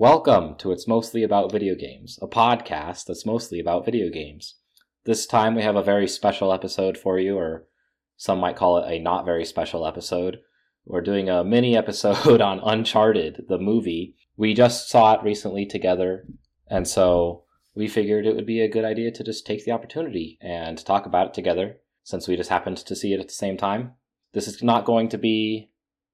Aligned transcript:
Welcome 0.00 0.54
to 0.60 0.72
It's 0.72 0.88
Mostly 0.88 1.22
About 1.22 1.52
Video 1.52 1.74
Games, 1.74 2.18
a 2.22 2.26
podcast 2.26 3.04
that's 3.04 3.26
mostly 3.26 3.60
about 3.60 3.84
video 3.84 4.08
games. 4.08 4.54
This 5.04 5.26
time 5.26 5.54
we 5.54 5.62
have 5.62 5.76
a 5.76 5.82
very 5.82 6.08
special 6.08 6.54
episode 6.54 6.96
for 6.96 7.18
you, 7.18 7.36
or 7.36 7.66
some 8.16 8.38
might 8.38 8.56
call 8.56 8.78
it 8.78 8.90
a 8.90 8.98
not 8.98 9.26
very 9.26 9.44
special 9.44 9.86
episode. 9.86 10.38
We're 10.86 11.02
doing 11.02 11.28
a 11.28 11.44
mini 11.44 11.76
episode 11.76 12.40
on 12.40 12.62
Uncharted, 12.64 13.44
the 13.46 13.58
movie. 13.58 14.14
We 14.38 14.54
just 14.54 14.88
saw 14.88 15.12
it 15.12 15.22
recently 15.22 15.66
together, 15.66 16.26
and 16.66 16.88
so 16.88 17.44
we 17.74 17.86
figured 17.86 18.24
it 18.24 18.34
would 18.34 18.46
be 18.46 18.62
a 18.62 18.70
good 18.70 18.86
idea 18.86 19.10
to 19.10 19.22
just 19.22 19.44
take 19.44 19.66
the 19.66 19.72
opportunity 19.72 20.38
and 20.40 20.82
talk 20.82 21.04
about 21.04 21.26
it 21.26 21.34
together, 21.34 21.76
since 22.04 22.26
we 22.26 22.38
just 22.38 22.48
happened 22.48 22.78
to 22.78 22.96
see 22.96 23.12
it 23.12 23.20
at 23.20 23.28
the 23.28 23.34
same 23.34 23.58
time. 23.58 23.92
This 24.32 24.48
is 24.48 24.62
not 24.62 24.86
going 24.86 25.10
to 25.10 25.18
be 25.18 25.68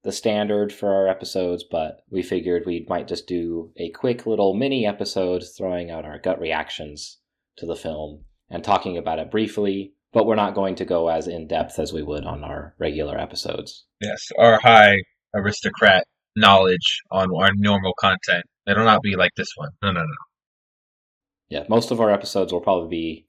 the 0.07 0.13
standard 0.13 0.71
for 0.71 0.93
our 0.95 1.09
episodes, 1.09 1.65
but 1.69 2.05
we 2.09 2.23
figured 2.23 2.63
we 2.65 2.85
might 2.87 3.09
just 3.09 3.27
do 3.27 3.73
a 3.75 3.89
quick 3.89 4.25
little 4.25 4.53
mini 4.53 4.87
episode 4.87 5.43
throwing 5.57 5.91
out 5.91 6.05
our 6.05 6.17
gut 6.17 6.39
reactions 6.39 7.17
to 7.57 7.65
the 7.65 7.75
film 7.75 8.23
and 8.49 8.63
talking 8.63 8.97
about 8.97 9.19
it 9.19 9.29
briefly, 9.29 9.91
but 10.13 10.25
we're 10.25 10.33
not 10.33 10.55
going 10.55 10.75
to 10.75 10.85
go 10.85 11.09
as 11.09 11.27
in 11.27 11.45
depth 11.45 11.77
as 11.77 11.91
we 11.91 12.01
would 12.01 12.23
on 12.23 12.41
our 12.41 12.73
regular 12.79 13.19
episodes. 13.19 13.83
Yes, 13.99 14.29
our 14.39 14.61
high 14.61 14.95
aristocrat 15.35 16.05
knowledge 16.37 17.01
on 17.11 17.27
our 17.35 17.51
normal 17.57 17.91
content. 17.99 18.45
It'll 18.65 18.85
not 18.85 19.01
be 19.01 19.17
like 19.17 19.31
this 19.35 19.51
one. 19.57 19.71
No, 19.81 19.91
no, 19.91 19.99
no. 19.99 20.15
Yeah, 21.49 21.63
most 21.67 21.91
of 21.91 21.99
our 21.99 22.11
episodes 22.11 22.53
will 22.53 22.61
probably 22.61 22.87
be 22.87 23.27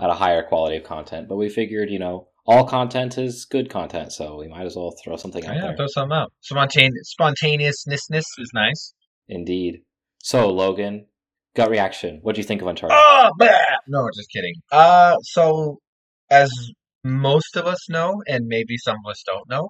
at 0.00 0.10
a 0.10 0.14
higher 0.14 0.42
quality 0.42 0.78
of 0.78 0.82
content, 0.82 1.28
but 1.28 1.36
we 1.36 1.48
figured, 1.48 1.90
you 1.90 2.00
know, 2.00 2.26
all 2.48 2.64
content 2.64 3.18
is 3.18 3.44
good 3.44 3.68
content, 3.68 4.10
so 4.10 4.38
we 4.38 4.48
might 4.48 4.64
as 4.64 4.74
well 4.74 4.94
throw 5.04 5.16
something 5.16 5.44
out 5.44 5.54
yeah, 5.54 5.60
there. 5.60 5.76
throw 5.76 5.86
something 5.86 6.16
out. 6.16 6.32
Spontane- 6.42 6.96
spontaneousness 7.02 8.24
is 8.38 8.50
nice. 8.54 8.94
Indeed. 9.28 9.82
So, 10.22 10.48
Logan, 10.48 11.06
gut 11.54 11.68
reaction. 11.68 12.20
What 12.22 12.34
do 12.34 12.40
you 12.40 12.46
think 12.46 12.62
of 12.62 12.68
Uncharted? 12.68 12.96
Oh, 12.98 13.30
bah! 13.38 13.52
no, 13.86 14.08
just 14.16 14.30
kidding. 14.30 14.54
Uh, 14.72 15.16
so 15.20 15.78
as 16.30 16.50
most 17.04 17.54
of 17.54 17.66
us 17.66 17.90
know, 17.90 18.22
and 18.26 18.46
maybe 18.46 18.78
some 18.78 18.96
of 19.04 19.10
us 19.10 19.22
don't 19.26 19.48
know, 19.50 19.68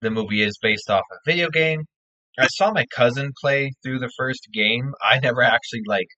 the 0.00 0.10
movie 0.10 0.42
is 0.42 0.58
based 0.62 0.88
off 0.88 1.04
a 1.12 1.30
video 1.30 1.50
game. 1.50 1.82
I 2.38 2.46
saw 2.46 2.72
my 2.72 2.86
cousin 2.86 3.32
play 3.38 3.72
through 3.82 3.98
the 3.98 4.10
first 4.16 4.48
game. 4.52 4.94
I 5.02 5.20
never 5.20 5.42
actually 5.42 5.82
like 5.86 6.08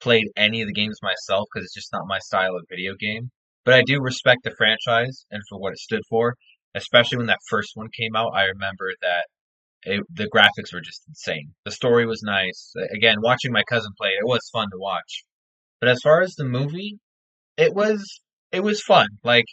played 0.00 0.24
any 0.36 0.62
of 0.62 0.68
the 0.68 0.74
games 0.74 0.98
myself 1.02 1.48
because 1.52 1.66
it's 1.66 1.74
just 1.74 1.92
not 1.92 2.08
my 2.08 2.18
style 2.18 2.56
of 2.56 2.64
video 2.70 2.94
game. 2.98 3.30
But 3.64 3.74
I 3.74 3.82
do 3.82 4.00
respect 4.00 4.44
the 4.44 4.54
franchise 4.56 5.26
and 5.30 5.42
for 5.48 5.58
what 5.58 5.72
it 5.72 5.78
stood 5.78 6.02
for. 6.08 6.36
Especially 6.74 7.18
when 7.18 7.26
that 7.26 7.40
first 7.48 7.72
one 7.74 7.88
came 7.96 8.14
out, 8.14 8.32
I 8.34 8.44
remember 8.44 8.92
that 9.02 9.26
it, 9.82 10.04
the 10.12 10.28
graphics 10.28 10.72
were 10.72 10.80
just 10.80 11.02
insane. 11.08 11.54
The 11.64 11.72
story 11.72 12.06
was 12.06 12.22
nice. 12.22 12.72
Again, 12.94 13.16
watching 13.20 13.52
my 13.52 13.64
cousin 13.68 13.92
play, 13.98 14.10
it 14.10 14.26
was 14.26 14.48
fun 14.52 14.68
to 14.70 14.78
watch. 14.78 15.24
But 15.80 15.88
as 15.88 16.00
far 16.02 16.22
as 16.22 16.34
the 16.34 16.44
movie, 16.44 16.98
it 17.56 17.74
was 17.74 18.20
it 18.52 18.60
was 18.60 18.82
fun. 18.82 19.08
Like 19.24 19.46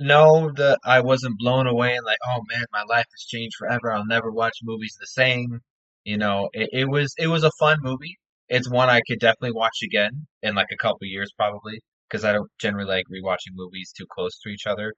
no, 0.00 0.50
that 0.56 0.78
I 0.84 1.00
wasn't 1.00 1.38
blown 1.38 1.66
away 1.66 1.94
and 1.94 2.04
like, 2.04 2.18
oh 2.26 2.42
man, 2.50 2.64
my 2.72 2.82
life 2.88 3.06
has 3.10 3.26
changed 3.28 3.56
forever. 3.58 3.92
I'll 3.92 4.06
never 4.06 4.30
watch 4.30 4.58
movies 4.62 4.96
the 5.00 5.06
same. 5.06 5.60
You 6.04 6.18
know, 6.18 6.48
it, 6.52 6.70
it 6.72 6.84
was 6.88 7.14
it 7.18 7.28
was 7.28 7.44
a 7.44 7.50
fun 7.58 7.78
movie. 7.80 8.18
It's 8.48 8.70
one 8.70 8.88
I 8.90 9.00
could 9.08 9.20
definitely 9.20 9.52
watch 9.52 9.78
again 9.82 10.26
in 10.42 10.54
like 10.54 10.68
a 10.72 10.76
couple 10.76 11.06
years 11.06 11.32
probably 11.36 11.80
because 12.08 12.24
I 12.24 12.32
don't 12.32 12.50
generally 12.58 12.88
like 12.88 13.04
rewatching 13.12 13.54
movies 13.54 13.92
too 13.96 14.06
close 14.10 14.38
to 14.40 14.48
each 14.50 14.66
other. 14.66 14.94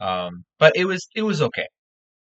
Um, 0.00 0.44
but 0.58 0.76
it 0.76 0.86
was 0.86 1.08
it 1.14 1.22
was 1.22 1.40
okay. 1.42 1.66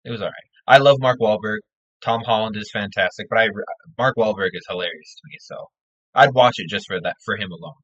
It 0.04 0.10
was 0.10 0.20
all 0.20 0.28
right. 0.28 0.50
I 0.66 0.78
love 0.78 0.97
Mark 1.00 1.19
Wahlberg. 1.20 1.58
Tom 2.02 2.22
Holland 2.24 2.56
is 2.56 2.70
fantastic, 2.72 3.26
but 3.30 3.38
I 3.38 3.48
Mark 3.98 4.16
Wahlberg 4.16 4.50
is 4.53 4.66
hilarious 4.69 5.14
to 5.16 5.22
me, 5.30 5.36
so 5.41 5.69
I'd 6.14 6.34
watch 6.34 6.54
it 6.58 6.69
just 6.69 6.86
for 6.86 7.00
that 7.00 7.16
for 7.24 7.36
him 7.36 7.50
alone. 7.53 7.74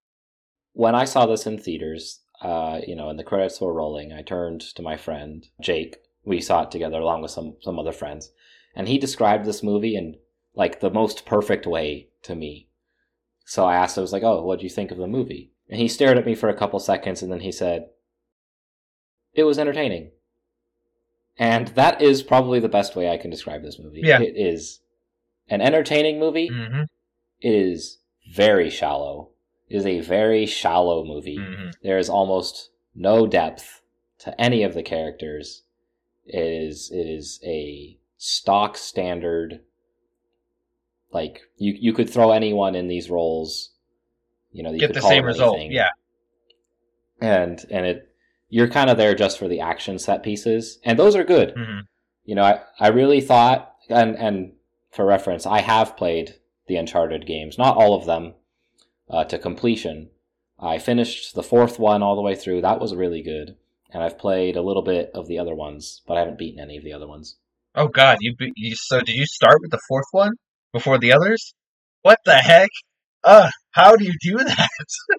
When 0.72 0.94
I 0.94 1.04
saw 1.04 1.26
this 1.26 1.46
in 1.46 1.58
theaters, 1.58 2.20
uh, 2.42 2.80
you 2.86 2.94
know, 2.94 3.08
and 3.08 3.18
the 3.18 3.24
credits 3.24 3.60
were 3.60 3.72
rolling, 3.72 4.12
I 4.12 4.22
turned 4.22 4.60
to 4.60 4.82
my 4.82 4.96
friend 4.96 5.46
Jake. 5.60 5.98
We 6.24 6.40
saw 6.40 6.62
it 6.62 6.70
together 6.70 7.00
along 7.00 7.22
with 7.22 7.30
some 7.30 7.56
some 7.62 7.78
other 7.78 7.92
friends, 7.92 8.30
and 8.74 8.88
he 8.88 8.98
described 8.98 9.44
this 9.44 9.62
movie 9.62 9.96
in 9.96 10.18
like 10.54 10.80
the 10.80 10.90
most 10.90 11.26
perfect 11.26 11.66
way 11.66 12.08
to 12.22 12.34
me. 12.34 12.68
So 13.44 13.64
I 13.64 13.76
asked, 13.76 13.98
I 13.98 14.02
was 14.02 14.12
like, 14.12 14.22
"Oh, 14.22 14.42
what 14.42 14.58
do 14.58 14.64
you 14.64 14.70
think 14.70 14.90
of 14.90 14.98
the 14.98 15.06
movie?" 15.06 15.49
And 15.70 15.80
he 15.80 15.88
stared 15.88 16.18
at 16.18 16.26
me 16.26 16.34
for 16.34 16.48
a 16.48 16.54
couple 16.54 16.80
seconds, 16.80 17.22
and 17.22 17.32
then 17.32 17.40
he 17.40 17.52
said, 17.52 17.88
"It 19.32 19.44
was 19.44 19.58
entertaining." 19.58 20.10
And 21.38 21.68
that 21.68 22.02
is 22.02 22.22
probably 22.22 22.60
the 22.60 22.68
best 22.68 22.96
way 22.96 23.08
I 23.08 23.16
can 23.16 23.30
describe 23.30 23.62
this 23.62 23.78
movie. 23.78 24.02
Yeah. 24.02 24.20
It 24.20 24.34
is 24.36 24.80
an 25.48 25.62
entertaining 25.62 26.18
movie. 26.18 26.50
Mm-hmm. 26.50 26.82
It 27.40 27.54
is 27.54 27.98
very 28.34 28.68
shallow. 28.68 29.30
It 29.68 29.76
is 29.76 29.86
a 29.86 30.00
very 30.00 30.44
shallow 30.44 31.04
movie. 31.04 31.38
Mm-hmm. 31.38 31.70
There 31.82 31.96
is 31.98 32.10
almost 32.10 32.70
no 32.94 33.26
depth 33.26 33.80
to 34.18 34.38
any 34.38 34.62
of 34.62 34.74
the 34.74 34.82
characters. 34.82 35.62
It 36.26 36.44
is 36.44 36.90
it 36.90 37.06
is 37.06 37.40
a 37.44 37.96
stock 38.18 38.76
standard 38.76 39.60
like 41.12 41.40
you 41.56 41.74
you 41.78 41.92
could 41.92 42.10
throw 42.10 42.32
anyone 42.32 42.74
in 42.74 42.88
these 42.88 43.10
roles, 43.10 43.70
you 44.52 44.62
know, 44.62 44.70
you 44.72 44.78
Get 44.80 44.94
the 44.94 45.00
same 45.02 45.24
result. 45.24 45.56
anything. 45.56 45.72
Yeah. 45.72 45.90
And 47.20 47.64
and 47.70 47.86
it 47.86 48.06
you're 48.48 48.68
kind 48.68 48.90
of 48.90 48.96
there 48.96 49.14
just 49.14 49.38
for 49.38 49.46
the 49.48 49.60
action 49.60 49.98
set 49.98 50.22
pieces. 50.22 50.78
And 50.84 50.98
those 50.98 51.14
are 51.14 51.24
good. 51.24 51.54
Mm-hmm. 51.54 51.80
You 52.24 52.34
know, 52.34 52.42
I, 52.42 52.60
I 52.78 52.88
really 52.88 53.20
thought 53.20 53.74
and 53.88 54.16
and 54.16 54.52
for 54.90 55.04
reference, 55.04 55.46
I 55.46 55.60
have 55.60 55.96
played 55.96 56.34
the 56.66 56.76
Uncharted 56.76 57.26
games, 57.26 57.58
not 57.58 57.76
all 57.76 57.94
of 57.94 58.06
them, 58.06 58.34
uh, 59.08 59.24
to 59.24 59.38
completion. 59.38 60.10
I 60.58 60.78
finished 60.78 61.34
the 61.34 61.42
fourth 61.42 61.78
one 61.78 62.02
all 62.02 62.16
the 62.16 62.22
way 62.22 62.34
through. 62.34 62.60
That 62.62 62.80
was 62.80 62.94
really 62.94 63.22
good. 63.22 63.56
And 63.92 64.02
I've 64.02 64.18
played 64.18 64.56
a 64.56 64.62
little 64.62 64.82
bit 64.82 65.10
of 65.14 65.26
the 65.26 65.38
other 65.38 65.54
ones, 65.54 66.02
but 66.06 66.16
I 66.16 66.20
haven't 66.20 66.38
beaten 66.38 66.60
any 66.60 66.76
of 66.76 66.84
the 66.84 66.92
other 66.92 67.08
ones. 67.08 67.36
Oh 67.74 67.88
God, 67.88 68.18
you, 68.20 68.34
be- 68.36 68.52
you 68.56 68.74
so 68.76 69.00
did 69.00 69.14
you 69.14 69.26
start 69.26 69.60
with 69.60 69.70
the 69.70 69.80
fourth 69.88 70.06
one 70.12 70.32
before 70.72 70.98
the 70.98 71.12
others? 71.12 71.54
What 72.02 72.18
the 72.24 72.34
heck? 72.36 72.70
Uh, 73.22 73.50
how 73.72 73.96
do 73.96 74.04
you 74.04 74.14
do 74.20 74.38
that? 74.38 74.68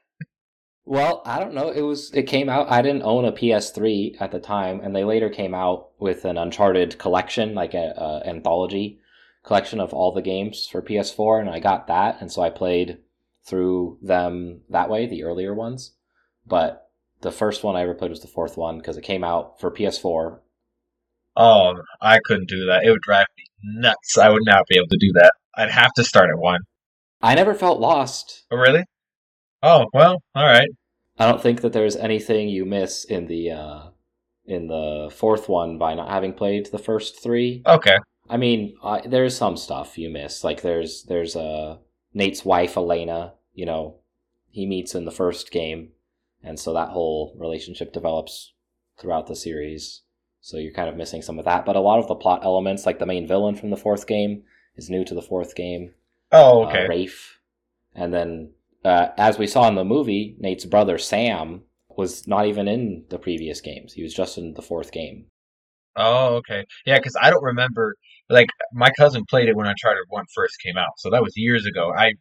Well, 0.84 1.22
I 1.25 1.39
don't 1.39 1.53
know. 1.53 1.69
It 1.69 1.84
was 1.84 2.12
it 2.13 2.23
came 2.23 2.50
out. 2.50 2.69
I 2.69 2.81
didn't 2.81 3.03
own 3.03 3.23
a 3.23 3.31
PS3 3.31 4.19
at 4.19 4.31
the 4.31 4.39
time, 4.39 4.81
and 4.81 4.94
they 4.94 5.06
later 5.06 5.29
came 5.29 5.53
out 5.53 5.91
with 6.00 6.25
an 6.25 6.38
Uncharted 6.38 6.97
collection, 6.97 7.53
like 7.53 7.73
a, 7.73 7.94
a 7.95 8.28
anthology 8.28 9.00
collection 9.44 9.79
of 9.79 9.94
all 9.94 10.12
the 10.12 10.22
games 10.22 10.67
for 10.67 10.81
PS4, 10.81 11.39
and 11.39 11.50
I 11.50 11.59
got 11.59 11.88
that, 11.88 12.17
and 12.19 12.31
so 12.31 12.41
I 12.41 12.50
played 12.50 12.97
through 13.44 14.00
them 14.01 14.62
that 14.69 14.89
way, 14.89 15.06
the 15.06 15.23
earlier 15.23 15.53
ones. 15.53 15.94
But 16.45 16.89
the 17.22 17.31
first 17.31 17.63
one 17.63 17.75
I 17.75 17.83
ever 17.83 17.94
played 17.94 18.12
was 18.12 18.22
the 18.22 18.28
fourth 18.28 18.57
one 18.57 18.78
because 18.78 18.97
it 18.97 19.03
came 19.03 19.23
out 19.23 19.59
for 19.59 19.72
PS4. 19.72 20.39
Oh, 21.38 21.73
I 22.01 22.19
couldn't 22.25 22.50
do 22.50 22.66
that. 22.66 22.83
It 22.83 22.91
would 22.91 23.01
drive 23.01 23.28
me 23.38 23.45
nuts. 23.63 24.18
I 24.18 24.29
would 24.29 24.45
not 24.45 24.66
be 24.68 24.78
able 24.78 24.89
to 24.89 24.97
do 25.00 25.13
that. 25.13 25.31
I'd 25.56 25.72
have 25.72 25.94
to 25.94 26.03
start 26.03 26.29
at 26.29 26.38
one. 26.38 26.62
I 27.21 27.35
never 27.35 27.53
felt 27.53 27.79
lost. 27.79 28.45
Oh, 28.51 28.57
really? 28.57 28.83
Oh, 29.63 29.85
well, 29.94 30.21
all 30.33 30.45
right. 30.45 30.69
I 31.19 31.27
don't 31.27 31.41
think 31.41 31.62
that 31.62 31.73
there's 31.73 31.95
anything 31.95 32.50
you 32.50 32.65
miss 32.65 33.03
in 33.03 33.27
the 33.27 33.51
uh, 33.51 33.81
in 34.45 34.68
the 34.68 35.13
fourth 35.15 35.47
one 35.47 35.77
by 35.77 35.94
not 35.94 36.09
having 36.09 36.33
played 36.33 36.68
the 36.68 36.79
first 36.79 37.21
three. 37.21 37.62
Okay. 37.65 37.97
I 38.29 38.38
mean, 38.38 38.75
there's 39.06 39.38
some 39.38 39.57
stuff 39.57 39.97
you 39.97 40.09
miss. 40.09 40.44
Like 40.44 40.62
there's 40.62 41.03
there's 41.03 41.35
uh, 41.35 41.77
Nate's 42.13 42.44
wife 42.44 42.75
Elena. 42.75 43.33
You 43.53 43.65
know, 43.65 43.97
he 44.50 44.65
meets 44.65 44.95
in 44.95 45.06
the 45.06 45.12
first 45.12 45.51
game, 45.51 45.89
and 46.41 46.59
so 46.59 46.74
that 46.74 46.89
whole 46.89 47.35
relationship 47.38 47.94
develops 47.94 48.53
throughout 48.97 49.27
the 49.27 49.35
series. 49.35 50.01
So 50.39 50.57
you're 50.57 50.74
kind 50.74 50.89
of 50.89 50.95
missing 50.95 51.21
some 51.21 51.38
of 51.38 51.45
that. 51.45 51.65
But 51.65 51.75
a 51.75 51.81
lot 51.81 52.00
of 52.00 52.07
the 52.07 52.15
plot 52.15 52.41
elements, 52.44 52.85
like 52.85 52.97
the 52.97 53.06
main 53.06 53.27
villain 53.27 53.56
from 53.56 53.69
the 53.69 53.77
fourth 53.77 54.07
game, 54.07 54.44
is 54.75 54.89
new 54.89 55.06
to 55.06 55.13
the 55.13 55.21
fourth 55.21 55.56
game. 55.56 55.94
Oh, 56.31 56.66
okay. 56.66 56.86
Uh, 56.86 56.88
Rafe, 56.88 57.39
and 57.94 58.13
then 58.13 58.54
uh, 58.86 59.10
as 59.18 59.38
we 59.38 59.48
saw 59.48 59.68
in 59.68 59.75
the 59.75 59.83
movie, 59.83 60.36
Nate's 60.39 60.66
brother 60.66 60.98
Sam 60.98 61.63
was 61.89 62.28
not 62.28 62.45
even 62.48 62.68
in 62.68 63.06
the 63.10 63.19
previous 63.19 63.62
games. 63.62 63.94
He 63.94 64.04
was 64.04 64.13
just 64.13 64.38
in 64.38 64.54
the 64.54 64.62
fourth 64.62 64.92
game. 64.92 65.25
Oh, 65.95 66.36
okay. 66.38 66.66
Yeah, 66.86 66.98
because 66.98 67.16
I 67.22 67.30
don't 67.30 67.44
remember. 67.44 67.95
Like 68.30 68.48
my 68.74 68.89
cousin 68.98 69.24
played 69.30 69.50
it 69.50 69.57
when 69.57 69.68
Uncharted 69.68 70.06
One 70.07 70.24
first 70.33 70.56
came 70.63 70.78
out, 70.78 70.94
so 70.98 71.10
that 71.10 71.22
was 71.22 71.33
years 71.36 71.66
ago. 71.66 71.92
I, 71.95 72.13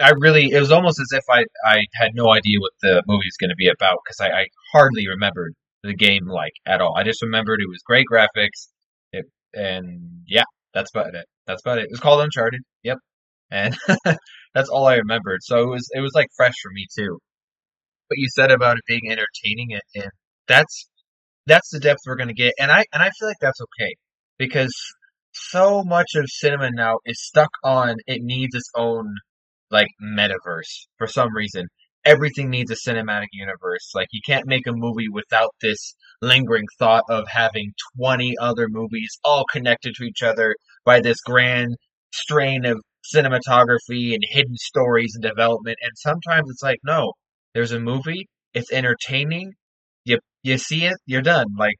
I 0.00 0.12
really, 0.18 0.50
it 0.52 0.58
was 0.58 0.72
almost 0.72 0.98
as 0.98 1.08
if 1.12 1.24
I, 1.30 1.44
I 1.66 1.82
had 1.94 2.12
no 2.14 2.32
idea 2.32 2.58
what 2.60 2.72
the 2.80 3.02
movie 3.06 3.26
was 3.26 3.36
going 3.38 3.50
to 3.50 3.56
be 3.56 3.68
about 3.68 3.98
because 4.04 4.20
I, 4.20 4.40
I 4.40 4.46
hardly 4.72 5.06
remembered 5.06 5.52
the 5.82 5.94
game 5.94 6.26
like 6.26 6.54
at 6.66 6.80
all. 6.80 6.96
I 6.96 7.02
just 7.04 7.20
remembered 7.20 7.60
it 7.60 7.68
was 7.68 7.82
great 7.84 8.06
graphics, 8.10 8.68
it, 9.12 9.26
and 9.52 10.22
yeah, 10.26 10.44
that's 10.72 10.90
about 10.90 11.14
it. 11.14 11.26
That's 11.46 11.60
about 11.60 11.78
it. 11.78 11.84
It 11.84 11.90
was 11.90 12.00
called 12.00 12.22
Uncharted. 12.22 12.62
And 13.50 13.76
that's 14.54 14.68
all 14.68 14.86
I 14.86 14.96
remembered. 14.96 15.42
So 15.42 15.60
it 15.62 15.66
was, 15.66 15.88
it 15.92 16.00
was 16.00 16.12
like 16.14 16.28
fresh 16.36 16.54
for 16.62 16.70
me 16.72 16.86
too. 16.96 17.18
What 18.08 18.18
you 18.18 18.28
said 18.34 18.50
about 18.50 18.76
it 18.76 18.84
being 18.86 19.10
entertaining, 19.10 19.72
and, 19.72 19.82
and 19.94 20.12
that's 20.48 20.88
that's 21.46 21.70
the 21.70 21.80
depth 21.80 22.00
we're 22.06 22.16
going 22.16 22.28
to 22.28 22.34
get 22.34 22.52
and 22.60 22.70
i 22.70 22.84
and 22.92 23.02
i 23.02 23.10
feel 23.18 23.28
like 23.28 23.38
that's 23.40 23.60
okay 23.60 23.94
because 24.38 24.74
so 25.32 25.82
much 25.84 26.14
of 26.16 26.24
cinema 26.28 26.70
now 26.70 26.98
is 27.06 27.24
stuck 27.24 27.50
on 27.64 27.96
it 28.06 28.20
needs 28.22 28.54
its 28.54 28.70
own 28.76 29.14
like 29.70 29.88
metaverse 30.02 30.86
for 30.98 31.06
some 31.06 31.34
reason. 31.34 31.66
Everything 32.04 32.50
needs 32.50 32.70
a 32.70 32.90
cinematic 32.90 33.28
universe. 33.32 33.92
Like 33.94 34.08
you 34.12 34.20
can't 34.26 34.46
make 34.46 34.66
a 34.66 34.72
movie 34.72 35.08
without 35.08 35.50
this 35.60 35.94
lingering 36.22 36.66
thought 36.78 37.04
of 37.08 37.28
having 37.28 37.72
20 37.98 38.34
other 38.40 38.68
movies 38.68 39.18
all 39.24 39.44
connected 39.50 39.94
to 39.96 40.04
each 40.04 40.22
other 40.22 40.56
by 40.84 41.00
this 41.00 41.20
grand 41.20 41.76
strain 42.12 42.64
of 42.64 42.80
cinematography 43.04 44.14
and 44.14 44.22
hidden 44.28 44.56
stories 44.56 45.14
and 45.14 45.22
development. 45.22 45.78
And 45.82 45.92
sometimes 45.96 46.50
it's 46.50 46.62
like, 46.62 46.78
no, 46.84 47.12
there's 47.54 47.72
a 47.72 47.80
movie, 47.80 48.28
it's 48.54 48.72
entertaining, 48.72 49.54
you 50.04 50.18
you 50.42 50.58
see 50.58 50.84
it, 50.86 50.96
you're 51.06 51.22
done. 51.22 51.46
Like 51.58 51.76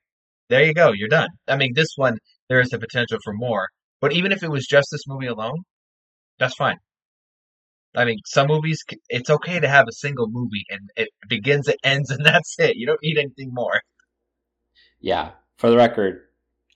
there 0.49 0.64
you 0.64 0.75
go, 0.75 0.93
you're 0.93 1.08
done. 1.08 1.28
I 1.49 1.56
mean, 1.56 1.72
this 1.75 1.93
one 1.96 2.19
there 2.49 2.61
is 2.61 2.70
the 2.70 2.78
potential 2.78 3.19
for 3.25 3.32
more, 3.34 3.69
but 4.00 4.12
even 4.12 4.32
if 4.32 4.43
it 4.43 4.50
was 4.50 4.67
just 4.67 4.88
this 4.90 5.06
movie 5.06 5.28
alone, 5.28 5.62
that's 6.38 6.55
fine. 6.55 6.76
I 7.94 8.05
mean, 8.05 8.19
some 8.25 8.46
movies 8.46 8.82
it's 9.08 9.31
okay 9.31 9.58
to 9.58 9.69
have 9.69 9.87
a 9.88 9.93
single 9.93 10.28
movie 10.28 10.64
and 10.70 10.90
it 10.96 11.08
begins, 11.28 11.69
it 11.69 11.78
ends, 11.82 12.11
and 12.11 12.25
that's 12.25 12.56
it. 12.58 12.76
You 12.76 12.87
don't 12.87 13.02
need 13.02 13.19
anything 13.19 13.50
more. 13.52 13.81
Yeah, 15.00 15.32
for 15.56 15.70
the 15.70 15.76
record, 15.76 16.23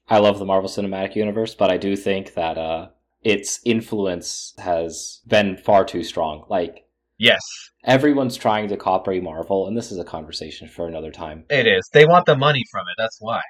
I 0.08 0.18
love 0.18 0.38
the 0.38 0.44
Marvel 0.44 0.68
Cinematic 0.68 1.14
Universe, 1.14 1.54
but 1.54 1.70
I 1.70 1.76
do 1.76 1.96
think 1.96 2.34
that 2.34 2.58
uh, 2.58 2.88
its 3.24 3.60
influence 3.64 4.54
has 4.58 5.20
been 5.26 5.56
far 5.56 5.84
too 5.84 6.04
strong. 6.04 6.44
Like, 6.48 6.84
yes, 7.18 7.40
everyone's 7.84 8.36
trying 8.36 8.68
to 8.68 8.76
copy 8.76 9.20
Marvel, 9.20 9.66
and 9.66 9.76
this 9.76 9.90
is 9.90 9.98
a 9.98 10.04
conversation 10.04 10.68
for 10.68 10.86
another 10.86 11.10
time. 11.10 11.44
It 11.48 11.66
is. 11.66 11.88
They 11.92 12.04
want 12.04 12.26
the 12.26 12.36
money 12.36 12.62
from 12.70 12.86
it. 12.88 12.94
That's 12.98 13.16
why. 13.20 13.40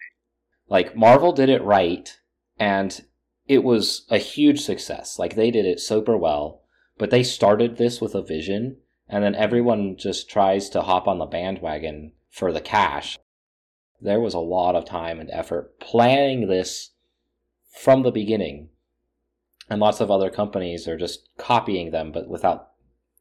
Like 0.68 0.96
Marvel 0.96 1.32
did 1.32 1.48
it 1.48 1.62
right, 1.62 2.16
and 2.58 3.04
it 3.46 3.62
was 3.64 4.06
a 4.10 4.18
huge 4.18 4.60
success. 4.60 5.18
Like 5.18 5.34
they 5.34 5.50
did 5.50 5.66
it 5.66 5.80
super 5.80 6.16
well, 6.16 6.62
but 6.96 7.10
they 7.10 7.22
started 7.22 7.76
this 7.76 8.00
with 8.00 8.14
a 8.14 8.22
vision, 8.22 8.78
and 9.08 9.22
then 9.24 9.34
everyone 9.34 9.96
just 9.96 10.30
tries 10.30 10.68
to 10.70 10.82
hop 10.82 11.06
on 11.08 11.18
the 11.18 11.26
bandwagon 11.26 12.12
for 12.30 12.52
the 12.52 12.60
cash. 12.60 13.18
There 14.00 14.20
was 14.20 14.34
a 14.34 14.38
lot 14.38 14.76
of 14.76 14.84
time 14.84 15.20
and 15.20 15.30
effort 15.32 15.80
planning 15.80 16.48
this 16.48 16.90
from 17.72 18.02
the 18.02 18.12
beginning. 18.12 18.68
And 19.68 19.80
lots 19.80 20.00
of 20.00 20.10
other 20.10 20.30
companies 20.30 20.86
are 20.86 20.96
just 20.96 21.28
copying 21.38 21.90
them, 21.90 22.12
but 22.12 22.28
without 22.28 22.68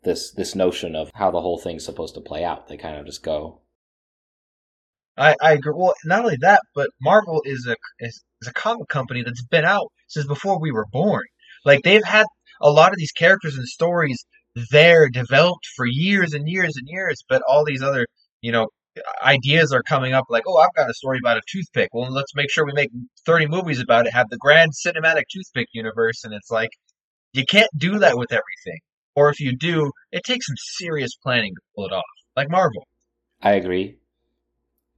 this 0.04 0.32
this 0.32 0.56
notion 0.56 0.96
of 0.96 1.12
how 1.14 1.32
the 1.32 1.42
whole 1.42 1.58
thing's 1.58 1.86
supposed 1.86 2.14
to 2.16 2.22
play 2.22 2.44
out. 2.44 2.68
They 2.68 2.78
kind 2.78 2.98
of 2.98 3.06
just 3.06 3.24
go. 3.24 3.62
I, 5.18 5.36
I 5.42 5.54
agree. 5.54 5.74
Well, 5.76 5.94
not 6.06 6.24
only 6.24 6.38
that, 6.42 6.62
but 6.74 6.90
Marvel 7.02 7.42
is 7.46 7.68
a 7.68 7.76
is, 8.00 8.24
is 8.42 8.48
a 8.48 8.54
comic 8.54 8.88
company 8.90 9.24
that's 9.24 9.46
been 9.46 9.66
out 9.66 9.92
since 10.08 10.26
before 10.26 10.60
we 10.60 10.72
were 10.72 10.88
born. 10.92 11.24
Like 11.66 11.82
they've 11.84 12.04
had 12.04 12.26
a 12.62 12.72
lot 12.72 12.92
of 12.92 12.98
these 12.98 13.12
characters 13.12 13.56
and 13.56 13.68
stories 13.68 14.26
there 14.72 15.10
developed 15.10 15.66
for 15.76 15.86
years 15.86 16.34
and 16.34 16.48
years 16.48 16.76
and 16.76 16.88
years, 16.88 17.24
but 17.28 17.42
all 17.48 17.66
these 17.66 17.84
other 17.84 18.08
you 18.42 18.52
know 18.52 18.68
ideas 19.24 19.72
are 19.74 19.84
coming 19.84 20.14
up 20.14 20.26
like, 20.30 20.44
oh, 20.48 20.58
I've 20.58 20.74
got 20.76 20.90
a 20.90 20.94
story 20.94 21.20
about 21.24 21.38
a 21.38 21.42
toothpick. 21.52 21.90
Well, 21.94 22.12
let's 22.12 22.36
make 22.36 22.52
sure 22.52 22.66
we 22.66 22.74
make 22.74 22.92
30 23.26 23.48
movies 23.48 23.80
about 23.80 24.06
it, 24.06 24.14
have 24.14 24.30
the 24.30 24.38
grand 24.38 24.72
cinematic 24.74 25.24
toothpick 25.32 25.68
universe. 25.74 26.24
And 26.24 26.34
it's 26.34 26.52
like, 26.52 26.70
you 27.34 27.46
can't 27.46 27.70
do 27.76 28.00
that 28.00 28.18
with 28.18 28.32
everything. 28.32 28.80
Or 29.16 29.30
if 29.30 29.40
you 29.40 29.56
do, 29.56 29.92
it 30.12 30.24
takes 30.24 30.48
some 30.48 30.56
serious 30.58 31.16
planning 31.16 31.54
to 31.56 31.62
pull 31.76 31.86
it 31.86 31.94
off, 31.94 32.04
like 32.36 32.50
Marvel. 32.50 32.88
I 33.42 33.54
agree. 33.54 33.98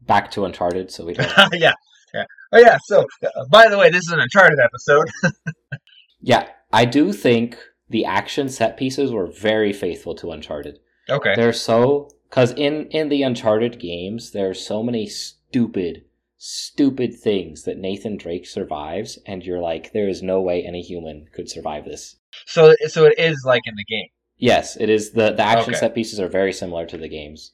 Back 0.02 0.32
to 0.32 0.46
Uncharted, 0.46 0.92
so 0.92 1.06
we 1.06 1.14
don't. 1.14 1.28
yeah, 1.54 1.74
yeah. 2.14 2.26
Oh 2.52 2.60
yeah. 2.60 2.78
So, 2.86 3.06
uh, 3.24 3.46
by 3.50 3.70
the 3.70 3.78
way, 3.78 3.90
this 3.90 4.06
is 4.06 4.12
an 4.12 4.20
Uncharted 4.20 4.60
episode. 4.60 5.10
yeah, 6.22 6.48
I 6.72 6.86
do 6.86 7.12
think 7.12 7.58
the 7.90 8.06
action 8.06 8.50
set 8.50 8.78
pieces 8.78 9.12
were 9.12 9.28
very 9.28 9.74
faithful 9.74 10.16
to 10.16 10.32
Uncharted. 10.32 10.80
Okay. 11.10 11.34
They're 11.36 11.54
so 11.54 12.10
because 12.30 12.52
in 12.54 12.88
in 12.88 13.10
the 13.10 13.24
Uncharted 13.24 13.80
games, 13.80 14.32
there 14.32 14.50
are 14.50 14.54
so 14.54 14.84
many 14.84 15.08
stupid, 15.08 16.04
stupid 16.38 17.14
things 17.18 17.64
that 17.64 17.78
Nathan 17.78 18.18
Drake 18.18 18.46
survives, 18.48 19.18
and 19.26 19.44
you're 19.44 19.62
like, 19.62 19.94
there 19.94 20.10
is 20.10 20.22
no 20.22 20.42
way 20.42 20.64
any 20.64 20.82
human 20.82 21.28
could 21.34 21.50
survive 21.50 21.86
this. 21.86 22.18
So, 22.46 22.74
so 22.88 23.06
it 23.06 23.16
is 23.18 23.44
like 23.46 23.62
in 23.66 23.76
the 23.76 23.86
game. 23.86 24.10
Yes, 24.38 24.76
it 24.76 24.90
is. 24.90 25.12
the 25.12 25.32
The 25.32 25.44
action 25.44 25.72
Okay. 25.74 25.80
set 25.80 25.96
pieces 25.96 26.20
are 26.20 26.28
very 26.28 26.52
similar 26.54 26.86
to 26.88 26.98
the 26.98 27.08
games. 27.08 27.54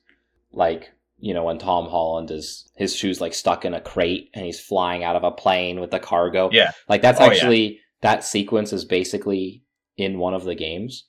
Like 0.51 0.91
you 1.19 1.33
know 1.35 1.43
when 1.43 1.59
Tom 1.59 1.87
Holland 1.87 2.31
is 2.31 2.69
his 2.75 2.95
shoes 2.95 3.21
like 3.21 3.33
stuck 3.35 3.63
in 3.63 3.73
a 3.75 3.81
crate 3.81 4.31
and 4.33 4.43
he's 4.45 4.59
flying 4.59 5.03
out 5.03 5.15
of 5.15 5.23
a 5.23 5.31
plane 5.31 5.79
with 5.79 5.91
the 5.91 5.99
cargo. 5.99 6.49
Yeah. 6.51 6.71
like 6.89 7.01
that's 7.03 7.19
Oh, 7.21 7.25
yeah. 7.25 7.29
actually 7.31 7.79
that 8.01 8.23
sequence 8.23 8.73
is 8.73 8.83
basically 8.83 9.63
in 9.97 10.17
one 10.17 10.33
of 10.33 10.43
the 10.43 10.55
games. 10.55 11.05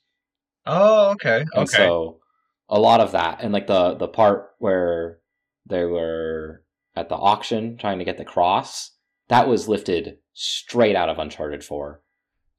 Oh, 0.67 1.11
okay. 1.13 1.37
And 1.53 1.63
Okay. 1.63 1.77
so 1.77 2.19
a 2.69 2.79
lot 2.79 2.99
of 3.01 3.11
that 3.11 3.39
and 3.41 3.53
like 3.53 3.67
the 3.67 3.95
the 3.95 4.07
part 4.07 4.51
where 4.59 5.19
they 5.65 5.83
were 5.85 6.63
at 6.95 7.09
the 7.09 7.15
auction 7.15 7.77
trying 7.77 7.99
to 7.99 8.05
get 8.05 8.17
the 8.17 8.25
cross, 8.25 8.91
that 9.29 9.47
was 9.47 9.67
lifted 9.67 10.17
straight 10.33 10.95
out 10.95 11.09
of 11.09 11.17
Uncharted 11.19 11.63
4. 11.63 12.01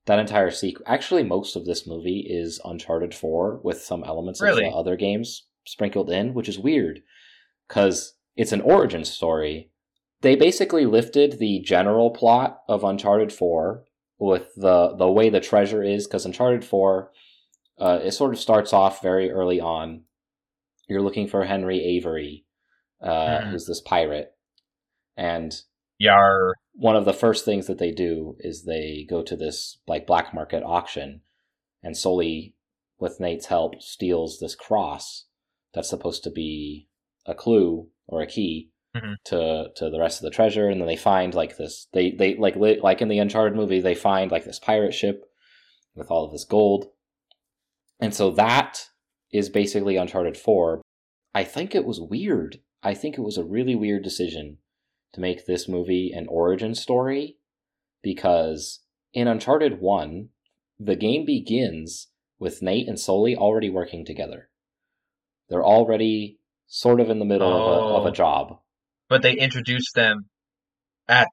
That 0.06 0.18
entire 0.18 0.50
sequence 0.50 0.84
actually 0.88 1.22
most 1.22 1.56
of 1.56 1.64
this 1.64 1.86
movie 1.86 2.26
is 2.28 2.60
Uncharted 2.64 3.14
4 3.14 3.60
with 3.62 3.80
some 3.80 4.04
elements 4.04 4.40
Really? 4.40 4.64
of 4.64 4.72
the 4.72 4.76
other 4.76 4.96
games 4.96 5.46
sprinkled 5.66 6.10
in, 6.10 6.34
which 6.34 6.48
is 6.48 6.58
weird 6.58 7.00
cuz 7.68 8.14
it's 8.36 8.52
an 8.52 8.60
origin 8.60 9.04
story. 9.04 9.70
They 10.20 10.36
basically 10.36 10.86
lifted 10.86 11.38
the 11.38 11.60
general 11.60 12.10
plot 12.10 12.62
of 12.68 12.84
Uncharted 12.84 13.32
4 13.32 13.84
with 14.18 14.54
the 14.56 14.94
the 14.96 15.10
way 15.10 15.28
the 15.30 15.40
treasure 15.40 15.82
is 15.82 16.06
cuz 16.06 16.24
Uncharted 16.26 16.64
4 16.64 17.10
uh, 17.78 18.00
it 18.02 18.12
sort 18.12 18.32
of 18.32 18.38
starts 18.40 18.72
off 18.72 19.02
very 19.02 19.30
early 19.30 19.60
on. 19.60 20.04
You're 20.88 21.02
looking 21.02 21.26
for 21.28 21.44
Henry 21.44 21.82
Avery, 21.82 22.44
uh, 23.00 23.38
Mhm. 23.38 23.50
who's 23.50 23.66
this 23.66 23.81
pirate, 23.81 24.32
and 25.16 25.52
Yar. 25.98 26.54
one 26.74 26.96
of 26.96 27.04
the 27.04 27.12
first 27.12 27.44
things 27.44 27.66
that 27.66 27.78
they 27.78 27.90
do 27.93 28.36
is 28.40 28.64
they 28.64 29.06
go 29.08 29.22
to 29.22 29.36
this 29.36 29.78
like 29.86 30.06
black 30.06 30.34
market 30.34 30.62
auction, 30.62 31.22
and 31.82 31.96
Sully, 31.96 32.54
with 32.98 33.20
Nate's 33.20 33.46
help, 33.46 33.81
steals 33.82 34.38
this 34.38 34.54
cross 34.54 35.26
that's 35.72 35.88
supposed 35.88 36.22
to 36.24 36.31
be 36.31 36.88
a 37.26 37.34
clue 37.34 37.90
or 38.06 38.20
a 38.22 38.26
key 38.26 38.70
Mhm. 38.94 39.16
to 39.24 39.72
to 39.76 39.90
the 39.90 39.98
rest 39.98 40.20
of 40.20 40.24
the 40.24 40.31
treasure, 40.31 40.69
and 40.69 40.81
then 40.81 40.86
they 40.86 40.96
find 40.96 41.34
like 41.34 41.56
this. 41.56 41.86
They 41.93 42.10
they 42.10 42.36
like 42.36 42.56
li- 42.56 42.81
like 42.81 43.00
in 43.02 43.08
the 43.08 43.19
Uncharted 43.19 43.56
movie, 43.56 43.81
they 43.81 43.94
find 43.94 44.31
like 44.31 44.44
this 44.44 44.58
pirate 44.60 44.93
ship 44.93 45.24
with 45.94 46.10
all 46.10 46.24
of 46.24 46.32
this 46.32 46.44
gold, 46.44 46.90
and 48.05 48.15
so 48.15 48.31
that 48.32 48.89
is 49.32 49.49
basically 49.49 49.96
Uncharted 49.96 50.37
Four. 50.37 50.82
I 51.34 51.43
think 51.44 51.75
it 51.75 51.84
was 51.84 52.01
weird. 52.01 52.58
I 52.82 52.93
think 52.94 53.17
it 53.17 53.23
was 53.23 53.39
a 53.39 53.44
really 53.44 53.75
weird 53.75 54.03
decision 54.05 54.58
to 55.15 55.20
make 55.20 55.46
this 55.46 55.69
movie 55.69 56.13
an 56.15 56.27
origin 56.29 56.75
story 56.75 57.39
because 58.03 58.81
in 59.15 59.27
Uncharted 59.27 59.81
1, 59.81 60.29
the 60.79 60.96
game 60.96 61.25
begins 61.25 62.08
with 62.39 62.61
Nate 62.63 62.89
and 62.89 63.01
Sully 63.01 63.34
already 63.34 63.70
working 63.70 64.05
together. 64.05 64.51
They're 65.49 65.65
already 65.65 66.41
sort 66.67 67.01
of 67.01 67.08
in 67.08 67.20
the 67.20 67.25
middle 67.25 67.49
of, 67.51 67.63
a, 67.63 67.94
of 67.96 68.05
Oh. 68.05 68.08
a 68.08 68.13
job. 68.13 68.58
But 69.08 69.23
they 69.23 69.34
introduced 69.34 69.94
them 69.94 70.29
at 71.08 71.29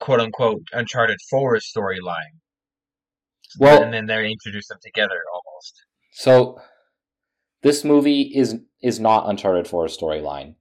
quote 0.00 0.20
unquote 0.20 0.62
Uncharted 0.72 1.18
4's 1.32 1.70
storyline. 1.70 2.40
Well, 3.58 3.82
and 3.82 3.92
then 3.92 4.06
they 4.06 4.30
introduce 4.30 4.68
them 4.68 4.78
together. 4.82 5.20
So 6.16 6.60
this 7.62 7.82
movie 7.82 8.22
is 8.22 8.56
is 8.80 9.00
not 9.00 9.28
Uncharted 9.28 9.66
4's 9.66 9.98
storyline. 9.98 10.54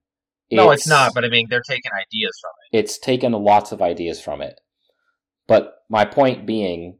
No, 0.51 0.71
it's 0.71 0.87
not, 0.87 1.13
but 1.13 1.23
I 1.23 1.29
mean, 1.29 1.47
they're 1.49 1.61
taking 1.67 1.91
ideas 1.93 2.31
from 2.41 2.51
it. 2.71 2.77
it's 2.79 2.97
taken 2.97 3.31
lots 3.31 3.71
of 3.71 3.81
ideas 3.81 4.21
from 4.21 4.41
it. 4.41 4.59
But 5.47 5.75
my 5.89 6.05
point 6.05 6.45
being 6.45 6.99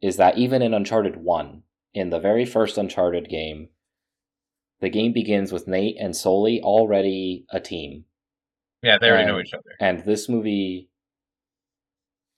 is 0.00 0.16
that 0.16 0.36
even 0.38 0.62
in 0.62 0.74
Uncharted 0.74 1.16
1, 1.16 1.62
in 1.94 2.10
the 2.10 2.20
very 2.20 2.44
first 2.44 2.78
Uncharted 2.78 3.28
game, 3.28 3.68
the 4.80 4.88
game 4.88 5.12
begins 5.12 5.52
with 5.52 5.68
Nate 5.68 5.96
and 5.98 6.16
Sully 6.16 6.60
already 6.60 7.44
a 7.50 7.60
team. 7.60 8.04
Yeah, 8.82 8.98
they 9.00 9.10
already 9.10 9.26
know 9.26 9.40
each 9.40 9.54
other. 9.54 9.76
And 9.80 10.04
this 10.04 10.28
movie 10.28 10.88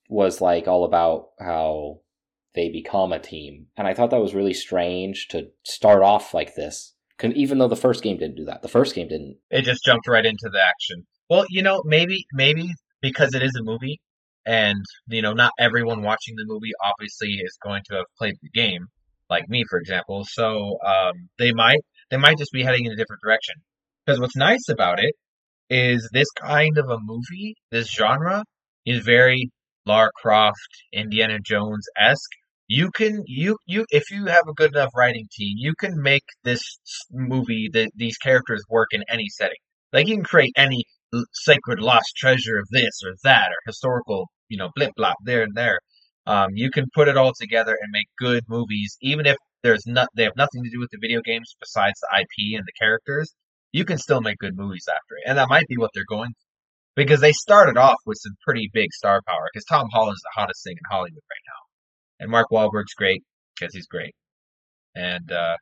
was 0.09 0.41
like 0.41 0.67
all 0.67 0.83
about 0.83 1.29
how 1.39 2.01
they 2.55 2.69
become 2.69 3.11
a 3.11 3.19
team. 3.19 3.67
And 3.77 3.87
I 3.87 3.93
thought 3.93 4.11
that 4.11 4.21
was 4.21 4.33
really 4.33 4.53
strange 4.53 5.27
to 5.29 5.47
start 5.63 6.03
off 6.03 6.33
like 6.33 6.55
this. 6.55 6.93
Even 7.23 7.59
though 7.59 7.67
the 7.67 7.75
first 7.75 8.03
game 8.03 8.17
didn't 8.17 8.35
do 8.35 8.45
that. 8.45 8.61
The 8.61 8.67
first 8.67 8.93
game 8.95 9.07
didn't. 9.07 9.37
It 9.49 9.61
just 9.61 9.85
jumped 9.85 10.07
right 10.07 10.25
into 10.25 10.49
the 10.51 10.59
action. 10.59 11.05
Well, 11.29 11.45
you 11.49 11.63
know, 11.63 11.81
maybe 11.85 12.25
maybe 12.33 12.69
because 13.01 13.33
it 13.33 13.41
is 13.41 13.55
a 13.55 13.63
movie, 13.63 14.01
and 14.45 14.83
you 15.07 15.21
know, 15.21 15.33
not 15.33 15.51
everyone 15.57 16.01
watching 16.03 16.35
the 16.35 16.45
movie 16.45 16.71
obviously 16.83 17.39
is 17.41 17.57
going 17.63 17.83
to 17.89 17.95
have 17.97 18.05
played 18.17 18.35
the 18.41 18.49
game, 18.49 18.87
like 19.29 19.47
me, 19.47 19.63
for 19.69 19.79
example. 19.79 20.25
So 20.29 20.77
um, 20.85 21.29
they 21.39 21.53
might 21.53 21.79
they 22.11 22.17
might 22.17 22.37
just 22.37 22.51
be 22.51 22.63
heading 22.63 22.85
in 22.85 22.91
a 22.91 22.97
different 22.97 23.21
direction. 23.23 23.55
Because 24.05 24.19
what's 24.19 24.35
nice 24.35 24.69
about 24.69 24.99
it 24.99 25.15
is 25.69 26.07
this 26.11 26.29
kind 26.31 26.77
of 26.77 26.89
a 26.89 26.99
movie, 27.01 27.55
this 27.71 27.89
genre, 27.91 28.43
is 28.85 29.03
very 29.03 29.49
Lara 29.85 30.11
Croft, 30.15 30.83
Indiana 30.93 31.39
Jones 31.39 31.87
esque, 31.99 32.31
you 32.67 32.91
can 32.91 33.23
you 33.27 33.57
you 33.65 33.85
if 33.91 34.11
you 34.11 34.25
have 34.27 34.47
a 34.47 34.53
good 34.53 34.71
enough 34.75 34.91
writing 34.95 35.27
team, 35.31 35.55
you 35.57 35.73
can 35.79 36.01
make 36.01 36.23
this 36.43 36.79
movie 37.11 37.69
that 37.73 37.91
these 37.95 38.17
characters 38.17 38.63
work 38.69 38.89
in 38.91 39.03
any 39.09 39.27
setting. 39.29 39.57
Like 39.93 40.07
you 40.07 40.15
can 40.15 40.23
create 40.23 40.53
any 40.57 40.83
sacred 41.33 41.79
lost 41.79 42.15
treasure 42.17 42.57
of 42.59 42.67
this 42.71 43.01
or 43.05 43.13
that 43.23 43.49
or 43.51 43.57
historical, 43.65 44.29
you 44.49 44.57
know, 44.57 44.69
blip 44.75 44.91
blop 44.99 45.15
there 45.23 45.43
and 45.43 45.55
there. 45.55 45.79
Um, 46.27 46.49
you 46.55 46.71
can 46.71 46.85
put 46.93 47.07
it 47.07 47.17
all 47.17 47.33
together 47.39 47.77
and 47.81 47.91
make 47.91 48.07
good 48.19 48.43
movies, 48.49 48.97
even 49.01 49.25
if 49.25 49.37
there's 49.63 49.85
not 49.87 50.07
they 50.15 50.23
have 50.23 50.35
nothing 50.37 50.63
to 50.63 50.69
do 50.69 50.79
with 50.79 50.89
the 50.91 50.97
video 51.01 51.21
games 51.21 51.55
besides 51.59 51.99
the 52.01 52.19
IP 52.21 52.57
and 52.57 52.65
the 52.65 52.73
characters. 52.79 53.33
You 53.71 53.85
can 53.85 53.97
still 53.97 54.21
make 54.21 54.37
good 54.39 54.55
movies 54.57 54.85
after 54.89 55.17
it, 55.17 55.23
and 55.29 55.37
that 55.37 55.49
might 55.49 55.67
be 55.67 55.77
what 55.77 55.91
they're 55.93 56.05
going 56.07 56.29
for. 56.31 56.45
because 56.95 57.21
they 57.21 57.33
started 57.33 57.77
off 57.77 57.99
with 58.05 58.17
some 58.21 58.35
pretty 58.45 58.69
big 58.73 58.91
star 58.93 59.21
power. 59.27 59.49
Because 59.53 59.65
Tom 59.65 59.87
Holland 59.93 60.15
is 60.15 60.23
the 60.23 60.41
hottest 60.41 60.63
thing 60.63 60.73
in 60.77 60.89
Hollywood 60.91 61.23
right 61.29 61.45
now, 61.47 61.61
and 62.19 62.29
Mark 62.29 62.47
Wahlberg's 62.51 62.93
great 62.95 63.23
because 63.57 63.73
he's 63.73 63.87
great, 63.87 64.15
and 64.95 65.31
uh, 65.31 65.57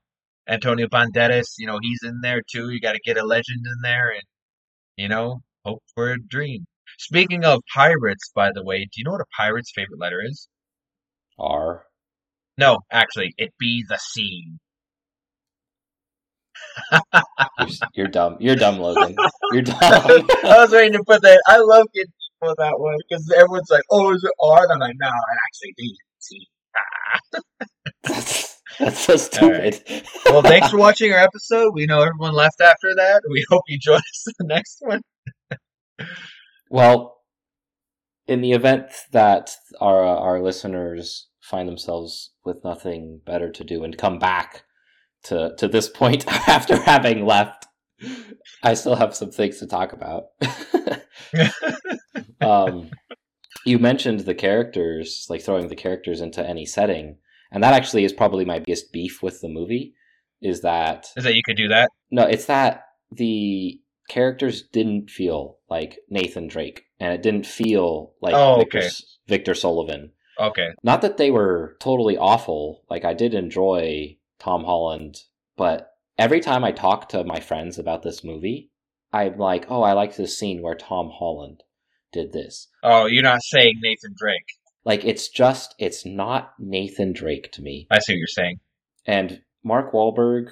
Antonio 0.48 0.88
Banderas, 0.88 1.54
you 1.58 1.68
know, 1.68 1.80
he's 1.82 2.00
in 2.04 2.20
there 2.22 2.42
too. 2.52 2.70
You 2.70 2.80
got 2.80 2.94
to 2.94 3.00
get 3.04 3.18
a 3.18 3.26
legend 3.26 3.66
in 3.66 3.82
there, 3.82 4.12
and 4.12 4.24
you 4.98 5.08
know, 5.10 5.42
hope 5.66 5.84
for 5.96 6.12
a 6.12 6.20
dream. 6.20 6.66
Speaking 7.00 7.44
of 7.44 7.62
pirates, 7.74 8.32
by 8.36 8.52
the 8.54 8.64
way, 8.64 8.80
do 8.80 8.92
you 8.98 9.04
know 9.06 9.12
what 9.12 9.22
a 9.22 9.36
pirate's 9.38 9.72
favorite 9.74 10.00
letter 10.00 10.22
is? 10.24 10.48
R. 11.40 11.86
No, 12.58 12.80
actually, 12.92 13.34
it 13.38 13.52
be 13.58 13.84
the 13.88 13.98
C. 13.98 14.54
You're, 17.60 17.68
you're 17.94 18.08
dumb. 18.08 18.38
You're 18.40 18.56
dumb, 18.56 18.80
Logan. 18.80 19.16
You're 19.52 19.62
dumb. 19.64 19.78
I 19.82 20.58
was 20.60 20.72
waiting 20.72 20.94
to 20.94 21.04
put 21.06 21.22
that. 21.24 21.42
I 21.48 21.58
love 21.58 21.88
getting 21.94 22.12
people 22.42 22.56
that 22.58 22.80
one 22.80 22.98
because 23.08 23.32
everyone's 23.36 23.70
like, 23.70 23.84
"Oh, 23.90 24.14
is 24.14 24.24
it 24.24 24.32
R?" 24.42 24.64
And 24.64 24.74
I'm 24.74 24.80
like, 24.80 24.96
"No, 25.00 25.08
it 25.08 25.40
actually 25.48 25.74
be 25.78 25.90
C." 25.90 25.98
that's, 28.04 28.62
that's 28.80 29.00
so 29.00 29.16
stupid. 29.18 29.82
Well, 30.26 30.42
thanks 30.42 30.70
for 30.70 30.78
watching 30.78 31.12
our 31.12 31.20
episode. 31.20 31.74
We 31.74 31.86
know 31.86 32.02
everyone 32.02 32.34
left 32.34 32.62
after 32.62 32.96
that. 32.96 33.24
We 33.30 33.46
hope 33.50 33.64
you 33.68 33.78
join 33.80 33.98
us 33.98 34.28
in 34.28 34.34
the 34.40 34.54
next 34.54 34.78
one. 34.82 35.02
Well, 36.70 37.18
in 38.28 38.42
the 38.42 38.54
event 38.54 38.88
that 39.12 39.52
our 39.80 40.06
uh, 40.06 40.20
our 40.20 40.42
listeners 40.42 41.28
find 41.42 41.68
themselves 41.68 42.32
with 42.46 42.64
nothing 42.64 43.22
better 43.26 43.52
to 43.52 43.64
do 43.64 43.84
and 43.84 43.98
come 43.98 44.18
back 44.18 44.64
to 45.26 45.54
to 45.58 45.68
this 45.68 45.90
point 45.90 46.28
after 46.48 46.82
having 46.82 47.26
left, 47.26 47.68
I 48.64 48.74
still 48.74 48.96
have 48.96 49.16
some 49.16 49.32
things 49.32 49.60
to 49.60 49.68
talk 49.68 49.94
about. 49.94 50.26
um, 52.42 52.90
you 53.66 53.80
mentioned 53.80 54.22
the 54.22 54.36
characters, 54.36 55.28
like 55.30 55.42
throwing 55.42 55.68
the 55.68 55.76
characters 55.76 56.22
into 56.22 56.48
any 56.48 56.66
setting, 56.66 57.18
and 57.52 57.64
that 57.64 57.74
actually 57.74 58.04
is 58.04 58.14
probably 58.14 58.46
my 58.46 58.60
biggest 58.60 58.92
beef 58.92 59.22
with 59.24 59.42
the 59.42 59.50
movie. 59.50 59.94
Is 60.42 60.62
that 60.62 61.08
is 61.16 61.24
that 61.24 61.36
you 61.36 61.42
could 61.46 61.58
do 61.58 61.70
that? 61.70 61.90
No, 62.12 62.24
it's 62.24 62.46
that 62.46 62.86
the 63.12 63.80
characters 64.10 64.64
didn't 64.64 65.10
feel 65.10 65.60
like 65.70 66.00
Nathan 66.10 66.48
Drake, 66.48 66.84
and 67.00 67.14
it 67.14 67.24
didn't 67.24 67.46
feel 67.46 68.14
like 68.22 68.34
Oh, 68.36 68.58
Victor, 68.58 68.80
okay. 68.80 68.90
Victor 69.28 69.56
Sullivan. 69.56 70.12
Okay. 70.40 70.70
Not 70.84 71.02
that 71.02 71.18
they 71.18 71.32
were 71.32 71.78
totally 71.80 72.18
awful. 72.18 72.84
Like 72.90 73.06
I 73.06 73.14
did 73.14 73.34
enjoy 73.34 74.18
Tom 74.40 74.64
Holland, 74.64 75.22
but 75.56 75.92
every 76.18 76.42
time 76.42 76.64
I 76.64 76.72
talk 76.72 77.10
to 77.10 77.24
my 77.24 77.40
friends 77.40 77.78
about 77.78 78.04
this 78.04 78.24
movie, 78.24 78.72
I'm 79.14 79.38
like, 79.38 79.68
"Oh, 79.70 79.84
I 79.84 79.94
like 79.94 80.16
this 80.16 80.38
scene 80.38 80.62
where 80.62 80.76
Tom 80.76 81.12
Holland 81.14 81.64
did 82.14 82.32
this." 82.32 82.70
Oh, 82.84 83.06
you're 83.06 83.24
not 83.24 83.44
saying 83.44 83.80
Nathan 83.82 84.14
Drake. 84.18 84.48
Like 84.86 85.06
it's 85.06 85.30
just 85.30 85.76
it's 85.80 86.06
not 86.06 86.54
Nathan 86.60 87.14
Drake 87.14 87.52
to 87.54 87.62
me. 87.62 87.88
I 87.90 88.00
see 88.00 88.14
what 88.14 88.18
you're 88.18 88.28
saying. 88.28 88.60
And 89.06 89.42
Mark 89.64 89.94
Wahlberg 89.94 90.52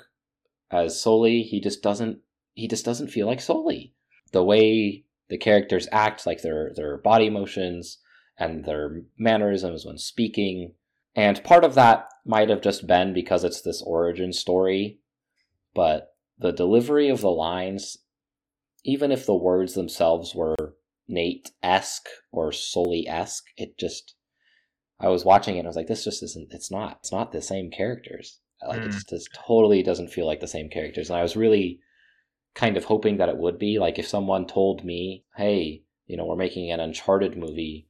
as 0.71 1.01
Sully, 1.01 1.43
he 1.43 1.59
just 1.59 1.83
doesn't 1.83 2.19
he 2.53 2.67
just 2.67 2.85
doesn't 2.85 3.09
feel 3.09 3.27
like 3.27 3.41
Sully. 3.41 3.93
The 4.31 4.43
way 4.43 5.05
the 5.29 5.37
characters 5.37 5.87
act, 5.91 6.25
like 6.25 6.41
their 6.41 6.71
their 6.75 6.97
body 6.97 7.29
motions 7.29 7.99
and 8.37 8.65
their 8.65 9.01
mannerisms 9.17 9.85
when 9.85 9.97
speaking. 9.97 10.73
And 11.13 11.43
part 11.43 11.65
of 11.65 11.75
that 11.75 12.07
might 12.25 12.49
have 12.49 12.61
just 12.61 12.87
been 12.87 13.13
because 13.13 13.43
it's 13.43 13.61
this 13.61 13.83
origin 13.85 14.31
story, 14.31 14.99
but 15.73 16.15
the 16.39 16.53
delivery 16.53 17.09
of 17.09 17.21
the 17.21 17.29
lines, 17.29 17.97
even 18.85 19.11
if 19.11 19.25
the 19.25 19.35
words 19.35 19.73
themselves 19.73 20.33
were 20.33 20.75
Nate 21.07 21.51
esque 21.63 22.07
or 22.31 22.51
Sully 22.51 23.07
esque, 23.07 23.45
it 23.57 23.77
just 23.77 24.15
I 24.99 25.09
was 25.09 25.25
watching 25.25 25.55
it 25.55 25.59
and 25.59 25.67
I 25.67 25.69
was 25.69 25.75
like, 25.75 25.87
this 25.87 26.03
just 26.03 26.23
isn't 26.23 26.53
it's 26.53 26.71
not 26.71 26.97
it's 26.99 27.11
not 27.11 27.31
the 27.31 27.41
same 27.41 27.71
characters. 27.71 28.39
Like 28.67 28.81
Mm. 28.81 28.85
it's 28.87 29.03
just 29.03 29.29
totally 29.33 29.81
doesn't 29.83 30.09
feel 30.13 30.27
like 30.27 30.39
the 30.39 30.47
same 30.47 30.69
characters. 30.69 31.09
And 31.09 31.17
I 31.17 31.23
was 31.23 31.35
really 31.35 31.79
kind 32.53 32.77
of 32.77 32.85
hoping 32.85 33.17
that 33.17 33.29
it 33.29 33.37
would 33.37 33.57
be. 33.57 33.79
Like 33.79 33.97
if 33.97 34.07
someone 34.07 34.45
told 34.45 34.83
me, 34.85 35.23
hey, 35.37 35.83
you 36.05 36.17
know, 36.17 36.25
we're 36.25 36.35
making 36.35 36.71
an 36.71 36.79
Uncharted 36.79 37.37
movie, 37.37 37.87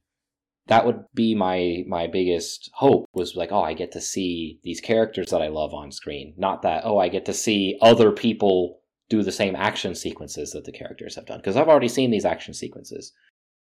that 0.68 0.86
would 0.86 1.04
be 1.12 1.34
my 1.34 1.84
my 1.88 2.06
biggest 2.06 2.70
hope 2.74 3.06
was 3.12 3.34
like, 3.36 3.52
oh, 3.52 3.62
I 3.62 3.74
get 3.74 3.92
to 3.92 4.00
see 4.00 4.60
these 4.62 4.80
characters 4.80 5.30
that 5.30 5.42
I 5.42 5.48
love 5.48 5.74
on 5.74 5.90
screen. 5.92 6.34
Not 6.36 6.62
that, 6.62 6.84
oh, 6.86 6.98
I 6.98 7.08
get 7.08 7.24
to 7.26 7.34
see 7.34 7.76
other 7.82 8.12
people 8.12 8.80
do 9.12 9.22
the 9.22 9.30
same 9.30 9.54
action 9.54 9.94
sequences 9.94 10.52
that 10.52 10.64
the 10.64 10.72
characters 10.72 11.14
have 11.16 11.26
done. 11.26 11.38
Because 11.38 11.56
I've 11.56 11.68
already 11.68 11.88
seen 11.88 12.10
these 12.10 12.24
action 12.24 12.54
sequences. 12.54 13.12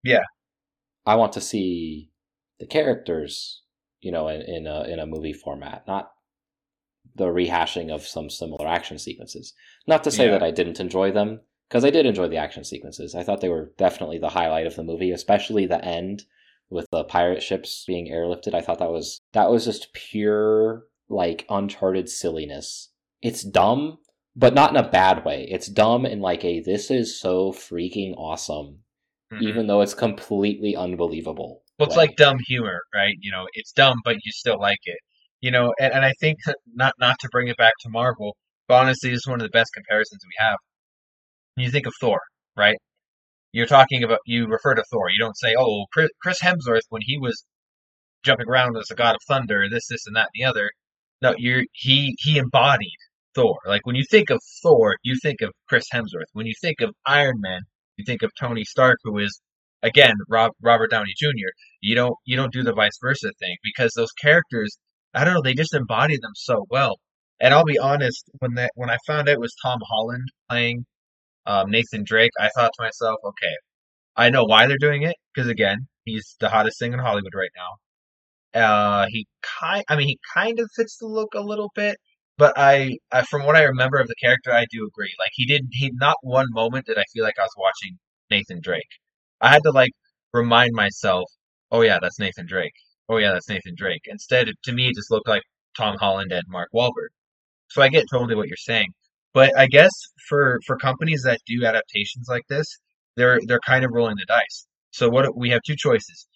Yeah. 0.04 0.24
I 1.06 1.16
want 1.16 1.34
to 1.34 1.42
see 1.42 2.10
the 2.60 2.66
characters, 2.66 3.62
you 4.02 4.12
know, 4.12 4.28
in, 4.28 4.42
in 4.42 4.66
a 4.66 4.84
in 4.94 4.98
a 5.00 5.06
movie 5.06 5.34
format, 5.34 5.84
not 5.88 6.10
the 7.16 7.28
rehashing 7.28 7.94
of 7.94 8.02
some 8.02 8.30
similar 8.30 8.68
action 8.68 8.98
sequences. 8.98 9.54
Not 9.86 10.04
to 10.06 10.12
say 10.12 10.26
Yeah. 10.26 10.32
that 10.32 10.44
I 10.44 10.50
didn't 10.50 10.80
enjoy 10.80 11.12
them, 11.12 11.42
because 11.70 11.86
I 11.86 11.92
did 11.92 12.08
enjoy 12.08 12.28
the 12.28 12.38
action 12.46 12.64
sequences. 12.64 13.14
I 13.14 13.22
thought 13.24 13.42
they 13.42 13.50
were 13.50 13.72
definitely 13.78 14.18
the 14.18 14.30
highlight 14.30 14.66
of 14.66 14.76
the 14.76 14.84
movie, 14.84 15.12
especially 15.12 15.68
the 15.68 15.86
end 15.86 16.24
with 16.72 16.88
the 16.92 17.04
pirate 17.04 17.44
ships 17.44 17.84
being 17.86 18.08
airlifted. 18.12 18.56
I 18.56 18.62
thought 18.62 18.80
that 18.80 18.92
was 18.92 19.22
that 19.34 19.52
was 19.52 19.66
just 19.66 19.94
pure 19.94 20.86
like 21.08 21.46
uncharted 21.50 22.10
silliness. 22.10 22.90
It's 23.22 23.44
dumb, 23.44 24.00
but 24.36 24.54
not 24.54 24.72
in 24.72 24.78
a 24.78 24.90
bad 24.90 25.24
way. 25.26 25.48
It's 25.50 25.68
dumb 25.68 26.06
in 26.06 26.20
like 26.20 26.44
a 26.44 26.60
this 26.62 26.92
is 26.92 27.20
so 27.20 27.52
freaking 27.52 28.14
awesome, 28.18 28.84
Mhm. 29.32 29.42
even 29.44 29.68
though 29.68 29.82
it's 29.82 29.94
completely 29.94 30.76
unbelievable. 30.76 31.64
Well, 31.80 31.88
it's 31.88 31.98
way. 31.98 32.06
like 32.08 32.16
dumb 32.18 32.38
humor, 32.48 32.82
right? 32.94 33.16
You 33.22 33.32
know, 33.32 33.48
it's 33.54 33.72
dumb, 33.72 33.98
but 34.06 34.16
you 34.24 34.32
still 34.32 34.60
like 34.60 34.80
it. 34.86 34.98
You 35.42 35.52
know, 35.52 35.74
and, 35.80 35.94
and 35.94 36.06
I 36.06 36.14
think 36.20 36.40
not 36.74 36.94
not 37.00 37.18
to 37.20 37.30
bring 37.32 37.48
it 37.48 37.58
back 37.58 37.74
to 37.82 37.90
Marvel, 37.90 38.36
but 38.68 38.76
honestly, 38.82 39.10
this 39.12 39.20
is 39.20 39.28
one 39.28 39.40
of 39.42 39.46
the 39.46 39.50
best 39.52 39.72
comparisons 39.74 40.22
we 40.26 40.36
have. 40.46 40.58
When 41.56 41.66
you 41.66 41.72
think 41.72 41.86
of 41.88 41.94
Thor, 42.00 42.20
right? 42.56 42.78
You're 43.54 43.68
talking 43.68 44.04
about 44.04 44.20
you 44.26 44.48
refer 44.48 44.76
to 44.76 44.84
Thor. 44.92 45.10
You 45.10 45.20
don't 45.20 45.38
say, 45.38 45.56
"Oh, 45.58 45.86
Chris, 45.94 46.10
Chris 46.22 46.40
Hemsworth 46.42 46.82
when 46.90 47.02
he 47.04 47.18
was 47.18 47.46
jumping 48.24 48.48
around 48.50 48.76
as 48.78 48.92
a 48.92 48.96
god 48.96 49.16
of 49.16 49.22
thunder, 49.28 49.68
this, 49.70 49.88
this, 49.88 50.06
and 50.08 50.16
that, 50.16 50.30
and 50.34 50.42
the 50.44 50.44
other." 50.50 50.72
No, 51.22 51.36
you're 51.38 51.64
he 51.74 52.16
he 52.20 52.38
embodied 52.38 52.98
Thor. 53.36 53.58
Like 53.68 53.86
when 53.86 53.96
you 53.96 54.04
think 54.10 54.30
of 54.30 54.40
Thor, 54.64 54.96
you 55.04 55.16
think 55.22 55.42
of 55.42 55.52
Chris 55.68 55.86
Hemsworth. 55.94 56.32
When 56.34 56.46
you 56.46 56.54
think 56.62 56.82
of 56.82 56.92
Iron 57.06 57.36
Man, 57.40 57.62
you 57.98 58.06
think 58.06 58.24
of 58.24 58.32
Tony 58.40 58.64
Stark, 58.64 59.00
who 59.04 59.18
is 59.20 59.40
again 59.84 60.16
Rob, 60.30 60.52
Robert 60.62 60.92
Downey 60.92 61.14
Jr. 61.18 61.52
You 61.82 61.96
don't 61.96 62.16
you 62.26 62.36
don't 62.36 62.54
do 62.54 62.64
the 62.64 62.74
vice 62.74 62.98
versa 63.02 63.32
thing 63.40 63.56
because 63.64 63.92
those 63.96 64.12
characters, 64.14 64.78
I 65.14 65.24
don't 65.24 65.34
know, 65.36 65.42
they 65.44 65.54
just 65.54 65.74
embody 65.76 66.18
them 66.18 66.34
so 66.36 66.66
well. 66.70 67.00
And 67.40 67.54
I'll 67.54 67.66
be 67.66 67.78
honest, 67.78 68.30
when 68.40 68.56
that 68.56 68.72
when 68.76 68.90
I 68.90 68.98
found 69.06 69.30
out 69.30 69.34
it 69.34 69.40
was 69.40 69.54
Tom 69.64 69.80
Holland 69.90 70.28
playing 70.50 70.86
um, 71.46 71.70
Nathan 71.70 72.04
Drake, 72.06 72.32
I 72.40 72.50
thought 72.56 72.72
to 72.78 72.84
myself, 72.84 73.20
okay, 73.24 73.56
I 74.16 74.30
know 74.30 74.46
why 74.46 74.68
they're 74.68 74.78
doing 74.80 75.04
it 75.04 75.16
because 75.34 75.50
again, 75.50 75.88
he's 76.06 76.36
the 76.40 76.50
hottest 76.50 76.80
thing 76.80 76.94
in 76.94 77.00
Hollywood 77.00 77.34
right 77.36 77.50
now. 77.56 77.76
Uh, 78.56 79.06
he 79.10 79.28
kind, 79.60 79.84
I 79.90 79.98
mean, 79.98 80.08
he 80.08 80.18
kind 80.34 80.60
of 80.60 80.70
fits 80.76 80.98
the 80.98 81.08
look 81.08 81.34
a 81.34 81.42
little 81.42 81.72
bit, 81.76 81.98
but 82.38 82.54
I, 82.58 82.98
I, 83.12 83.24
from 83.24 83.46
what 83.46 83.56
I 83.56 83.64
remember 83.64 83.98
of 84.00 84.08
the 84.08 84.16
character, 84.16 84.52
I 84.54 84.66
do 84.72 84.86
agree. 84.88 85.14
Like 85.20 85.32
he 85.34 85.46
didn't, 85.46 85.70
he 85.72 85.92
not 85.94 86.18
one 86.22 86.48
moment 86.52 86.86
did 86.88 86.98
I 86.98 87.04
feel 87.14 87.24
like 87.24 87.40
I 87.40 87.44
was 87.44 87.56
watching 87.58 87.98
Nathan 88.30 88.62
Drake. 88.62 88.90
I 89.42 89.50
had 89.50 89.64
to 89.64 89.72
like 89.72 89.92
remind 90.34 90.72
myself, 90.74 91.26
oh 91.72 91.82
yeah, 91.82 92.00
that's 92.02 92.20
Nathan 92.20 92.46
Drake. 92.48 92.74
Oh 93.10 93.18
yeah, 93.18 93.32
that's 93.34 93.50
Nathan 93.50 93.76
Drake. 93.78 94.04
Instead, 94.06 94.50
to 94.64 94.72
me, 94.74 94.90
it 94.90 94.96
just 94.96 95.12
looked 95.12 95.28
like 95.28 95.44
Tom 95.78 95.98
Holland 96.00 96.32
and 96.32 96.44
Mark 96.48 96.70
Wahlberg. 96.74 97.10
So 97.70 97.82
I 97.82 97.90
get 97.90 98.06
totally 98.12 98.36
what 98.36 98.48
you're 98.48 98.58
saying, 98.58 98.94
but 99.34 99.58
I 99.58 99.68
guess 99.68 99.92
for 100.30 100.60
for 100.66 100.78
companies 100.78 101.24
that 101.24 101.42
do 101.46 101.66
adaptations 101.66 102.28
like 102.30 102.44
this, 102.50 102.68
they're 103.16 103.40
they're 103.48 103.60
kind 103.60 103.86
of 103.86 103.92
rolling 103.94 104.18
the 104.18 104.26
dice. 104.28 104.68
So 104.92 105.10
what 105.10 105.38
we 105.38 105.50
have 105.52 105.62
two 105.66 105.76
choices: 105.78 106.28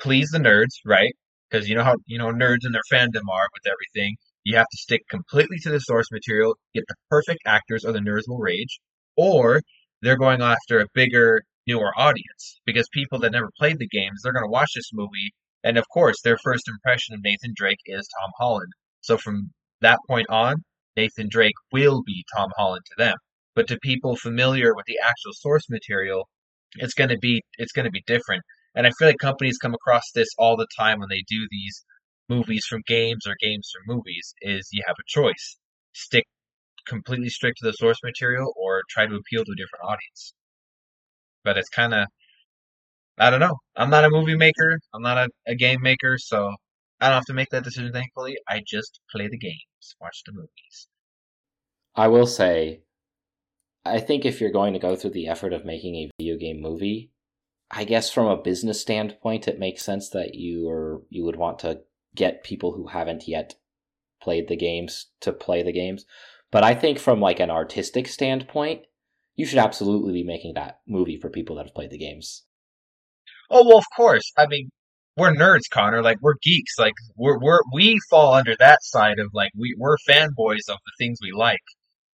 please 0.00 0.30
the 0.30 0.38
nerds, 0.38 0.74
right? 0.84 1.14
Because 1.50 1.68
you 1.68 1.74
know 1.74 1.84
how 1.84 1.96
you 2.06 2.18
know 2.18 2.28
nerds 2.32 2.64
and 2.64 2.74
their 2.74 2.82
fandom 2.92 3.28
are 3.30 3.48
with 3.52 3.66
everything. 3.66 4.16
You 4.44 4.56
have 4.56 4.68
to 4.70 4.76
stick 4.76 5.02
completely 5.08 5.58
to 5.60 5.70
the 5.70 5.80
source 5.80 6.12
material, 6.12 6.56
get 6.74 6.84
the 6.86 6.94
perfect 7.10 7.40
actors, 7.46 7.84
or 7.84 7.92
the 7.92 7.98
nerds 7.98 8.28
will 8.28 8.38
rage. 8.38 8.78
Or 9.16 9.62
they're 10.02 10.18
going 10.18 10.42
after 10.42 10.80
a 10.80 10.88
bigger 10.94 11.42
newer 11.66 11.92
audience 11.96 12.60
because 12.66 12.88
people 12.92 13.18
that 13.20 13.32
never 13.32 13.50
played 13.58 13.78
the 13.78 13.88
games, 13.88 14.20
they're 14.22 14.34
going 14.34 14.44
to 14.44 14.50
watch 14.50 14.70
this 14.74 14.90
movie. 14.92 15.32
And 15.62 15.78
of 15.78 15.88
course, 15.88 16.20
their 16.22 16.36
first 16.44 16.68
impression 16.68 17.14
of 17.14 17.22
Nathan 17.24 17.54
Drake 17.56 17.80
is 17.86 18.06
Tom 18.20 18.30
Holland. 18.38 18.72
So 19.00 19.16
from 19.16 19.50
that 19.80 19.98
point 20.06 20.28
on, 20.28 20.56
Nathan 20.96 21.28
Drake 21.28 21.54
will 21.72 22.02
be 22.02 22.24
Tom 22.36 22.50
Holland 22.56 22.84
to 22.86 22.94
them. 23.02 23.16
But 23.54 23.68
to 23.68 23.78
people 23.78 24.16
familiar 24.16 24.74
with 24.74 24.84
the 24.86 24.98
actual 25.02 25.32
source 25.32 25.70
material, 25.70 26.28
it's 26.76 26.94
going 26.94 27.10
to 27.10 27.18
be 27.18 27.42
it's 27.56 27.72
going 27.72 27.86
to 27.86 27.90
be 27.90 28.02
different. 28.06 28.42
And 28.74 28.86
I 28.86 28.90
feel 28.90 29.08
like 29.08 29.18
companies 29.18 29.58
come 29.58 29.74
across 29.74 30.10
this 30.14 30.28
all 30.38 30.56
the 30.56 30.66
time 30.76 30.98
when 30.98 31.08
they 31.08 31.22
do 31.28 31.46
these 31.50 31.84
movies 32.28 32.64
from 32.66 32.82
games 32.86 33.26
or 33.26 33.34
games 33.40 33.70
from 33.72 33.96
movies 33.96 34.34
is 34.40 34.68
you 34.72 34.82
have 34.86 34.96
a 34.98 35.04
choice. 35.06 35.58
Stick 35.92 36.24
completely 36.86 37.28
strict 37.28 37.58
to 37.58 37.66
the 37.66 37.72
source 37.72 37.98
material 38.02 38.52
or 38.56 38.82
try 38.90 39.06
to 39.06 39.14
appeal 39.14 39.44
to 39.44 39.52
a 39.52 39.56
different 39.56 39.84
audience. 39.84 40.34
But 41.42 41.58
it's 41.58 41.68
kind 41.68 41.94
of 41.94 42.08
I 43.18 43.30
don't 43.30 43.40
know. 43.40 43.56
I'm 43.76 43.90
not 43.90 44.04
a 44.04 44.10
movie 44.10 44.36
maker. 44.36 44.80
I'm 44.92 45.02
not 45.02 45.18
a, 45.18 45.28
a 45.46 45.54
game 45.54 45.80
maker, 45.82 46.18
so 46.18 46.52
I 47.00 47.06
don't 47.08 47.14
have 47.14 47.24
to 47.26 47.32
make 47.32 47.50
that 47.50 47.62
decision, 47.62 47.92
thankfully. 47.92 48.36
I 48.48 48.60
just 48.66 49.00
play 49.10 49.28
the 49.28 49.38
games, 49.38 49.94
watch 50.00 50.22
the 50.26 50.32
movies. 50.32 50.88
I 51.94 52.08
will 52.08 52.26
say, 52.26 52.82
I 53.84 54.00
think 54.00 54.24
if 54.24 54.40
you're 54.40 54.50
going 54.50 54.72
to 54.72 54.80
go 54.80 54.96
through 54.96 55.10
the 55.10 55.28
effort 55.28 55.52
of 55.52 55.64
making 55.64 55.94
a 55.94 56.10
video 56.18 56.36
game 56.36 56.60
movie, 56.60 57.10
I 57.70 57.84
guess 57.84 58.10
from 58.10 58.26
a 58.26 58.36
business 58.36 58.80
standpoint, 58.80 59.46
it 59.46 59.60
makes 59.60 59.84
sense 59.84 60.08
that 60.10 60.34
you 60.34 60.68
or 60.68 61.02
you 61.08 61.24
would 61.24 61.36
want 61.36 61.60
to 61.60 61.82
get 62.14 62.44
people 62.44 62.72
who 62.72 62.88
haven't 62.88 63.28
yet 63.28 63.54
played 64.20 64.48
the 64.48 64.56
games 64.56 65.06
to 65.20 65.32
play 65.32 65.62
the 65.62 65.72
games. 65.72 66.04
But 66.50 66.64
I 66.64 66.74
think 66.74 66.98
from 66.98 67.20
like 67.20 67.40
an 67.40 67.50
artistic 67.50 68.06
standpoint, 68.06 68.82
you 69.36 69.44
should 69.46 69.58
absolutely 69.58 70.12
be 70.12 70.24
making 70.24 70.54
that 70.54 70.80
movie 70.86 71.18
for 71.18 71.28
people 71.28 71.56
that 71.56 71.66
have 71.66 71.74
played 71.74 71.90
the 71.90 71.98
games. 71.98 72.44
Oh 73.50 73.66
well, 73.66 73.78
of 73.78 73.84
course. 73.96 74.32
I 74.38 74.46
mean, 74.46 74.70
we're 75.16 75.34
nerds, 75.34 75.68
Connor. 75.70 76.02
Like 76.02 76.18
we're 76.20 76.36
geeks. 76.42 76.78
Like 76.78 76.94
we're 77.16 77.38
we're 77.38 77.60
we 77.72 77.98
fall 78.10 78.34
under 78.34 78.54
that 78.58 78.82
side 78.82 79.18
of 79.18 79.30
like 79.32 79.50
we 79.56 79.74
we're 79.78 79.96
fanboys 80.08 80.68
of 80.68 80.78
the 80.86 80.92
things 80.98 81.18
we 81.20 81.32
like. 81.32 81.60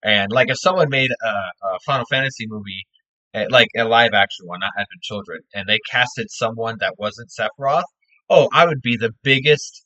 And 0.04 0.32
like 0.32 0.50
if 0.50 0.58
someone 0.60 0.90
made 0.90 1.10
a, 1.12 1.28
a 1.28 1.80
Final 1.86 2.06
Fantasy 2.10 2.46
movie, 2.48 2.86
eh, 3.34 3.48
like 3.50 3.68
a 3.76 3.84
live 3.84 4.14
action 4.14 4.46
one, 4.46 4.60
not 4.60 4.72
Advent 4.76 5.02
Children, 5.02 5.40
and 5.54 5.68
they 5.68 5.80
casted 5.90 6.28
someone 6.30 6.78
that 6.80 6.96
wasn't 6.98 7.32
Sephiroth, 7.32 7.84
oh, 8.30 8.50
I 8.54 8.66
would 8.66 8.82
be 8.82 8.98
the 8.98 9.14
biggest, 9.24 9.86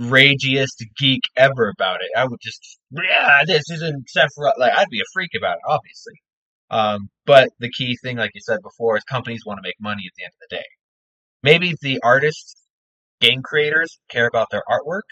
ragiest 0.00 0.82
geek 0.98 1.22
ever 1.36 1.68
about 1.68 2.00
it. 2.00 2.10
I 2.16 2.24
would 2.24 2.40
just, 2.40 2.78
yeah, 2.90 3.40
this 3.46 3.70
isn't 3.70 4.08
Sephiroth. 4.14 4.58
Like 4.58 4.72
I'd 4.76 4.88
be 4.90 5.00
a 5.00 5.12
freak 5.12 5.30
about 5.36 5.56
it, 5.56 5.62
obviously. 5.66 6.14
Um, 6.70 7.08
but 7.26 7.50
the 7.58 7.70
key 7.70 7.96
thing, 8.02 8.16
like 8.16 8.32
you 8.34 8.40
said 8.40 8.58
before, 8.62 8.96
is 8.96 9.04
companies 9.04 9.42
want 9.46 9.58
to 9.58 9.66
make 9.66 9.76
money 9.80 10.04
at 10.06 10.12
the 10.16 10.24
end 10.24 10.32
of 10.34 10.48
the 10.48 10.56
day. 10.56 10.64
Maybe 11.42 11.74
the 11.80 12.00
artists, 12.02 12.56
game 13.20 13.42
creators 13.42 13.98
care 14.10 14.26
about 14.26 14.48
their 14.50 14.62
artwork, 14.70 15.02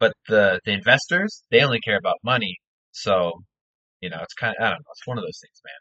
but 0.00 0.12
the, 0.28 0.60
the 0.64 0.72
investors, 0.72 1.42
they 1.50 1.62
only 1.62 1.80
care 1.80 1.96
about 1.96 2.16
money. 2.24 2.56
So, 2.92 3.32
you 4.00 4.10
know, 4.10 4.18
it's 4.22 4.34
kind 4.34 4.54
of, 4.58 4.64
I 4.64 4.70
don't 4.70 4.80
know, 4.80 4.90
it's 4.90 5.06
one 5.06 5.18
of 5.18 5.24
those 5.24 5.40
things, 5.40 5.60
man. 5.64 5.74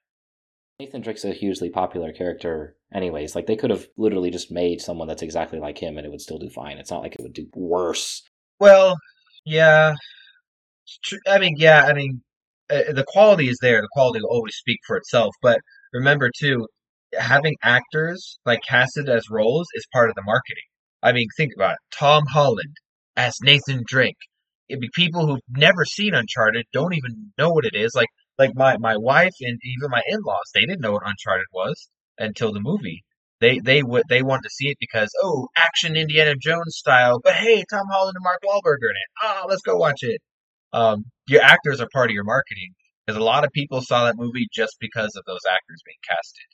Nathan 0.80 1.02
Drake's 1.02 1.26
a 1.26 1.34
hugely 1.34 1.70
popular 1.70 2.12
character, 2.12 2.76
anyways. 2.94 3.36
Like, 3.36 3.46
they 3.48 3.56
could 3.56 3.70
have 3.70 3.88
literally 3.98 4.32
just 4.32 4.52
made 4.52 4.82
someone 4.82 5.08
that's 5.08 5.22
exactly 5.22 5.60
like 5.60 5.78
him 5.78 5.98
and 5.98 6.06
it 6.06 6.10
would 6.10 6.22
still 6.22 6.40
do 6.40 6.50
fine. 6.50 6.78
It's 6.78 6.92
not 6.92 7.02
like 7.02 7.16
it 7.16 7.22
would 7.22 7.34
do 7.34 7.48
worse. 7.54 8.24
Well, 8.64 8.96
yeah. 9.46 9.96
I 11.28 11.40
mean, 11.40 11.56
yeah, 11.58 11.84
I 11.86 11.94
mean, 11.94 12.22
uh, 12.70 12.92
the 12.94 13.06
quality 13.08 13.50
is 13.50 13.58
there. 13.62 13.82
The 13.82 13.90
quality 13.94 14.22
will 14.22 14.30
always 14.30 14.56
speak 14.56 14.80
for 14.88 14.96
itself. 14.98 15.34
But 15.42 15.60
remember 15.94 16.32
too, 16.38 16.68
having 17.14 17.56
actors 17.64 18.40
like 18.46 18.62
casted 18.68 19.10
as 19.10 19.30
roles 19.30 19.68
is 19.76 19.86
part 19.94 20.10
of 20.10 20.16
the 20.16 20.24
marketing. 20.24 20.64
I 21.02 21.12
mean, 21.12 21.28
think 21.38 21.52
about 21.56 21.74
it. 21.74 21.80
Tom 21.98 22.24
Holland 22.28 22.78
as 23.16 23.36
Nathan 23.42 23.84
Drake. 23.86 24.18
It'd 24.70 24.82
be 24.82 24.90
people 24.96 25.28
who've 25.28 25.42
never 25.50 25.86
seen 25.86 26.14
Uncharted, 26.14 26.66
don't 26.74 26.94
even 26.94 27.34
know 27.38 27.50
what 27.50 27.66
it 27.66 27.76
is. 27.76 27.94
Like 27.96 28.08
like 28.40 28.56
my, 28.56 28.78
my 28.78 28.98
wife 28.98 29.34
and 29.42 29.60
even 29.64 29.92
my 29.92 30.02
in 30.08 30.22
laws, 30.26 30.50
they 30.54 30.62
didn't 30.62 30.82
know 30.82 30.94
what 30.94 31.04
Uncharted 31.06 31.46
was 31.54 31.90
until 32.18 32.52
the 32.54 32.60
movie. 32.62 33.04
They 33.44 33.60
they 33.60 33.84
would 33.84 34.04
they 34.08 34.24
wanted 34.24 34.44
to 34.44 34.50
see 34.50 34.70
it 34.70 34.78
because 34.80 35.12
oh 35.22 35.50
action 35.58 35.98
Indiana 35.98 36.34
Jones 36.40 36.78
style, 36.78 37.20
but 37.22 37.34
hey 37.34 37.66
Tom 37.70 37.88
Holland 37.92 38.16
and 38.16 38.24
Mark 38.24 38.40
Wahlberg 38.42 38.78
are 38.82 38.90
in 38.90 38.96
it. 38.96 39.10
Ah, 39.22 39.42
oh, 39.44 39.48
let's 39.50 39.62
go 39.62 39.76
watch 39.76 40.02
it. 40.02 40.22
Um, 40.72 41.04
your 41.28 41.42
actors 41.42 41.82
are 41.82 41.90
part 41.92 42.10
of 42.10 42.14
your 42.14 42.24
marketing 42.24 42.70
because 43.06 43.20
a 43.20 43.24
lot 43.24 43.44
of 43.44 43.52
people 43.52 43.82
saw 43.82 44.06
that 44.06 44.16
movie 44.16 44.48
just 44.54 44.78
because 44.80 45.18
of 45.18 45.26
those 45.28 45.42
actors 45.46 45.82
being 45.86 45.98
casted. 46.10 46.46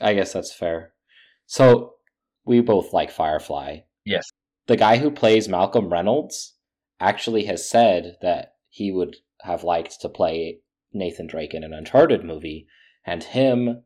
I 0.00 0.14
guess 0.14 0.32
that's 0.32 0.54
fair. 0.54 0.92
So 1.46 1.94
we 2.44 2.60
both 2.60 2.92
like 2.92 3.10
Firefly. 3.10 3.78
Yes. 4.04 4.28
The 4.68 4.76
guy 4.76 4.98
who 4.98 5.10
plays 5.10 5.48
Malcolm 5.48 5.92
Reynolds 5.92 6.54
actually 7.00 7.46
has 7.46 7.68
said 7.68 8.16
that 8.22 8.54
he 8.68 8.92
would 8.92 9.16
have 9.40 9.64
liked 9.64 10.00
to 10.02 10.08
play 10.08 10.60
Nathan 10.92 11.26
Drake 11.26 11.52
in 11.52 11.64
an 11.64 11.72
Uncharted 11.72 12.24
movie, 12.24 12.68
and 13.04 13.24
him 13.24 13.82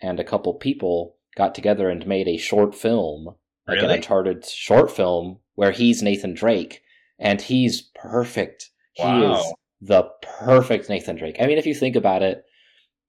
and 0.00 0.18
a 0.18 0.24
couple 0.24 0.54
people 0.54 1.18
got 1.36 1.54
together 1.54 1.88
and 1.88 2.06
made 2.06 2.28
a 2.28 2.36
short 2.36 2.74
film, 2.74 3.26
like 3.66 3.76
Really? 3.76 3.84
an 3.86 3.90
Uncharted 3.92 4.44
short 4.46 4.90
film, 4.90 5.40
where 5.54 5.72
he's 5.72 6.02
Nathan 6.02 6.34
Drake, 6.34 6.82
and 7.18 7.40
he's 7.40 7.82
perfect. 7.94 8.70
He 8.92 9.02
Wow. 9.02 9.34
is 9.40 9.54
the 9.80 10.04
perfect 10.22 10.88
Nathan 10.88 11.16
Drake. 11.16 11.36
I 11.40 11.46
mean, 11.46 11.58
if 11.58 11.66
you 11.66 11.74
think 11.74 11.96
about 11.96 12.22
it, 12.22 12.44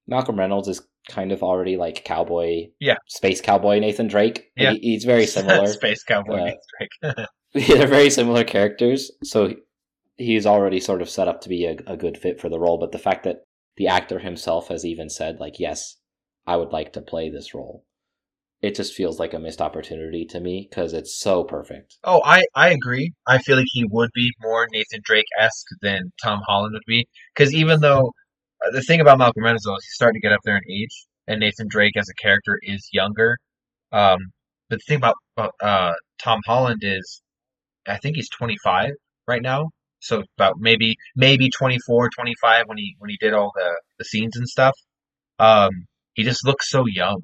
Malcolm 0.08 0.38
Reynolds 0.38 0.68
is 0.68 0.82
kind 1.10 1.32
of 1.32 1.44
already 1.44 1.78
like 1.78 2.04
cowboy, 2.04 2.70
Yeah. 2.80 2.98
space 3.08 3.42
cowboy 3.42 3.80
Nathan 3.80 4.08
Drake. 4.08 4.52
Yeah. 4.58 4.72
He- 4.74 4.80
he's 4.80 5.04
very 5.06 5.26
similar. 5.38 5.68
Space 5.68 6.04
Cowboy 6.04 6.34
Uh, 6.40 6.46
Nathan 6.46 6.60
Drake. 6.80 7.28
They're 7.54 7.88
very 7.88 8.10
similar 8.10 8.44
characters, 8.44 9.12
so 9.24 9.54
he's 10.18 10.46
already 10.46 10.80
sort 10.80 11.02
of 11.02 11.10
set 11.10 11.28
up 11.28 11.42
to 11.42 11.50
be 11.50 11.66
a, 11.66 11.78
a 11.88 11.96
good 11.96 12.18
fit 12.18 12.40
for 12.42 12.50
the 12.50 12.60
role. 12.60 12.78
But 12.78 12.92
the 12.92 13.00
fact 13.00 13.24
that 13.24 13.44
the 13.78 13.88
actor 13.88 14.20
himself 14.20 14.68
has 14.70 14.84
even 14.86 15.10
said, 15.10 15.40
like, 15.40 15.60
yes, 15.60 15.98
I 16.48 16.58
would 16.58 16.72
like 16.74 16.92
to 16.94 17.02
play 17.02 17.30
this 17.30 17.54
role, 17.54 17.86
it 18.66 18.74
just 18.74 18.96
feels 18.96 19.20
like 19.20 19.36
a 19.36 19.40
missed 19.40 19.62
opportunity 19.62 20.26
to 20.26 20.40
me 20.40 20.68
because 20.68 20.92
it's 20.92 21.20
so 21.20 21.44
perfect. 21.44 21.98
Oh, 22.04 22.22
I, 22.26 22.44
I 22.56 22.70
agree. 22.70 23.14
I 23.28 23.38
feel 23.38 23.58
like 23.58 23.68
he 23.72 23.86
would 23.92 24.10
be 24.16 24.32
more 24.42 24.68
Nathan 24.72 25.02
Drake 25.04 25.28
esque 25.40 25.68
than 25.84 26.12
Tom 26.24 26.42
Holland 26.48 26.74
would 26.74 26.82
be. 26.88 27.08
Because 27.36 27.54
even 27.54 27.80
though 27.82 28.12
uh, 28.66 28.72
the 28.72 28.82
thing 28.82 29.02
about 29.02 29.20
Malcolm 29.20 29.44
Reynolds 29.44 29.68
is 29.68 29.72
he's 29.84 29.94
starting 29.94 30.20
to 30.20 30.28
get 30.28 30.34
up 30.34 30.40
there 30.44 30.58
in 30.58 30.64
age, 30.72 31.06
and 31.28 31.40
Nathan 31.40 31.68
Drake 31.70 31.96
as 31.96 32.10
a 32.10 32.16
character 32.20 32.58
is 32.64 32.90
younger. 32.92 33.38
Um, 33.92 34.18
but 34.68 34.80
the 34.80 34.84
thing 34.88 34.98
about, 34.98 35.16
about 35.38 35.54
uh, 35.62 35.94
Tom 36.20 36.42
Holland 36.48 36.82
is, 36.82 37.22
I 37.88 37.98
think 37.98 38.16
he's 38.16 38.30
25 38.30 38.94
right 39.28 39.44
now. 39.44 39.70
So 40.00 40.24
about 40.40 40.56
maybe 40.58 40.96
maybe 41.16 41.52
24, 41.52 42.10
25 42.16 42.64
when 42.66 42.80
he 42.80 42.96
when 42.98 43.12
he 43.12 43.18
did 43.20 43.34
all 43.34 43.52
the, 43.56 43.80
the 44.00 44.06
scenes 44.06 44.36
and 44.38 44.48
stuff. 44.48 44.74
Um, 45.38 45.70
he 46.16 46.24
just 46.24 46.46
looks 46.46 46.70
so 46.72 46.86
young. 46.88 47.22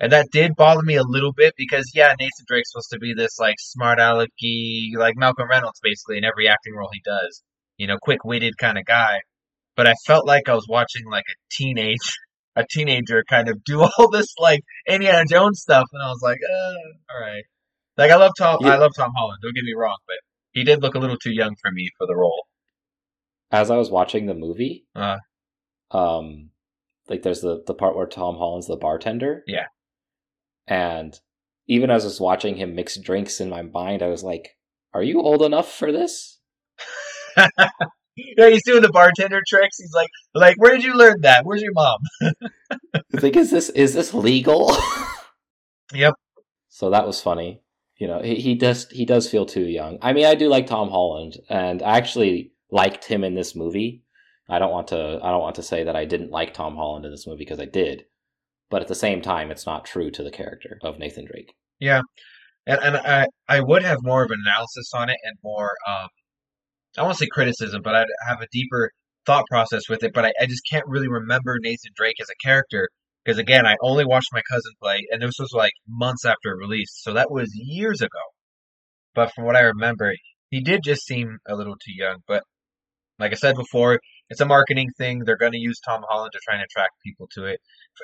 And 0.00 0.12
that 0.12 0.28
did 0.30 0.54
bother 0.54 0.82
me 0.82 0.94
a 0.94 1.02
little 1.02 1.32
bit 1.32 1.54
because 1.56 1.90
yeah, 1.94 2.14
Nathan 2.18 2.44
Drake's 2.46 2.70
supposed 2.70 2.90
to 2.92 2.98
be 2.98 3.14
this 3.14 3.38
like 3.38 3.56
smart 3.58 3.98
alecky, 3.98 4.90
like 4.96 5.16
Malcolm 5.16 5.48
Reynolds 5.50 5.80
basically 5.82 6.18
in 6.18 6.24
every 6.24 6.48
acting 6.48 6.74
role 6.74 6.90
he 6.92 7.02
does. 7.04 7.42
You 7.76 7.88
know, 7.88 7.96
quick 8.00 8.24
witted 8.24 8.58
kind 8.58 8.78
of 8.78 8.84
guy. 8.84 9.18
But 9.76 9.86
I 9.88 9.94
felt 10.06 10.26
like 10.26 10.48
I 10.48 10.54
was 10.54 10.66
watching 10.68 11.02
like 11.10 11.24
a 11.28 11.36
teenage 11.50 12.18
a 12.56 12.64
teenager 12.68 13.24
kind 13.28 13.48
of 13.48 13.62
do 13.64 13.82
all 13.98 14.10
this 14.10 14.34
like 14.38 14.60
Indiana 14.86 15.24
Jones 15.24 15.60
stuff 15.60 15.84
and 15.92 16.02
I 16.02 16.08
was 16.08 16.20
like, 16.22 16.38
uh, 16.52 17.14
all 17.14 17.20
right. 17.20 17.44
Like 17.96 18.10
I 18.10 18.16
love 18.16 18.32
Tom 18.38 18.58
Yeah. 18.60 18.74
I 18.74 18.76
love 18.76 18.92
Tom 18.96 19.12
Holland, 19.16 19.38
don't 19.42 19.54
get 19.54 19.64
me 19.64 19.74
wrong, 19.76 19.96
but 20.06 20.16
he 20.52 20.64
did 20.64 20.82
look 20.82 20.94
a 20.94 20.98
little 20.98 21.16
too 21.16 21.32
young 21.32 21.54
for 21.62 21.70
me 21.70 21.88
for 21.98 22.06
the 22.06 22.16
role. 22.16 22.46
As 23.50 23.70
I 23.70 23.76
was 23.76 23.90
watching 23.90 24.26
the 24.26 24.34
movie, 24.34 24.84
Uh, 24.94 25.18
um, 25.90 26.50
like 27.08 27.22
there's 27.22 27.40
the 27.40 27.62
the 27.66 27.74
part 27.74 27.96
where 27.96 28.06
Tom 28.06 28.36
Holland's 28.36 28.66
the 28.66 28.76
bartender. 28.76 29.42
Yeah. 29.46 29.66
And 30.68 31.18
even 31.66 31.90
as 31.90 32.04
I 32.04 32.08
was 32.08 32.20
watching 32.20 32.56
him 32.56 32.74
mix 32.74 32.96
drinks 32.96 33.40
in 33.40 33.48
my 33.48 33.62
mind, 33.62 34.02
I 34.02 34.08
was 34.08 34.22
like, 34.22 34.56
"Are 34.94 35.02
you 35.02 35.20
old 35.20 35.42
enough 35.42 35.72
for 35.72 35.90
this?" 35.90 36.38
yeah, 37.36 38.48
he's 38.48 38.64
doing 38.64 38.82
the 38.82 38.90
bartender 38.92 39.42
tricks. 39.46 39.78
He's 39.78 39.92
like, 39.94 40.10
like, 40.34 40.56
where 40.58 40.72
did 40.72 40.84
you 40.84 40.94
learn 40.94 41.20
that? 41.22 41.44
Where's 41.44 41.62
your 41.62 41.72
mom? 41.72 41.98
Like, 43.22 43.36
is 43.36 43.50
this 43.50 43.68
is 43.70 43.94
this 43.94 44.14
legal? 44.14 44.76
Yep. 45.94 46.14
So 46.68 46.90
that 46.90 47.06
was 47.06 47.22
funny. 47.22 47.62
You 47.96 48.08
know, 48.08 48.20
he, 48.20 48.34
he 48.36 48.54
does 48.54 48.88
he 48.90 49.06
does 49.06 49.28
feel 49.28 49.46
too 49.46 49.62
young. 49.62 49.98
I 50.02 50.12
mean, 50.12 50.26
I 50.26 50.34
do 50.34 50.48
like 50.48 50.66
Tom 50.66 50.90
Holland, 50.90 51.38
and 51.48 51.82
I 51.82 51.96
actually 51.96 52.52
liked 52.70 53.06
him 53.06 53.24
in 53.24 53.34
this 53.34 53.56
movie. 53.56 54.02
I 54.48 54.58
don't 54.58 54.70
want 54.70 54.88
to 54.88 55.18
I 55.22 55.30
don't 55.30 55.40
want 55.40 55.56
to 55.56 55.62
say 55.62 55.84
that 55.84 55.96
I 55.96 56.04
didn't 56.04 56.30
like 56.30 56.52
Tom 56.52 56.76
Holland 56.76 57.06
in 57.06 57.10
this 57.10 57.26
movie 57.26 57.38
because 57.38 57.58
I 57.58 57.64
did, 57.64 58.04
but 58.70 58.82
at 58.82 58.88
the 58.88 58.94
same 58.94 59.22
time, 59.22 59.50
it's 59.50 59.66
not 59.66 59.84
true 59.84 60.10
to 60.12 60.22
the 60.22 60.30
character 60.30 60.78
of 60.82 60.98
Nathan 60.98 61.24
Drake. 61.26 61.54
Yeah, 61.80 62.02
and 62.66 62.80
and 62.82 62.96
I 62.98 63.26
I 63.48 63.60
would 63.60 63.82
have 63.84 63.98
more 64.02 64.24
of 64.24 64.30
an 64.30 64.40
analysis 64.46 64.92
on 64.94 65.10
it 65.10 65.18
and 65.24 65.36
more 65.44 65.72
um 65.88 66.08
I 66.98 67.02
won't 67.02 67.16
say 67.18 67.26
criticism, 67.26 67.82
but 67.82 67.94
I'd 67.94 68.08
have 68.28 68.42
a 68.42 68.48
deeper 68.52 68.90
thought 69.26 69.46
process 69.50 69.88
with 69.88 70.02
it. 70.04 70.12
But 70.14 70.26
I, 70.26 70.32
I 70.40 70.46
just 70.46 70.62
can't 70.70 70.86
really 70.88 71.08
remember 71.08 71.56
Nathan 71.60 71.92
Drake 71.96 72.20
as 72.20 72.28
a 72.30 72.36
character 72.46 72.88
Because 73.24 73.38
again, 73.38 73.66
I 73.66 73.76
only 73.82 74.04
watched 74.04 74.32
my 74.32 74.42
cousin 74.50 74.72
play, 74.82 75.06
and 75.10 75.22
this 75.22 75.38
was 75.38 75.52
like 75.54 75.72
months 75.88 76.24
after 76.26 76.56
release, 76.56 76.90
so 77.02 77.14
that 77.14 77.30
was 77.30 77.50
years 77.54 78.00
ago. 78.02 78.20
But 79.14 79.32
from 79.34 79.44
what 79.44 79.54
I 79.56 79.60
remember, 79.60 80.14
he 80.50 80.62
did 80.62 80.82
just 80.82 81.04
seem 81.04 81.38
a 81.46 81.54
little 81.54 81.76
too 81.76 81.92
young. 81.94 82.22
But 82.26 82.42
like 83.18 83.32
I 83.32 83.36
said 83.36 83.56
before, 83.56 84.00
it's 84.30 84.40
a 84.40 84.46
marketing 84.46 84.90
thing. 84.98 85.22
They're 85.24 85.36
going 85.36 85.52
to 85.52 85.58
use 85.58 85.78
Tom 85.80 86.02
Holland 86.08 86.32
to 86.32 86.40
try 86.44 86.54
and 86.54 86.62
attract 86.64 86.92
people 87.04 87.28
to 87.34 87.44
it. 87.46 87.60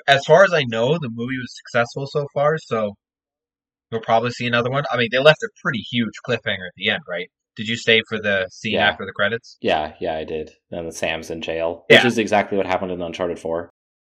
As 0.07 0.23
far 0.25 0.43
as 0.43 0.53
I 0.53 0.63
know, 0.67 0.97
the 0.97 1.09
movie 1.11 1.37
was 1.37 1.55
successful 1.55 2.07
so 2.07 2.27
far, 2.33 2.57
so 2.57 2.93
we'll 3.91 4.01
probably 4.01 4.31
see 4.31 4.47
another 4.47 4.69
one. 4.69 4.83
I 4.91 4.97
mean, 4.97 5.09
they 5.11 5.19
left 5.19 5.43
a 5.43 5.49
pretty 5.63 5.79
huge 5.91 6.13
cliffhanger 6.27 6.67
at 6.67 6.73
the 6.75 6.89
end, 6.89 7.01
right? 7.07 7.29
Did 7.55 7.67
you 7.67 7.77
stay 7.77 8.01
for 8.09 8.19
the 8.19 8.47
scene 8.51 8.73
Yeah. 8.73 8.89
after 8.89 9.05
the 9.05 9.13
credits? 9.13 9.57
Yeah, 9.61 9.93
yeah, 10.01 10.15
I 10.15 10.25
did. 10.25 10.51
And 10.71 10.93
Sam's 10.93 11.29
in 11.31 11.41
jail, 11.41 11.85
which 11.89 12.03
is 12.03 12.17
exactly 12.17 12.57
what 12.57 12.65
happened 12.67 12.91
in 12.91 13.01
Uncharted 13.01 13.39
Four. 13.39 13.69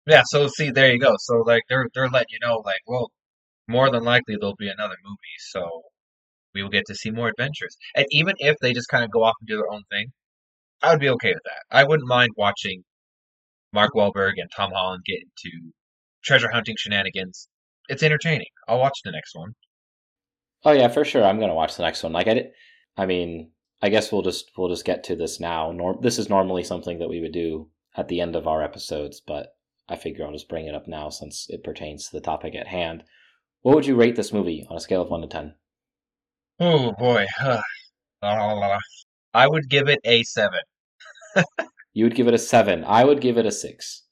Yeah, 0.07 0.23
so 0.27 0.49
see, 0.49 0.71
there 0.71 0.93
you 0.93 0.99
go. 0.99 1.15
So 1.19 1.37
like 1.47 1.63
they're 1.69 1.87
they're 1.95 2.09
letting 2.09 2.29
you 2.31 2.39
know, 2.47 2.57
like, 2.65 2.81
well, 2.87 3.11
more 3.69 3.91
than 3.91 4.03
likely 4.03 4.37
there'll 4.39 4.57
be 4.57 4.69
another 4.69 4.97
movie, 5.05 5.39
so 5.39 5.83
we 6.55 6.63
will 6.63 6.71
get 6.71 6.85
to 6.87 6.95
see 6.95 7.11
more 7.11 7.29
adventures. 7.29 7.77
And 7.95 8.07
even 8.11 8.35
if 8.39 8.57
they 8.61 8.73
just 8.75 8.89
kind 8.89 9.05
of 9.05 9.11
go 9.11 9.23
off 9.23 9.37
and 9.41 9.49
do 9.49 9.57
their 9.57 9.71
own 9.71 9.85
thing, 9.91 10.13
I 10.83 10.91
would 10.91 11.01
be 11.01 11.09
okay 11.11 11.35
with 11.35 11.43
that. 11.45 11.63
I 11.71 11.85
wouldn't 11.85 12.09
mind 12.09 12.31
watching 12.37 12.85
Mark 13.73 13.95
Wahlberg 13.95 14.35
and 14.37 14.51
Tom 14.55 14.71
Holland 14.73 15.05
get 15.05 15.21
into 15.21 15.73
treasure 16.25 16.51
hunting 16.51 16.77
shenanigans. 16.79 17.49
It's 17.89 18.03
entertaining. 18.03 18.49
I'll 18.69 18.79
watch 18.79 19.01
the 19.05 19.13
next 19.13 19.35
one. 19.35 19.55
Oh 20.65 20.73
yeah, 20.73 20.89
for 20.89 21.05
sure. 21.05 21.25
I'm 21.25 21.41
gonna 21.41 21.55
watch 21.55 21.77
the 21.77 21.83
next 21.83 22.03
one. 22.03 22.13
Like 22.13 22.29
I 22.29 22.35
did. 22.35 22.51
I 22.97 23.07
mean, 23.07 23.53
I 23.83 23.89
guess 23.89 24.13
we'll 24.13 24.23
just 24.23 24.51
we'll 24.57 24.69
just 24.69 24.85
get 24.85 25.05
to 25.05 25.17
this 25.17 25.41
now. 25.41 25.73
Norm- 25.73 26.01
this 26.03 26.19
is 26.19 26.29
normally 26.29 26.65
something 26.65 26.99
that 26.99 27.09
we 27.09 27.21
would 27.21 27.33
do 27.33 27.71
at 27.97 28.09
the 28.09 28.21
end 28.21 28.37
of 28.37 28.47
our 28.47 28.63
episodes, 28.63 29.21
but 29.21 29.55
I 29.89 29.97
figure 29.97 30.25
I'll 30.25 30.33
just 30.33 30.49
bring 30.49 30.67
it 30.67 30.75
up 30.75 30.87
now 30.87 31.09
since 31.09 31.47
it 31.49 31.65
pertains 31.65 32.07
to 32.07 32.13
the 32.13 32.21
topic 32.21 32.55
at 32.55 32.69
hand. 32.69 33.05
What 33.63 33.75
would 33.75 33.87
you 33.87 33.97
rate 33.97 34.17
this 34.17 34.33
movie 34.33 34.67
on 34.71 34.77
a 34.77 34.81
scale 34.81 35.03
of 35.03 35.11
one 35.11 35.23
to 35.23 35.27
ten? 35.27 35.55
Oh 36.59 36.93
boy. 36.93 37.27
I 39.35 39.47
would 39.49 39.69
give 39.69 39.89
it 39.89 40.01
a 40.05 40.23
seven. 40.23 40.61
You 41.93 42.05
would 42.05 42.15
give 42.15 42.29
it 42.29 42.35
a 42.35 42.39
seven. 42.39 42.85
I 42.85 43.05
would 43.05 43.21
give 43.21 43.37
it 43.37 43.47
a 43.47 43.53
six. 43.53 44.05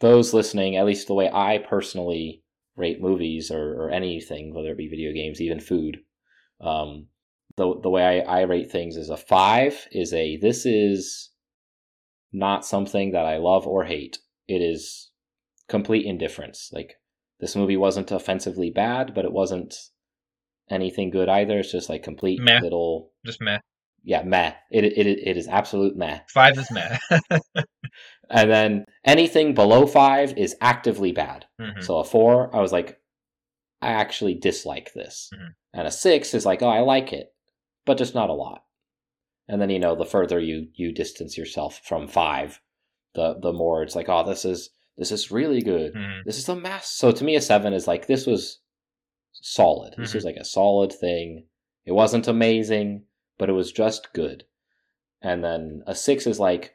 Those 0.00 0.32
listening, 0.32 0.76
at 0.76 0.86
least 0.86 1.06
the 1.06 1.14
way 1.14 1.30
I 1.30 1.58
personally 1.58 2.42
rate 2.76 3.00
movies 3.02 3.50
or, 3.50 3.74
or 3.74 3.90
anything, 3.90 4.54
whether 4.54 4.70
it 4.70 4.78
be 4.78 4.88
video 4.88 5.12
games, 5.12 5.40
even 5.40 5.60
food, 5.60 5.98
um, 6.60 7.08
the 7.56 7.78
the 7.82 7.90
way 7.90 8.24
I, 8.24 8.38
I 8.38 8.42
rate 8.42 8.70
things 8.70 8.96
is 8.96 9.10
a 9.10 9.16
five 9.16 9.86
is 9.92 10.14
a 10.14 10.36
this 10.38 10.64
is 10.64 11.30
not 12.32 12.64
something 12.64 13.12
that 13.12 13.26
I 13.26 13.38
love 13.38 13.66
or 13.66 13.84
hate. 13.84 14.18
It 14.46 14.62
is 14.62 15.10
complete 15.68 16.06
indifference. 16.06 16.70
Like 16.72 16.94
this 17.40 17.56
movie 17.56 17.76
wasn't 17.76 18.10
offensively 18.10 18.70
bad, 18.70 19.14
but 19.14 19.24
it 19.24 19.32
wasn't 19.32 19.74
anything 20.70 21.10
good 21.10 21.28
either. 21.28 21.58
It's 21.58 21.72
just 21.72 21.88
like 21.88 22.02
complete 22.02 22.40
Meh. 22.40 22.60
little 22.62 23.10
Just 23.26 23.40
meh. 23.40 23.58
Yeah 24.12 24.22
meh. 24.24 24.52
It 24.70 24.84
it 24.84 25.06
it 25.30 25.36
is 25.36 25.46
absolute 25.48 25.96
meh. 25.96 26.18
Five 26.28 26.56
is 26.58 26.70
meh. 26.70 26.98
And 28.30 28.50
then 28.50 28.84
anything 29.04 29.54
below 29.54 29.86
five 29.86 30.36
is 30.36 30.54
actively 30.60 31.12
bad. 31.12 31.46
Mhm. 31.60 31.82
So 31.82 31.96
a 31.98 32.04
four, 32.04 32.54
I 32.54 32.60
was 32.60 32.72
like, 32.72 33.00
I 33.80 33.92
actually 33.92 34.34
dislike 34.34 34.92
this. 34.92 35.30
Mhm. 35.34 35.54
And 35.72 35.86
a 35.86 35.90
six 35.90 36.34
is 36.34 36.44
like, 36.44 36.62
oh, 36.62 36.68
I 36.68 36.80
like 36.80 37.12
it, 37.14 37.32
but 37.86 37.96
just 37.98 38.14
not 38.14 38.28
a 38.30 38.34
lot. 38.34 38.64
And 39.48 39.60
then 39.62 39.70
you 39.70 39.78
know, 39.78 39.94
the 39.96 40.04
further 40.04 40.38
you 40.40 40.68
you 40.74 40.92
distance 40.92 41.38
yourself 41.38 41.80
from 41.84 42.06
five, 42.06 42.60
the 43.14 43.38
the 43.40 43.52
more 43.52 43.82
it's 43.82 43.96
like, 43.96 44.10
oh, 44.10 44.24
this 44.28 44.44
is 44.44 44.70
this 44.98 45.10
is 45.10 45.30
really 45.30 45.62
good. 45.62 45.94
Mhm. 45.94 46.24
This 46.26 46.38
is 46.38 46.48
a 46.50 46.56
mess. 46.56 46.86
So 46.90 47.12
to 47.12 47.24
me, 47.24 47.34
a 47.36 47.40
seven 47.40 47.72
is 47.72 47.86
like 47.86 48.06
this 48.06 48.26
was 48.26 48.60
solid. 49.32 49.94
This 49.96 50.10
Mhm. 50.10 50.14
was 50.16 50.24
like 50.24 50.36
a 50.36 50.44
solid 50.44 50.92
thing. 50.92 51.46
It 51.86 51.92
wasn't 51.92 52.28
amazing, 52.28 53.04
but 53.38 53.48
it 53.48 53.52
was 53.54 53.72
just 53.72 54.12
good. 54.12 54.44
And 55.22 55.42
then 55.42 55.82
a 55.86 55.94
six 55.94 56.26
is 56.26 56.38
like, 56.38 56.74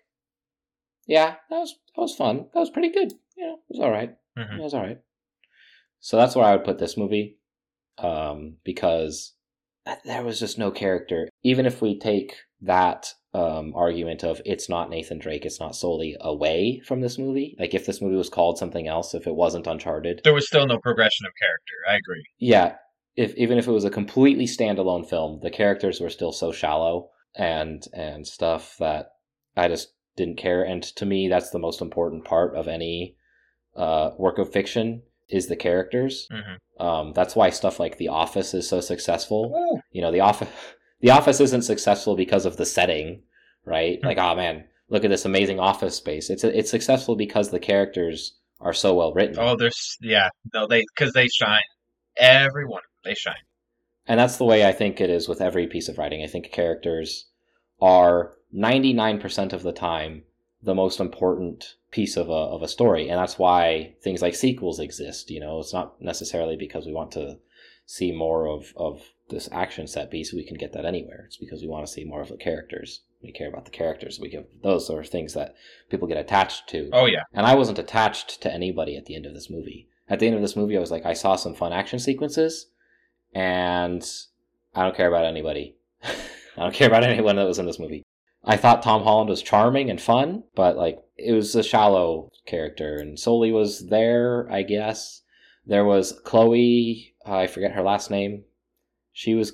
yeah, 1.07 1.35
that 1.49 1.59
was 1.59 1.75
that 1.95 2.01
was 2.01 2.15
fun. 2.15 2.47
That 2.53 2.59
was 2.59 2.69
pretty 2.69 2.89
good. 2.91 3.13
You 3.37 3.45
know, 3.47 3.53
it 3.53 3.59
was 3.77 3.79
all 3.79 3.91
right. 3.91 4.15
Mhm. 4.37 4.59
It 4.59 4.63
was 4.63 4.73
all 4.73 4.81
right. 4.83 4.99
So 5.99 6.17
that's 6.17 6.35
where 6.35 6.45
I 6.45 6.55
would 6.55 6.65
put 6.65 6.79
this 6.79 6.97
movie, 6.97 7.37
um, 7.97 8.57
because 8.63 9.33
there 10.05 10.23
was 10.23 10.39
just 10.39 10.57
no 10.57 10.71
character. 10.71 11.29
Even 11.43 11.65
if 11.65 11.81
we 11.81 11.97
take 11.97 12.35
that 12.61 13.13
um, 13.33 13.73
argument 13.75 14.23
of 14.23 14.41
it's 14.45 14.69
not 14.69 14.89
Nathan 14.89 15.17
Drake, 15.19 15.45
it's 15.45 15.59
not 15.59 15.75
Sully 15.75 16.15
away 16.21 16.81
from 16.85 17.01
this 17.01 17.17
movie. 17.17 17.55
Like 17.59 17.73
if 17.73 17.85
this 17.85 18.01
movie 18.01 18.15
was 18.15 18.29
called 18.29 18.57
something 18.57 18.87
else, 18.87 19.13
if 19.13 19.25
it 19.27 19.35
wasn't 19.35 19.67
Uncharted, 19.67 20.21
There 20.23 20.33
was 20.33 20.47
still 20.47 20.67
no 20.67 20.77
progression 20.79 21.25
of 21.25 21.31
character. 21.39 21.73
I 21.89 21.95
agree. 21.95 22.23
yeah, 22.37 22.75
if 23.15 23.35
even 23.35 23.57
if 23.57 23.67
it 23.67 23.71
was 23.71 23.85
a 23.85 23.89
completely 23.89 24.45
standalone 24.45 25.07
film, 25.07 25.39
the 25.41 25.51
characters 25.51 25.99
were 25.99 26.09
still 26.09 26.31
so 26.31 26.51
shallow 26.51 27.09
and 27.35 27.85
and 27.93 28.27
stuff 28.27 28.75
that 28.79 29.11
I 29.55 29.67
just 29.67 29.93
didn't 30.15 30.37
care. 30.37 30.63
And 30.63 30.83
to 30.83 31.05
me, 31.05 31.27
that's 31.27 31.49
the 31.49 31.59
most 31.59 31.81
important 31.81 32.25
part 32.25 32.55
of 32.55 32.67
any 32.67 33.15
uh, 33.75 34.11
work 34.17 34.37
of 34.37 34.51
fiction 34.51 35.03
is 35.29 35.47
the 35.47 35.55
characters. 35.55 36.27
Mhm. 36.31 36.57
Um, 36.83 37.13
that's 37.13 37.35
why 37.35 37.49
stuff 37.49 37.79
like 37.79 37.97
The 37.97 38.09
Office 38.09 38.53
is 38.53 38.67
so 38.67 38.81
successful. 38.81 39.53
Ooh. 39.55 39.81
You 39.91 40.01
know, 40.01 40.11
The 40.11 40.19
Office, 40.19 40.49
The 41.01 41.11
Office 41.11 41.39
isn't 41.39 41.63
successful 41.63 42.15
because 42.15 42.45
of 42.45 42.57
the 42.57 42.65
setting, 42.65 43.23
right? 43.65 43.99
Hmm. 43.99 44.07
Like, 44.07 44.17
oh 44.17 44.35
man, 44.35 44.65
look 44.89 45.03
at 45.03 45.09
this 45.09 45.25
amazing 45.25 45.59
office 45.59 45.95
space. 45.95 46.29
It's 46.29 46.43
it's 46.43 46.71
successful 46.71 47.15
because 47.15 47.49
the 47.49 47.59
characters 47.59 48.37
are 48.59 48.73
so 48.73 48.93
well 48.93 49.13
written. 49.13 49.37
Oh, 49.39 49.55
there's 49.57 49.97
yeah. 50.01 50.29
No, 50.53 50.67
they 50.67 50.85
because 50.95 51.13
they 51.13 51.27
shine. 51.27 51.61
Every 52.17 52.65
one 52.65 52.77
of 52.79 52.83
them, 52.83 52.92
they 53.03 53.13
shine. 53.13 53.35
And 54.07 54.19
that's 54.19 54.37
the 54.37 54.45
way 54.45 54.65
I 54.65 54.71
think 54.71 54.99
it 54.99 55.09
is 55.09 55.27
with 55.27 55.41
every 55.41 55.67
piece 55.67 55.87
of 55.87 55.97
writing. 55.97 56.23
I 56.23 56.27
think 56.27 56.51
characters 56.51 57.29
are 57.81 58.33
99% 58.53 59.53
of 59.53 59.63
the 59.63 59.71
time 59.71 60.23
the 60.61 60.75
most 60.75 60.99
important 60.99 61.75
piece 61.91 62.15
of 62.15 62.29
a, 62.29 62.31
of 62.31 62.61
a 62.61 62.67
story. 62.67 63.09
And 63.09 63.19
that's 63.19 63.37
why 63.37 63.95
things 64.01 64.21
like 64.21 64.35
sequels 64.35 64.79
exist. 64.79 65.29
You 65.29 65.39
know, 65.39 65.59
it's 65.59 65.73
not 65.73 66.01
necessarily 66.01 66.55
because 66.55 66.85
we 66.85 66.93
want 66.93 67.11
to 67.11 67.37
see 67.85 68.11
more 68.11 68.47
of, 68.47 68.73
of 68.77 69.01
this 69.29 69.49
action 69.51 69.87
set 69.87 70.09
piece. 70.09 70.33
We 70.33 70.45
can 70.45 70.57
get 70.57 70.73
that 70.73 70.85
anywhere. 70.85 71.23
It's 71.25 71.37
because 71.37 71.61
we 71.61 71.67
want 71.67 71.85
to 71.85 71.91
see 71.91 72.05
more 72.05 72.21
of 72.21 72.29
the 72.29 72.37
characters. 72.37 73.01
We 73.21 73.31
care 73.31 73.49
about 73.49 73.65
the 73.65 73.71
characters. 73.71 74.19
We 74.19 74.29
give 74.29 74.45
those 74.63 74.89
are 74.89 75.03
things 75.03 75.33
that 75.33 75.55
people 75.89 76.07
get 76.07 76.17
attached 76.17 76.67
to. 76.69 76.89
Oh 76.91 77.05
yeah. 77.05 77.23
And 77.33 77.45
I 77.45 77.55
wasn't 77.55 77.79
attached 77.79 78.41
to 78.41 78.53
anybody 78.53 78.97
at 78.97 79.05
the 79.05 79.15
end 79.15 79.25
of 79.25 79.33
this 79.33 79.49
movie. 79.49 79.87
At 80.09 80.19
the 80.19 80.27
end 80.27 80.35
of 80.35 80.41
this 80.41 80.57
movie, 80.57 80.75
I 80.75 80.81
was 80.81 80.91
like, 80.91 81.05
I 81.05 81.13
saw 81.13 81.35
some 81.35 81.55
fun 81.55 81.71
action 81.71 81.99
sequences, 81.99 82.67
and 83.33 84.03
I 84.75 84.83
don't 84.83 84.95
care 84.95 85.07
about 85.07 85.25
anybody. 85.25 85.75
I 86.03 86.13
don't 86.57 86.73
care 86.73 86.87
about 86.87 87.03
anyone 87.03 87.35
that 87.35 87.47
was 87.47 87.59
in 87.59 87.65
this 87.65 87.79
movie. 87.79 88.03
I 88.43 88.57
thought 88.57 88.83
Tom 88.83 89.03
Holland 89.03 89.29
was 89.29 89.41
charming 89.41 89.89
and 89.89 90.01
fun, 90.01 90.43
but 90.55 90.75
like 90.75 90.99
it 91.17 91.31
was 91.31 91.55
a 91.55 91.63
shallow 91.63 92.29
character, 92.45 92.97
and 92.97 93.17
Sully 93.17 93.51
was 93.51 93.87
there, 93.87 94.51
I 94.51 94.63
guess. 94.63 95.21
There 95.65 95.85
was 95.85 96.19
Chloe, 96.25 97.15
uh, 97.25 97.37
I 97.37 97.47
forget 97.47 97.71
her 97.71 97.81
last 97.81 98.11
name. 98.11 98.43
She 99.13 99.33
was 99.33 99.53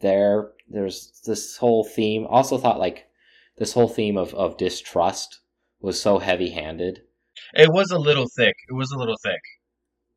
there. 0.00 0.52
There's 0.68 1.20
this 1.26 1.56
whole 1.58 1.84
theme. 1.84 2.26
Also 2.26 2.56
thought 2.56 2.78
like 2.78 3.08
this 3.58 3.74
whole 3.74 3.88
theme 3.88 4.16
of, 4.16 4.34
of 4.34 4.56
distrust 4.56 5.40
was 5.80 6.00
so 6.00 6.18
heavy 6.18 6.50
handed 6.50 7.02
It 7.54 7.70
was 7.72 7.90
a 7.90 7.98
little 7.98 8.26
thick. 8.36 8.54
It 8.68 8.72
was 8.74 8.90
a 8.90 8.98
little 8.98 9.16
thick. 9.22 9.40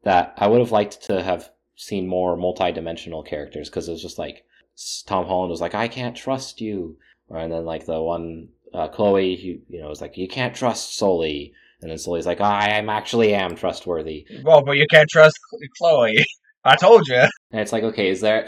that 0.03 0.33
I 0.37 0.47
would 0.47 0.59
have 0.59 0.71
liked 0.71 1.03
to 1.03 1.21
have 1.21 1.51
seen 1.81 2.07
more 2.07 2.37
multi-dimensional 2.37 3.23
characters 3.23 3.69
because 3.69 3.87
it 3.89 3.91
was 3.91 4.01
just 4.01 4.19
like 4.19 4.45
Tom 5.07 5.25
Holland 5.25 5.49
was 5.49 5.61
like, 5.61 5.75
"I 5.75 5.87
can't 5.87 6.15
trust 6.15 6.61
you," 6.61 6.97
or 7.27 7.37
and 7.37 7.51
then 7.51 7.65
like 7.65 7.85
the 7.85 8.01
one 8.01 8.49
uh, 8.73 8.87
Chloe, 8.87 9.35
who, 9.35 9.73
you 9.73 9.81
know, 9.81 9.89
was 9.89 10.01
like, 10.01 10.15
"You 10.15 10.27
can't 10.27 10.55
trust 10.55 10.95
Sully," 10.97 11.53
and 11.81 11.89
then 11.89 11.97
Sully's 11.97 12.27
like, 12.27 12.39
"I 12.39 12.69
am 12.77 12.89
actually 12.89 13.33
am 13.33 13.55
trustworthy," 13.55 14.25
Well, 14.43 14.63
but 14.63 14.77
you 14.77 14.85
can't 14.89 15.09
trust 15.09 15.37
Chloe. 15.77 16.23
I 16.63 16.75
told 16.75 17.07
you. 17.07 17.15
and 17.15 17.61
it's 17.61 17.71
like, 17.71 17.83
okay, 17.83 18.09
is 18.09 18.21
there 18.21 18.45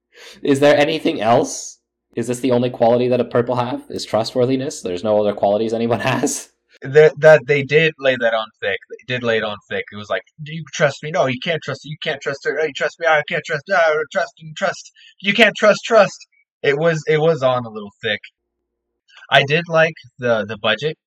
is 0.42 0.60
there 0.60 0.76
anything 0.76 1.20
else? 1.20 1.80
Is 2.14 2.28
this 2.28 2.40
the 2.40 2.52
only 2.52 2.70
quality 2.70 3.08
that 3.08 3.20
a 3.20 3.24
purple 3.24 3.56
have? 3.56 3.84
Is 3.90 4.06
trustworthiness? 4.06 4.80
There's 4.80 5.04
no 5.04 5.20
other 5.20 5.34
qualities 5.34 5.74
anyone 5.74 6.00
has. 6.14 6.50
That 6.86 7.20
that 7.20 7.42
they 7.46 7.62
did 7.62 7.94
lay 7.98 8.16
that 8.16 8.34
on 8.34 8.48
thick. 8.60 8.78
They 8.90 9.14
did 9.14 9.22
lay 9.22 9.38
it 9.38 9.44
on 9.44 9.56
thick. 9.70 9.84
It 9.92 9.96
was 9.96 10.10
like, 10.10 10.22
do 10.42 10.54
you 10.54 10.64
trust 10.72 11.02
me? 11.02 11.10
No, 11.10 11.26
you 11.26 11.38
can't 11.42 11.62
trust. 11.62 11.80
You 11.84 11.96
can't 12.02 12.20
trust 12.20 12.44
her. 12.44 12.66
You 12.66 12.72
trust 12.72 12.98
me? 13.00 13.06
I 13.06 13.22
can't 13.28 13.44
trust. 13.44 13.64
Oh, 13.70 14.02
trust 14.12 14.34
and 14.40 14.56
trust. 14.56 14.92
You 15.20 15.32
can't 15.34 15.54
trust. 15.56 15.80
Trust. 15.84 16.26
It 16.62 16.78
was 16.78 17.02
it 17.06 17.18
was 17.18 17.42
on 17.42 17.64
a 17.64 17.70
little 17.70 17.92
thick. 18.02 18.20
I 19.30 19.44
did 19.44 19.64
like 19.68 19.94
the 20.18 20.44
the 20.46 20.58
budget. 20.58 20.98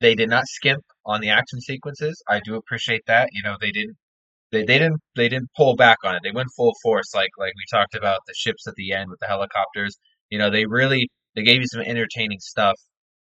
They 0.00 0.14
did 0.14 0.28
not 0.28 0.44
skimp 0.46 0.84
on 1.04 1.20
the 1.20 1.30
action 1.30 1.60
sequences. 1.60 2.22
I 2.28 2.40
do 2.40 2.56
appreciate 2.56 3.02
that. 3.06 3.30
You 3.32 3.42
know, 3.42 3.56
they 3.60 3.70
didn't 3.70 3.96
they, 4.52 4.64
they 4.64 4.78
didn't 4.78 5.00
they 5.16 5.28
didn't 5.28 5.50
pull 5.56 5.76
back 5.76 5.98
on 6.04 6.14
it. 6.16 6.22
They 6.22 6.32
went 6.32 6.48
full 6.56 6.72
force 6.82 7.14
like 7.14 7.30
like 7.38 7.52
we 7.56 7.64
talked 7.70 7.94
about 7.94 8.20
the 8.26 8.34
ships 8.36 8.66
at 8.66 8.74
the 8.76 8.92
end 8.92 9.10
with 9.10 9.20
the 9.20 9.26
helicopters. 9.26 9.96
You 10.30 10.38
know, 10.38 10.50
they 10.50 10.66
really 10.66 11.08
they 11.34 11.42
gave 11.42 11.60
you 11.60 11.66
some 11.66 11.82
entertaining 11.82 12.40
stuff. 12.40 12.76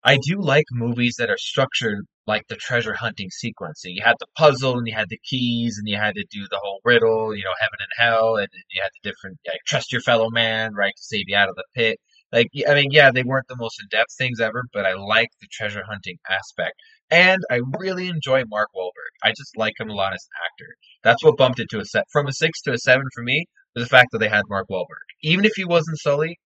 I 0.07 0.19
do 0.23 0.40
like 0.40 0.66
movies 0.71 1.16
that 1.19 1.31
are 1.31 1.37
structured 1.37 2.07
like 2.29 2.47
the 2.49 2.55
treasure 2.55 2.95
hunting 2.95 3.29
sequence. 3.31 3.85
And 3.85 3.95
you 3.95 4.03
had 4.05 4.16
the 4.21 4.27
puzzle, 4.37 4.79
and 4.79 4.87
you 4.87 4.95
had 4.95 5.09
the 5.09 5.19
keys, 5.29 5.79
and 5.79 5.88
you 5.88 5.97
had 5.97 6.14
to 6.14 6.25
do 6.31 6.47
the 6.49 6.61
whole 6.62 6.81
riddle, 6.85 7.35
you 7.35 7.42
know, 7.42 7.55
heaven 7.61 7.79
and 7.81 7.88
hell, 7.99 8.37
and 8.37 8.49
you 8.71 8.81
had 8.81 8.90
the 8.95 9.11
different 9.11 9.38
like, 9.47 9.59
trust 9.66 9.92
your 9.92 10.01
fellow 10.01 10.31
man, 10.31 10.75
right, 10.75 10.95
to 10.97 11.03
save 11.03 11.25
you 11.27 11.37
out 11.37 11.49
of 11.49 11.57
the 11.57 11.64
pit. 11.75 11.99
Like, 12.33 12.49
I 12.69 12.75
mean, 12.75 12.92
yeah, 12.92 13.11
they 13.11 13.25
weren't 13.25 13.49
the 13.49 13.57
most 13.57 13.81
in 13.81 13.88
depth 13.88 14.14
things 14.16 14.40
ever, 14.40 14.64
but 14.73 14.87
I 14.87 14.95
like 14.95 15.29
the 15.40 15.49
treasure 15.51 15.83
hunting 15.88 16.19
aspect. 16.29 16.75
And 17.11 17.40
I 17.51 17.61
really 17.79 18.09
enjoy 18.09 18.45
Mark 18.47 18.69
Wahlberg. 18.77 19.12
I 19.25 19.31
just 19.31 19.57
like 19.57 19.75
him 19.79 19.90
a 19.90 19.95
lot 19.95 20.12
as 20.12 20.27
an 20.33 20.42
actor. 20.45 20.75
That's 21.03 21.25
what 21.25 21.37
bumped 21.37 21.61
it 21.61 21.69
to 21.71 21.81
a 21.81 21.85
set 21.85 22.05
from 22.12 22.27
a 22.27 22.33
six 22.33 22.62
to 22.62 22.73
a 22.73 22.79
seven 22.79 23.07
for 23.14 23.23
me 23.23 23.47
was 23.75 23.85
the 23.85 23.88
fact 23.88 24.09
that 24.12 24.19
they 24.19 24.29
had 24.29 24.45
Mark 24.49 24.69
Wahlberg. 24.71 25.07
Even 25.23 25.45
if 25.45 25.53
he 25.57 25.64
wasn't 25.64 25.99
Sully 25.99 26.38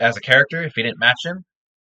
as 0.00 0.16
a 0.16 0.20
character, 0.20 0.62
if 0.62 0.72
he 0.76 0.82
didn't 0.82 1.00
match 1.00 1.24
him, 1.24 1.44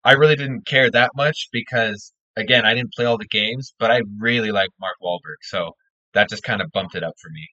I 0.07 0.13
really 0.13 0.37
didn't 0.37 0.65
care 0.65 0.89
that 0.89 1.11
much 1.15 1.49
because 1.51 2.13
again, 2.37 2.65
I 2.65 2.73
didn't 2.73 2.93
play 2.93 3.03
all 3.03 3.17
the 3.17 3.27
games, 3.27 3.73
but 3.77 3.91
I 3.91 4.03
really 4.17 4.51
like 4.51 4.69
Mark 4.79 4.95
Wahlberg, 5.03 5.41
so 5.41 5.73
that 6.13 6.29
just 6.29 6.43
kind 6.43 6.61
of 6.61 6.71
bumped 6.71 6.95
it 6.95 7.03
up 7.03 7.15
for 7.21 7.29
me. 7.29 7.49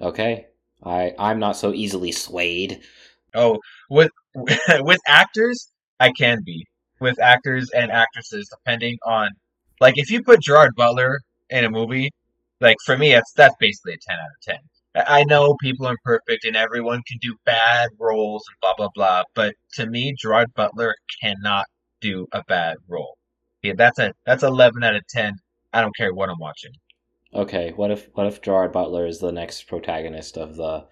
Okay, 0.00 0.46
I 0.82 1.12
I'm 1.18 1.38
not 1.38 1.58
so 1.58 1.74
easily 1.74 2.10
swayed. 2.10 2.80
Oh, 3.34 3.58
with 3.90 4.12
with 4.34 5.00
actors, 5.06 5.68
I 6.00 6.10
can 6.10 6.38
be 6.42 6.64
with 7.00 7.20
actors 7.20 7.68
and 7.76 7.92
actresses, 7.92 8.48
depending 8.48 8.96
on 9.04 9.28
like 9.82 9.98
if 9.98 10.10
you 10.10 10.22
put 10.22 10.40
Gerard 10.40 10.72
Butler 10.74 11.20
in 11.50 11.66
a 11.66 11.70
movie, 11.70 12.12
like 12.62 12.78
for 12.86 12.96
me, 12.96 13.12
that's 13.12 13.32
that's 13.34 13.56
basically 13.60 13.92
a 13.92 13.98
ten 14.08 14.16
out 14.16 14.30
of 14.38 14.40
ten. 14.42 14.60
I 14.94 15.24
know 15.24 15.56
people 15.60 15.86
are 15.86 15.92
imperfect 15.92 16.44
and 16.44 16.56
everyone 16.56 17.02
can 17.06 17.18
do 17.20 17.36
bad 17.44 17.90
roles 17.98 18.44
and 18.48 18.56
blah 18.60 18.74
blah 18.76 18.90
blah, 18.94 19.24
but 19.34 19.54
to 19.74 19.86
me, 19.86 20.14
Gerard 20.16 20.54
Butler 20.54 20.94
cannot 21.20 21.66
do 22.00 22.26
a 22.32 22.42
bad 22.46 22.76
role. 22.88 23.16
Yeah, 23.62 23.72
that's 23.76 23.98
a 23.98 24.12
that's 24.24 24.42
eleven 24.42 24.84
out 24.84 24.94
of 24.94 25.06
ten. 25.08 25.34
I 25.72 25.80
don't 25.80 25.96
care 25.96 26.14
what 26.14 26.28
I'm 26.28 26.38
watching. 26.38 26.72
Okay, 27.32 27.72
what 27.74 27.90
if 27.90 28.08
what 28.14 28.26
if 28.26 28.40
Gerard 28.42 28.72
Butler 28.72 29.06
is 29.06 29.18
the 29.18 29.32
next 29.32 29.66
protagonist 29.66 30.36
of 30.36 30.54
the 30.54 30.86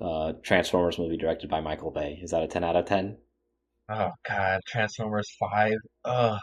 uh, 0.00 0.34
Transformers 0.42 0.98
movie 0.98 1.16
directed 1.16 1.48
by 1.48 1.60
Michael 1.60 1.90
Bay? 1.90 2.18
Is 2.22 2.32
that 2.32 2.42
a 2.42 2.48
ten 2.48 2.64
out 2.64 2.76
of 2.76 2.84
ten? 2.84 3.16
Oh 3.88 4.10
God, 4.28 4.60
Transformers 4.66 5.30
Five. 5.40 5.78
Ugh. 6.04 6.38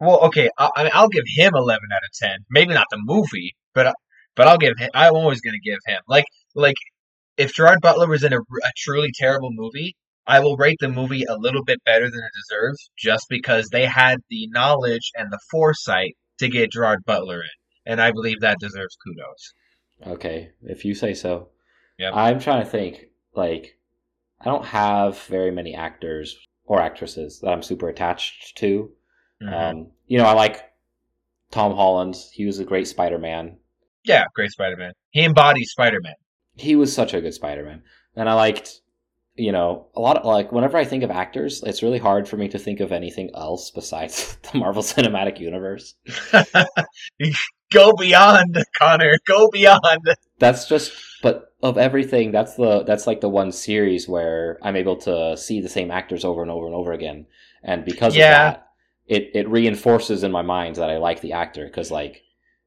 Well, 0.00 0.20
okay, 0.26 0.50
I, 0.58 0.70
I 0.76 0.82
mean, 0.82 0.92
I'll 0.94 1.08
give 1.08 1.24
him 1.26 1.52
eleven 1.54 1.88
out 1.90 2.04
of 2.04 2.12
ten. 2.12 2.44
Maybe 2.50 2.74
not 2.74 2.86
the 2.90 2.98
movie, 3.00 3.56
but 3.72 3.94
but 4.38 4.46
I'll 4.46 4.56
give 4.56 4.78
him. 4.78 4.88
I'm 4.94 5.14
always 5.14 5.42
gonna 5.42 5.58
give 5.62 5.80
him 5.86 6.00
like 6.08 6.24
like 6.54 6.76
if 7.36 7.52
Gerard 7.52 7.80
Butler 7.82 8.08
was 8.08 8.24
in 8.24 8.32
a, 8.32 8.38
a 8.38 8.72
truly 8.76 9.10
terrible 9.14 9.50
movie, 9.52 9.94
I 10.26 10.40
will 10.40 10.56
rate 10.56 10.78
the 10.80 10.88
movie 10.88 11.24
a 11.24 11.36
little 11.36 11.64
bit 11.64 11.78
better 11.84 12.10
than 12.10 12.20
it 12.20 12.30
deserves, 12.48 12.90
just 12.96 13.26
because 13.28 13.68
they 13.68 13.84
had 13.84 14.18
the 14.30 14.48
knowledge 14.48 15.10
and 15.16 15.30
the 15.30 15.40
foresight 15.50 16.16
to 16.38 16.48
get 16.48 16.72
Gerard 16.72 17.00
Butler 17.04 17.40
in, 17.40 17.92
and 17.92 18.00
I 18.00 18.12
believe 18.12 18.40
that 18.40 18.58
deserves 18.60 18.96
kudos. 19.04 20.14
Okay, 20.14 20.50
if 20.62 20.84
you 20.84 20.94
say 20.94 21.12
so. 21.14 21.48
Yep. 21.98 22.12
I'm 22.14 22.38
trying 22.38 22.64
to 22.64 22.70
think. 22.70 23.06
Like, 23.34 23.76
I 24.40 24.44
don't 24.44 24.64
have 24.64 25.20
very 25.22 25.50
many 25.50 25.74
actors 25.74 26.36
or 26.64 26.80
actresses 26.80 27.40
that 27.40 27.50
I'm 27.50 27.62
super 27.62 27.88
attached 27.88 28.56
to. 28.58 28.90
Mhm. 29.42 29.52
Um, 29.52 29.92
you 30.06 30.18
know, 30.18 30.24
I 30.24 30.32
like 30.32 30.62
Tom 31.50 31.74
Holland. 31.74 32.16
He 32.32 32.46
was 32.46 32.58
a 32.58 32.64
great 32.64 32.86
Spider-Man. 32.86 33.58
Yeah, 34.08 34.24
great 34.34 34.50
Spider-Man. 34.50 34.92
He 35.10 35.24
embodies 35.24 35.70
Spider-Man. 35.70 36.14
He 36.56 36.74
was 36.74 36.92
such 36.92 37.14
a 37.14 37.20
good 37.20 37.34
Spider-Man, 37.34 37.82
and 38.16 38.28
I 38.28 38.34
liked. 38.34 38.80
You 39.40 39.52
know, 39.52 39.86
a 39.94 40.00
lot 40.00 40.16
of 40.16 40.24
like 40.24 40.50
whenever 40.50 40.76
I 40.76 40.84
think 40.84 41.04
of 41.04 41.12
actors, 41.12 41.62
it's 41.64 41.80
really 41.80 42.00
hard 42.00 42.26
for 42.28 42.36
me 42.36 42.48
to 42.48 42.58
think 42.58 42.80
of 42.80 42.90
anything 42.90 43.30
else 43.36 43.70
besides 43.70 44.36
the 44.52 44.58
Marvel 44.58 44.82
Cinematic 44.82 45.38
Universe. 45.38 45.94
Go 47.70 47.92
beyond, 47.92 48.64
Connor. 48.80 49.14
Go 49.26 49.48
beyond. 49.52 49.82
That's 50.40 50.66
just, 50.66 50.90
but 51.22 51.52
of 51.62 51.76
everything, 51.78 52.32
that's 52.32 52.54
the 52.56 52.82
that's 52.84 53.06
like 53.06 53.20
the 53.20 53.28
one 53.28 53.52
series 53.52 54.08
where 54.08 54.58
I'm 54.62 54.74
able 54.74 54.96
to 55.02 55.36
see 55.36 55.60
the 55.60 55.68
same 55.68 55.90
actors 55.92 56.24
over 56.24 56.42
and 56.42 56.50
over 56.50 56.66
and 56.66 56.74
over 56.74 56.92
again, 56.92 57.26
and 57.62 57.84
because 57.84 58.16
Yeah. 58.16 58.24
of 58.24 58.54
that, 58.54 58.66
it 59.06 59.30
it 59.34 59.48
reinforces 59.48 60.24
in 60.24 60.32
my 60.32 60.42
mind 60.42 60.76
that 60.76 60.90
I 60.90 60.96
like 60.96 61.20
the 61.20 61.34
actor 61.34 61.64
because 61.66 61.90
like, 61.92 62.22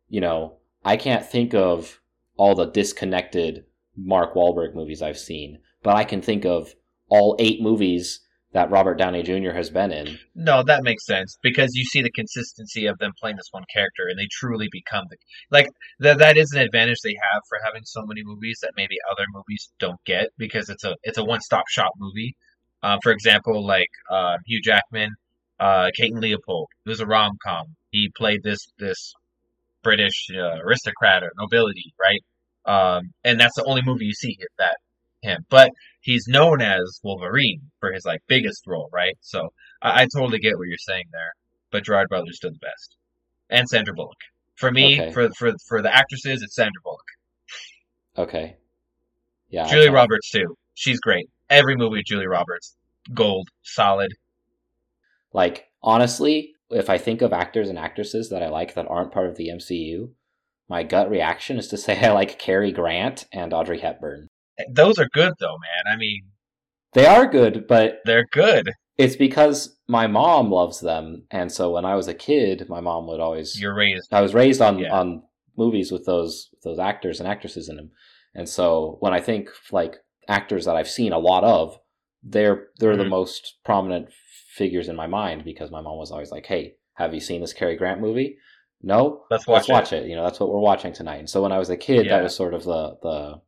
you 0.08 0.22
know, 0.22 0.58
I 0.84 0.98
can't 0.98 1.26
think 1.26 1.54
of 1.54 2.02
all 2.38 2.56
the 2.56 2.66
disconnected 2.66 3.66
Mark 3.96 4.34
Wahlberg 4.34 4.74
movies 4.74 5.02
I've 5.02 5.18
seen, 5.18 5.60
but 5.84 5.96
I 5.96 6.04
can 6.04 6.22
think 6.22 6.46
of 6.46 6.74
all 7.10 7.36
eight 7.40 7.62
movies 7.62 8.22
that 8.54 8.70
Robert 8.70 8.96
Downey 8.98 9.24
Jr. 9.24 9.52
has 9.52 9.70
been 9.70 9.92
in. 9.92 10.20
No, 10.36 10.64
that 10.64 10.84
makes 10.84 11.06
sense 11.06 11.38
because 11.42 11.74
you 11.74 11.86
see 11.86 12.02
the 12.02 12.12
consistency 12.12 12.86
of 12.86 12.98
them 12.98 13.12
playing 13.20 13.38
this 13.38 13.48
one 13.52 13.64
character, 13.74 14.08
and 14.10 14.20
they 14.20 14.28
truly 14.30 14.68
become 14.72 15.06
the 15.10 15.18
like 15.50 15.68
that. 16.00 16.18
That 16.18 16.38
is 16.38 16.52
an 16.52 16.62
advantage 16.62 17.00
they 17.04 17.18
have 17.32 17.42
for 17.48 17.60
having 17.64 17.84
so 17.86 18.02
many 18.06 18.22
movies 18.24 18.60
that 18.62 18.74
maybe 18.76 18.96
other 19.10 19.26
movies 19.34 19.72
don't 19.80 20.04
get 20.06 20.30
because 20.38 20.70
it's 20.70 20.84
a 20.84 20.96
it's 21.04 21.18
a 21.18 21.24
one 21.24 21.42
stop 21.42 21.66
shop 21.70 21.92
movie. 21.98 22.36
Um, 22.84 23.00
for 23.04 23.12
example, 23.12 23.66
like 23.66 23.90
uh, 24.10 24.38
Hugh 24.46 24.62
Jackman, 24.62 25.12
uh, 25.60 25.90
Kate 25.96 26.12
and 26.12 26.22
Leopold. 26.22 26.68
It 26.86 26.90
was 26.90 27.00
a 27.00 27.06
rom 27.06 27.38
com. 27.46 27.76
He 27.92 28.12
played 28.18 28.42
this 28.44 28.60
this 28.80 29.14
British 29.84 30.28
uh, 30.36 30.60
aristocrat 30.64 31.24
or 31.24 31.32
nobility, 31.38 31.94
right? 32.00 32.22
Um, 32.66 33.12
and 33.24 33.40
that's 33.40 33.56
the 33.56 33.64
only 33.66 33.82
movie 33.84 34.06
you 34.06 34.14
see 34.14 34.38
that 34.58 34.78
him. 35.22 35.46
But 35.50 35.72
he's 36.02 36.28
known 36.28 36.62
as 36.62 37.00
Wolverine 37.04 37.62
for 37.80 37.92
his 37.92 38.06
like 38.06 38.22
biggest 38.28 38.66
role, 38.68 38.90
right? 38.94 39.18
So 39.22 39.50
I, 39.82 40.04
I 40.04 40.08
totally 40.16 40.40
get 40.40 40.58
what 40.58 40.68
you're 40.68 40.78
saying 40.78 41.06
there. 41.12 41.34
But 41.72 41.86
Gerard 41.86 42.10
Butler's 42.10 42.38
still 42.38 42.52
the 42.52 42.58
best, 42.60 42.98
and 43.50 43.68
Sandra 43.68 43.94
Bullock. 43.94 44.18
For 44.56 44.72
me, 44.72 45.02
Okay. 45.02 45.12
for 45.12 45.30
for 45.38 45.54
for 45.68 45.82
the 45.82 45.94
actresses, 45.96 46.42
it's 46.44 46.56
Sandra 46.56 46.82
Bullock. 46.84 47.00
Okay, 48.18 48.58
yeah, 49.50 49.68
Julie 49.70 49.90
Roberts 49.90 50.30
too. 50.30 50.56
She's 50.74 51.00
great. 51.00 51.30
Every 51.50 51.76
movie 51.78 52.04
Julie 52.06 52.28
Roberts, 52.28 52.76
gold, 53.14 53.48
solid. 53.64 54.12
Like, 55.34 55.68
honestly, 55.82 56.56
if 56.72 56.90
I 56.90 56.98
think 56.98 57.22
of 57.22 57.34
actors 57.34 57.70
and 57.70 57.78
actresses 57.80 58.30
that 58.30 58.44
I 58.44 58.50
like 58.50 58.74
that 58.76 58.88
aren't 58.88 59.12
part 59.12 59.28
of 59.28 59.36
the 59.38 59.50
MCU, 59.50 60.10
my 60.70 60.84
gut 60.84 61.10
reaction 61.10 61.58
is 61.58 61.68
to 61.70 61.78
say 61.78 62.00
I 62.00 62.12
like 62.12 62.40
Cary 62.40 62.72
Grant 62.72 63.26
and 63.34 63.54
Audrey 63.54 63.80
Hepburn. 63.80 64.28
Those 64.70 64.98
are 65.00 65.10
good 65.14 65.34
though, 65.40 65.58
man. 65.58 65.94
I 65.94 65.98
mean, 65.98 66.22
They 66.94 67.06
are 67.06 67.26
good, 67.28 67.68
but 67.68 68.00
they're 68.06 68.28
good. 68.32 68.72
it's 68.98 69.16
because 69.16 69.78
my 69.88 70.08
mom 70.08 70.52
loves 70.52 70.80
them, 70.82 71.26
and 71.32 71.52
so 71.52 71.72
when 71.72 71.86
I 71.86 71.96
was 71.96 72.08
a 72.08 72.14
kid, 72.14 72.68
my 72.70 72.80
mom 72.82 73.08
would 73.08 73.20
always. 73.20 73.60
You're 73.60 73.74
raised. 73.76 74.14
I 74.14 74.22
was 74.22 74.34
raised 74.34 74.62
on 74.62 74.80
Yeah. 74.80 74.94
on 74.94 75.24
movies 75.58 75.92
with 75.92 76.06
those 76.06 76.50
those 76.64 76.80
actors 76.80 77.20
and 77.20 77.28
actresses 77.28 77.68
in 77.70 77.76
them, 77.78 77.92
and 78.36 78.48
so 78.48 78.98
when 79.00 79.14
I 79.14 79.20
think 79.20 79.50
like 79.72 79.98
actors 80.28 80.66
that 80.66 80.76
I've 80.76 80.90
seen 80.90 81.12
a 81.12 81.18
lot 81.20 81.44
of, 81.44 81.78
they're 82.24 82.68
they're 82.80 82.96
the 82.98 83.04
Mhm. 83.06 83.10
most 83.10 83.58
prominent 83.66 84.10
figures 84.56 84.88
in 84.90 84.96
my 84.96 85.08
mind 85.08 85.44
because 85.46 85.72
my 85.72 85.82
mom 85.82 85.98
was 85.98 86.12
always 86.12 86.32
like, 86.32 86.46
"Hey, 86.46 86.76
have 86.96 87.14
you 87.14 87.20
seen 87.20 87.42
this 87.42 87.54
Cary 87.54 87.76
Grant 87.76 88.02
movie?" 88.02 88.38
No, 88.84 89.26
Let's 89.30 89.46
watch, 89.46 89.70
let's 89.70 89.92
watch 89.92 89.94
it. 89.94 90.08
You 90.08 90.16
know, 90.16 90.24
that's 90.24 90.40
what 90.40 90.50
we're 90.50 90.60
watching 90.60 90.92
tonight. 90.94 91.18
And 91.20 91.30
so 91.30 91.44
when 91.44 91.52
I 91.52 91.60
was 91.60 91.70
a 91.70 91.78
kid, 91.78 92.06
Yeah. 92.08 92.18
that 92.18 92.24
was 92.24 92.36
sort 92.36 92.54
of 92.54 92.64
the 92.64 92.98
the 93.02 93.42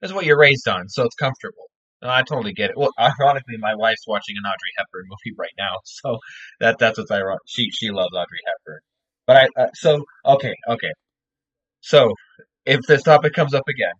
That's 0.00 0.14
what 0.14 0.24
you're 0.24 0.38
raised 0.38 0.66
on, 0.68 0.88
so 0.88 1.04
it's 1.04 1.14
comfortable. 1.16 1.64
No, 2.02 2.08
I 2.10 2.22
totally 2.22 2.52
get 2.52 2.70
it. 2.70 2.76
Well, 2.76 2.90
ironically, 2.98 3.56
my 3.58 3.74
wife's 3.74 4.06
watching 4.06 4.36
an 4.38 4.44
Audrey 4.44 4.72
Hepburn 4.78 5.04
movie 5.08 5.34
right 5.38 5.54
now, 5.58 5.80
so 5.84 6.18
that 6.60 6.78
that's 6.78 6.98
what's 6.98 7.10
ironic. 7.10 7.40
She 7.46 7.70
she 7.70 7.90
loves 7.90 8.14
Audrey 8.14 8.40
Hepburn. 8.46 8.80
But 9.26 9.36
I 9.36 9.62
uh, 9.62 9.68
so 9.74 10.04
okay 10.24 10.54
okay. 10.68 10.92
So 11.80 12.12
if 12.64 12.80
this 12.86 13.02
topic 13.02 13.32
comes 13.34 13.54
up 13.54 13.68
again, 13.68 13.94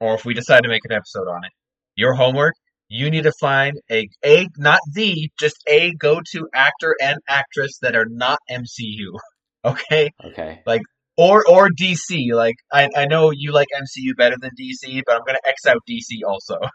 or 0.00 0.14
if 0.14 0.24
we 0.24 0.34
decide 0.34 0.62
to 0.64 0.68
make 0.68 0.84
an 0.84 0.92
episode 0.92 1.28
on 1.28 1.44
it, 1.44 1.52
your 1.94 2.14
homework 2.14 2.54
you 2.90 3.08
need 3.08 3.22
to 3.22 3.32
find 3.32 3.78
a 3.90 4.08
a 4.24 4.48
not 4.58 4.80
the 4.92 5.30
just 5.38 5.62
a 5.66 5.94
go 5.94 6.20
to 6.32 6.48
actor 6.52 6.96
and 7.00 7.18
actress 7.28 7.78
that 7.80 7.96
are 7.96 8.06
not 8.10 8.38
MCU. 8.50 9.14
Okay, 9.62 10.10
okay. 10.24 10.62
Like 10.64 10.80
or 11.18 11.46
or 11.46 11.68
DC. 11.68 12.32
Like 12.32 12.54
I 12.72 12.88
I 12.96 13.04
know 13.04 13.30
you 13.30 13.52
like 13.52 13.68
MCU 13.76 14.16
better 14.16 14.36
than 14.40 14.52
DC, 14.58 15.02
but 15.06 15.16
I'm 15.16 15.20
gonna 15.26 15.38
X 15.46 15.66
out 15.66 15.82
DC 15.88 16.26
also. 16.26 16.56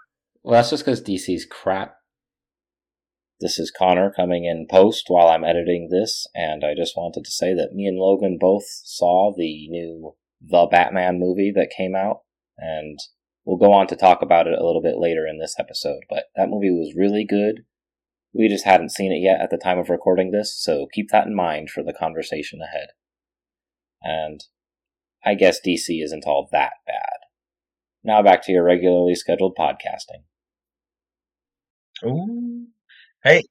Well, 0.44 0.54
that's 0.54 0.70
just 0.70 0.86
because 0.86 1.02
DC's 1.02 1.48
crap. 1.50 1.96
This 3.42 3.58
is 3.58 3.74
Connor 3.76 4.14
coming 4.16 4.46
in 4.46 4.68
post 4.70 5.06
while 5.08 5.28
I'm 5.28 5.44
editing 5.44 5.90
this, 5.90 6.28
and 6.36 6.64
I 6.64 6.76
just 6.76 6.96
wanted 6.96 7.26
to 7.26 7.32
say 7.32 7.56
that 7.56 7.74
me 7.74 7.88
and 7.88 7.98
Logan 7.98 8.38
both 8.40 8.66
saw 8.84 9.34
the 9.36 9.68
new 9.68 10.14
The 10.40 10.68
Batman 10.70 11.18
movie 11.18 11.52
that 11.56 11.74
came 11.76 11.96
out, 11.96 12.20
and 12.60 13.00
we'll 13.46 13.58
go 13.58 13.72
on 13.72 13.88
to 13.88 13.96
talk 13.96 14.22
about 14.22 14.48
it 14.48 14.60
a 14.60 14.66
little 14.66 14.82
bit 14.82 14.98
later 14.98 15.26
in 15.26 15.40
this 15.40 15.56
episode. 15.60 16.02
But 16.10 16.26
that 16.36 16.50
movie 16.50 16.72
was 16.72 16.96
really 16.96 17.26
good. 17.26 17.64
We 18.34 18.50
just 18.50 18.66
hadn't 18.66 18.92
seen 18.92 19.14
it 19.14 19.24
yet 19.24 19.40
at 19.40 19.50
the 19.50 19.58
time 19.58 19.80
of 19.80 19.90
recording 19.90 20.32
this, 20.32 20.54
so 20.62 20.88
keep 20.92 21.10
that 21.12 21.26
in 21.28 21.34
mind 21.36 21.70
for 21.70 21.84
the 21.84 21.94
conversation 21.94 22.60
ahead. 22.62 22.90
And 24.02 24.44
I 25.24 25.36
guess 25.36 25.60
DC 25.66 26.04
isn't 26.04 26.26
all 26.26 26.50
that 26.52 26.74
bad. 26.86 27.26
Now 28.04 28.22
back 28.22 28.44
to 28.44 28.52
your 28.52 28.64
regularly 28.64 29.16
scheduled 29.16 29.56
podcasting. 29.58 30.26
Ooh. 32.06 32.66
Hey, 33.24 33.44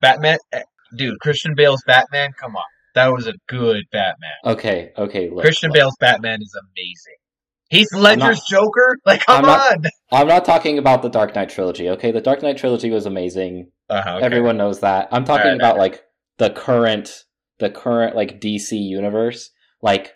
Batman. 0.00 0.38
eh, 0.52 0.62
dude, 0.96 1.18
Christian 1.20 1.54
Bale's 1.56 1.82
Batman. 1.86 2.32
Come 2.38 2.56
on, 2.56 2.64
that 2.94 3.08
was 3.12 3.26
a 3.26 3.32
good 3.48 3.84
Batman. 3.90 4.30
Okay, 4.44 4.92
okay. 4.98 5.30
Look, 5.30 5.40
Christian 5.40 5.70
look. 5.70 5.78
Bale's 5.78 5.96
Batman 5.98 6.40
is 6.42 6.54
amazing. 6.54 7.16
Heath 7.68 7.88
Ledger's 7.94 8.20
not- 8.20 8.46
Joker. 8.48 8.96
Like, 9.06 9.24
come 9.26 9.44
I'm 9.44 9.46
not- 9.46 9.72
on. 9.72 9.82
I'm 10.12 10.28
not 10.28 10.44
talking 10.44 10.78
about 10.78 11.02
the 11.02 11.08
Dark 11.08 11.34
Knight 11.34 11.48
trilogy. 11.50 11.88
Okay, 11.90 12.10
the 12.12 12.20
Dark 12.20 12.42
Knight 12.42 12.56
trilogy 12.58 12.90
was 12.90 13.06
amazing. 13.06 13.70
Uh-huh, 13.88 14.16
okay. 14.16 14.24
Everyone 14.26 14.56
knows 14.56 14.80
that. 14.80 15.08
I'm 15.12 15.24
talking 15.24 15.46
Alright, 15.46 15.60
about 15.60 15.76
like 15.78 16.02
the 16.38 16.50
current, 16.50 17.24
the 17.58 17.70
current 17.70 18.14
like 18.16 18.40
DC 18.40 18.72
universe. 18.72 19.50
Like 19.82 20.14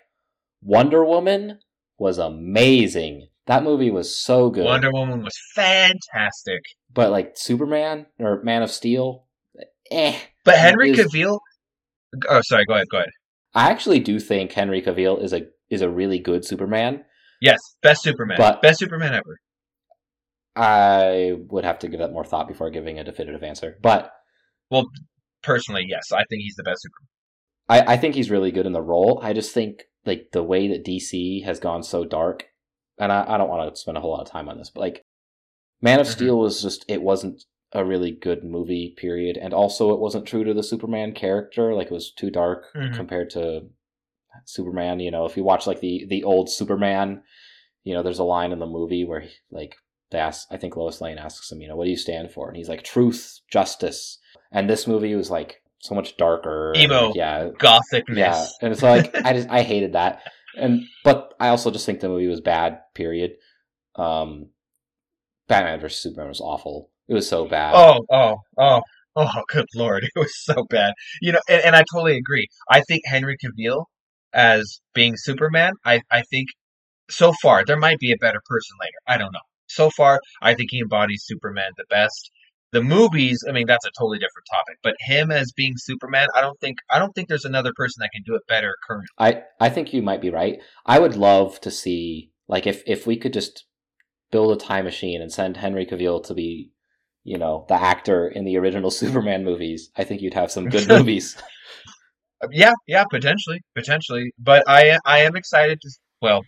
Wonder 0.61 1.05
Woman 1.05 1.59
was 1.97 2.17
amazing. 2.17 3.27
That 3.47 3.63
movie 3.63 3.91
was 3.91 4.15
so 4.17 4.49
good. 4.49 4.65
Wonder 4.65 4.91
Woman 4.91 5.23
was 5.23 5.37
fantastic. 5.55 6.61
but 6.93 7.11
like 7.11 7.33
Superman 7.35 8.05
or 8.19 8.41
Man 8.43 8.61
of 8.61 8.71
Steel, 8.71 9.25
eh. 9.89 10.17
But 10.43 10.55
Henry 10.57 10.91
Is- 10.91 10.99
Cavill. 10.99 11.39
Oh, 12.29 12.41
sorry. 12.43 12.65
Go 12.65 12.73
ahead. 12.75 12.87
Go 12.91 12.97
ahead. 12.97 13.09
I 13.53 13.69
actually 13.69 13.99
do 13.99 14.19
think 14.19 14.51
Henry 14.51 14.81
Cavill 14.81 15.21
is 15.21 15.33
a 15.33 15.47
is 15.69 15.81
a 15.81 15.89
really 15.89 16.19
good 16.19 16.45
Superman. 16.45 17.03
Yes, 17.41 17.57
best 17.81 18.03
Superman. 18.03 18.37
But- 18.37 18.61
best 18.61 18.79
Superman 18.79 19.13
ever. 19.13 19.37
I 20.55 21.33
would 21.49 21.63
have 21.63 21.79
to 21.79 21.87
give 21.87 21.99
that 21.99 22.11
more 22.11 22.25
thought 22.25 22.47
before 22.47 22.69
giving 22.69 22.99
a 22.99 23.03
definitive 23.03 23.43
answer. 23.43 23.77
But 23.81 24.11
well, 24.69 24.85
Personally, 25.43 25.85
yes, 25.87 26.11
I 26.11 26.23
think 26.29 26.43
he's 26.43 26.55
the 26.55 26.63
best 26.63 26.81
Superman. 26.83 27.07
I, 27.87 27.93
I 27.93 27.97
think 27.97 28.13
he's 28.13 28.29
really 28.29 28.51
good 28.51 28.65
in 28.67 28.73
the 28.73 28.81
role. 28.81 29.19
I 29.23 29.33
just 29.33 29.53
think 29.53 29.85
like 30.05 30.27
the 30.33 30.43
way 30.43 30.67
that 30.67 30.85
DC 30.85 31.43
has 31.45 31.59
gone 31.59 31.81
so 31.83 32.05
dark, 32.05 32.45
and 32.99 33.11
I, 33.11 33.25
I 33.27 33.37
don't 33.37 33.49
want 33.49 33.73
to 33.73 33.79
spend 33.79 33.97
a 33.97 34.01
whole 34.01 34.11
lot 34.11 34.21
of 34.21 34.29
time 34.29 34.47
on 34.49 34.57
this, 34.59 34.69
but 34.69 34.81
like 34.81 35.03
Man 35.81 35.99
of 35.99 36.05
Mhm. 36.05 36.11
Steel 36.11 36.37
was 36.37 36.61
just 36.61 36.85
it 36.87 37.01
wasn't 37.01 37.43
a 37.71 37.83
really 37.83 38.11
good 38.11 38.43
movie, 38.43 38.93
period. 38.97 39.35
And 39.37 39.51
also 39.53 39.91
it 39.93 39.99
wasn't 39.99 40.27
true 40.27 40.43
to 40.43 40.53
the 40.53 40.61
Superman 40.61 41.13
character. 41.13 41.73
Like 41.73 41.87
it 41.87 41.93
was 41.93 42.11
too 42.11 42.29
dark 42.29 42.65
Mhm. 42.75 42.93
compared 42.93 43.29
to 43.31 43.61
Superman. 44.45 44.99
You 44.99 45.11
know, 45.11 45.25
if 45.25 45.37
you 45.37 45.43
watch 45.43 45.67
like 45.67 45.79
the 45.79 46.05
the 46.07 46.23
old 46.23 46.49
Superman, 46.49 47.23
you 47.83 47.93
know, 47.93 48.03
there's 48.03 48.19
a 48.19 48.23
line 48.23 48.51
in 48.51 48.59
the 48.59 48.65
movie 48.65 49.05
where 49.05 49.21
he, 49.21 49.29
like 49.51 49.75
they 50.11 50.19
ask 50.19 50.47
I 50.51 50.57
think 50.57 50.75
Lois 50.75 51.01
Lane 51.01 51.17
asks 51.17 51.51
him, 51.51 51.61
you 51.61 51.67
know, 51.67 51.75
what 51.75 51.85
do 51.85 51.91
you 51.91 51.97
stand 51.97 52.31
for? 52.31 52.47
And 52.47 52.57
he's 52.57 52.69
like, 52.69 52.83
truth, 52.83 53.39
justice. 53.49 54.19
And 54.51 54.69
this 54.69 54.87
movie 54.87 55.15
was 55.15 55.29
like 55.31 55.61
so 55.79 55.95
much 55.95 56.17
darker. 56.17 56.73
and, 56.73 56.83
Emo. 56.83 57.13
yeah, 57.15 57.49
Gothicness. 57.57 58.17
yeah, 58.17 58.45
and 58.61 58.71
it's 58.71 58.83
like 58.83 59.15
I 59.25 59.33
just 59.33 59.49
I 59.51 59.63
hated 59.63 59.93
that, 59.93 60.21
and 60.55 60.81
but 61.03 61.33
I 61.39 61.49
also 61.49 61.71
just 61.71 61.85
think 61.85 61.99
the 61.99 62.09
movie 62.09 62.27
was 62.27 62.41
bad. 62.41 62.79
Period. 62.93 63.31
Um, 63.95 64.49
Batman 65.47 65.79
vs 65.81 66.01
Superman 66.01 66.29
was 66.29 66.41
awful. 66.41 66.89
It 67.07 67.13
was 67.13 67.27
so 67.27 67.45
bad. 67.45 67.73
Oh, 67.75 68.05
oh, 68.09 68.35
oh, 68.57 68.81
oh, 69.15 69.41
good 69.49 69.65
lord. 69.75 70.03
It 70.15 70.19
was 70.19 70.31
so 70.43 70.63
bad. 70.69 70.93
You 71.21 71.33
know, 71.33 71.41
and, 71.49 71.61
and 71.65 71.75
I 71.75 71.83
totally 71.93 72.15
agree. 72.15 72.47
I 72.69 72.81
think 72.81 73.01
Henry 73.05 73.35
Cavill 73.37 73.85
as 74.33 74.79
being 74.93 75.15
Superman, 75.17 75.73
I, 75.85 76.01
I 76.11 76.23
think 76.23 76.49
so 77.09 77.33
far, 77.41 77.65
there 77.65 77.77
might 77.77 77.99
be 77.99 78.11
a 78.11 78.17
better 78.17 78.41
person 78.47 78.77
later. 78.79 78.97
I 79.07 79.17
don't 79.17 79.33
know. 79.33 79.39
So 79.67 79.89
far, 79.89 80.19
I 80.41 80.53
think 80.53 80.69
he 80.71 80.79
embodies 80.81 81.23
Superman 81.25 81.71
the 81.77 81.85
best. 81.89 82.31
The 82.71 82.83
movies, 82.83 83.43
I 83.47 83.51
mean, 83.51 83.67
that's 83.67 83.85
a 83.85 83.91
totally 83.97 84.17
different 84.17 84.47
topic. 84.49 84.77
But 84.81 84.95
him 84.99 85.29
as 85.29 85.51
being 85.51 85.73
Superman, 85.75 86.27
I 86.35 86.41
don't 86.41 86.59
think 86.59 86.77
I 86.89 86.99
don't 86.99 87.13
think 87.13 87.27
there's 87.27 87.45
another 87.45 87.71
person 87.75 87.99
that 87.99 88.11
can 88.13 88.23
do 88.25 88.35
it 88.35 88.43
better 88.47 88.75
currently. 88.87 89.07
I 89.17 89.43
I 89.59 89.69
think 89.69 89.93
you 89.93 90.01
might 90.01 90.21
be 90.21 90.29
right. 90.29 90.59
I 90.85 90.99
would 90.99 91.15
love 91.17 91.59
to 91.61 91.71
see 91.71 92.31
like 92.47 92.65
if 92.65 92.81
if 92.85 93.05
we 93.05 93.17
could 93.17 93.33
just 93.33 93.65
build 94.31 94.55
a 94.55 94.65
time 94.65 94.85
machine 94.85 95.21
and 95.21 95.31
send 95.31 95.57
Henry 95.57 95.85
Cavill 95.85 96.23
to 96.25 96.33
be, 96.33 96.71
you 97.25 97.37
know, 97.37 97.65
the 97.67 97.75
actor 97.75 98.27
in 98.27 98.45
the 98.45 98.57
original 98.57 98.91
Superman 99.01 99.43
movies. 99.43 99.89
I 99.97 100.05
think 100.05 100.21
you'd 100.21 100.33
have 100.33 100.51
some 100.51 100.69
good 100.69 100.87
movies. 100.97 101.35
Uh, 102.41 102.47
yeah, 102.51 102.73
yeah, 102.87 103.03
potentially, 103.09 103.61
potentially. 103.75 104.31
But 104.39 104.63
I 104.67 104.97
I 105.05 105.19
am 105.19 105.35
excited 105.35 105.79
to. 105.81 105.89
Well, 106.21 106.43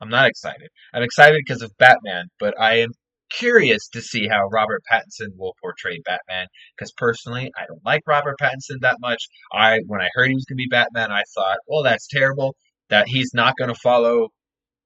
I'm 0.00 0.08
not 0.08 0.28
excited. 0.28 0.68
I'm 0.92 1.02
excited 1.02 1.40
because 1.44 1.62
of 1.62 1.72
Batman, 1.78 2.26
but 2.40 2.54
I 2.60 2.80
am 2.80 2.90
curious 3.30 3.88
to 3.88 4.00
see 4.00 4.28
how 4.28 4.48
Robert 4.52 4.82
Pattinson 4.90 5.36
will 5.36 5.54
portray 5.60 6.00
Batman. 6.04 6.46
Because 6.76 6.92
personally, 6.96 7.50
I 7.56 7.66
don't 7.66 7.84
like 7.84 8.02
Robert 8.06 8.36
Pattinson 8.40 8.80
that 8.80 8.98
much. 9.00 9.22
I 9.52 9.80
when 9.86 10.00
I 10.00 10.08
heard 10.14 10.28
he 10.28 10.34
was 10.34 10.44
going 10.44 10.56
to 10.56 10.62
be 10.62 10.68
Batman, 10.68 11.12
I 11.12 11.22
thought, 11.34 11.58
well, 11.66 11.82
that's 11.82 12.08
terrible. 12.08 12.54
That 12.88 13.08
he's 13.08 13.32
not 13.34 13.56
going 13.58 13.72
to 13.72 13.80
follow 13.82 14.28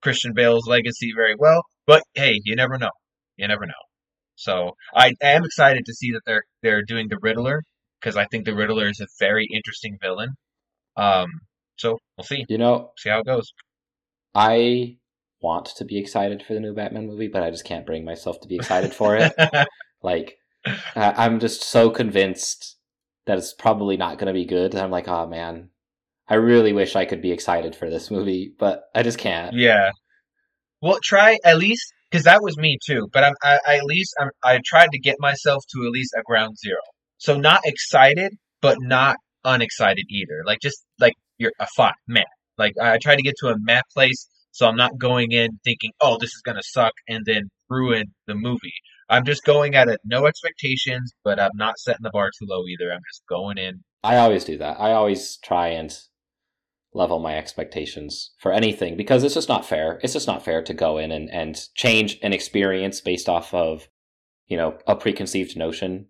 Christian 0.02 0.32
Bale's 0.34 0.66
legacy 0.66 1.12
very 1.14 1.34
well. 1.38 1.62
But 1.86 2.02
hey, 2.14 2.40
you 2.44 2.56
never 2.56 2.78
know. 2.78 2.90
You 3.36 3.48
never 3.48 3.66
know. 3.66 3.72
So 4.36 4.72
I 4.94 5.12
am 5.22 5.44
excited 5.44 5.84
to 5.86 5.94
see 5.94 6.12
that 6.12 6.22
they're 6.26 6.44
they're 6.62 6.82
doing 6.82 7.08
the 7.08 7.18
Riddler 7.20 7.62
because 8.00 8.16
I 8.16 8.26
think 8.26 8.44
the 8.44 8.54
Riddler 8.54 8.88
is 8.88 9.00
a 9.00 9.06
very 9.18 9.46
interesting 9.52 9.98
villain. 10.00 10.30
Um, 10.96 11.28
so 11.76 11.98
we'll 12.16 12.24
see 12.24 12.44
you 12.48 12.58
know, 12.58 12.92
see 12.98 13.08
how 13.10 13.20
it 13.20 13.26
goes. 13.26 13.52
I 14.34 14.96
want 15.40 15.66
to 15.76 15.84
be 15.84 15.98
excited 15.98 16.42
for 16.46 16.54
the 16.54 16.60
new 16.60 16.74
Batman 16.74 17.06
movie, 17.06 17.28
but 17.28 17.42
I 17.42 17.50
just 17.50 17.64
can't 17.64 17.86
bring 17.86 18.04
myself 18.04 18.40
to 18.40 18.48
be 18.48 18.56
excited 18.56 18.94
for 18.94 19.16
it. 19.16 19.32
Like, 20.02 20.38
I- 20.96 21.12
I'm 21.26 21.40
just 21.40 21.62
so 21.62 21.90
convinced 21.90 22.78
that 23.26 23.36
it's 23.36 23.52
probably 23.52 23.98
not 23.98 24.16
going 24.16 24.28
to 24.28 24.32
be 24.32 24.46
good. 24.46 24.74
I'm 24.74 24.90
like, 24.90 25.08
oh 25.08 25.26
man, 25.26 25.68
I 26.26 26.36
really 26.36 26.72
wish 26.72 26.96
I 26.96 27.04
could 27.04 27.20
be 27.20 27.32
excited 27.32 27.76
for 27.76 27.90
this 27.90 28.10
movie, 28.10 28.54
but 28.58 28.84
I 28.94 29.02
just 29.02 29.18
can't. 29.18 29.54
yeah. 29.54 29.90
Well, 30.80 30.98
try 31.02 31.36
at 31.44 31.58
least 31.58 31.92
because 32.10 32.24
that 32.24 32.42
was 32.42 32.56
me 32.56 32.78
too. 32.82 33.08
But 33.12 33.24
I'm 33.24 33.34
I, 33.42 33.58
I 33.68 33.76
at 33.76 33.84
least 33.84 34.14
I'm, 34.18 34.30
I 34.42 34.58
tried 34.64 34.88
to 34.92 34.98
get 34.98 35.16
myself 35.20 35.62
to 35.74 35.84
at 35.84 35.90
least 35.92 36.14
a 36.18 36.22
ground 36.22 36.56
zero. 36.56 36.80
So 37.18 37.36
not 37.38 37.60
excited, 37.66 38.32
but 38.62 38.78
not 38.80 39.16
unexcited 39.44 40.04
either. 40.08 40.42
Like 40.44 40.58
just 40.60 40.84
like 40.98 41.14
you're 41.38 41.52
a 41.58 41.66
five 41.76 41.94
meh. 42.06 42.22
Like 42.58 42.74
I 42.80 42.98
try 42.98 43.16
to 43.16 43.22
get 43.22 43.34
to 43.40 43.48
a 43.48 43.56
meh 43.58 43.82
place, 43.92 44.28
so 44.50 44.66
I'm 44.66 44.76
not 44.76 44.98
going 44.98 45.32
in 45.32 45.58
thinking, 45.64 45.92
oh, 46.00 46.18
this 46.20 46.30
is 46.30 46.42
gonna 46.44 46.62
suck, 46.62 46.92
and 47.08 47.24
then 47.24 47.50
ruin 47.68 48.06
the 48.26 48.34
movie. 48.34 48.74
I'm 49.08 49.24
just 49.24 49.44
going 49.44 49.74
at 49.74 49.88
it 49.88 50.00
no 50.04 50.26
expectations, 50.26 51.12
but 51.24 51.40
I'm 51.40 51.50
not 51.54 51.78
setting 51.78 52.02
the 52.02 52.10
bar 52.10 52.30
too 52.38 52.46
low 52.48 52.64
either. 52.66 52.92
I'm 52.92 53.00
just 53.10 53.22
going 53.28 53.58
in. 53.58 53.82
I 54.02 54.16
always 54.16 54.44
do 54.44 54.56
that. 54.58 54.80
I 54.80 54.92
always 54.92 55.36
try 55.38 55.68
and 55.68 55.92
level 56.92 57.20
my 57.20 57.36
expectations 57.36 58.32
for 58.38 58.52
anything 58.52 58.96
because 58.96 59.22
it's 59.22 59.34
just 59.34 59.48
not 59.48 59.64
fair. 59.66 60.00
It's 60.02 60.12
just 60.12 60.26
not 60.26 60.44
fair 60.44 60.62
to 60.62 60.74
go 60.74 60.98
in 60.98 61.12
and, 61.12 61.30
and 61.30 61.60
change 61.74 62.18
an 62.22 62.32
experience 62.32 63.00
based 63.00 63.28
off 63.28 63.54
of, 63.54 63.88
you 64.46 64.56
know, 64.56 64.78
a 64.86 64.96
preconceived 64.96 65.56
notion. 65.56 66.06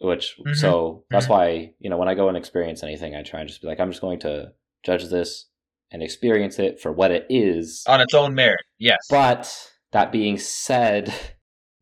Which 0.00 0.36
Mhm. 0.38 0.54
so 0.56 1.04
that's 1.10 1.26
Mhm. 1.26 1.30
why, 1.30 1.74
you 1.78 1.88
know, 1.90 1.96
when 1.96 2.08
I 2.08 2.14
go 2.14 2.28
and 2.28 2.36
experience 2.36 2.82
anything, 2.82 3.14
I 3.16 3.22
try 3.22 3.40
and 3.40 3.48
just 3.48 3.62
be 3.62 3.66
like, 3.66 3.80
I'm 3.80 3.90
just 3.90 4.02
going 4.02 4.18
to 4.20 4.52
judge 4.82 5.04
this 5.08 5.46
and 5.90 6.02
experience 6.02 6.58
it 6.58 6.80
for 6.80 6.92
what 6.92 7.10
it 7.10 7.26
is. 7.30 7.84
on 7.88 8.00
its 8.00 8.12
own 8.14 8.34
merit. 8.34 8.60
Yes. 8.78 8.98
But 9.08 9.72
that 9.92 10.12
being 10.12 10.36
said, 10.36 11.12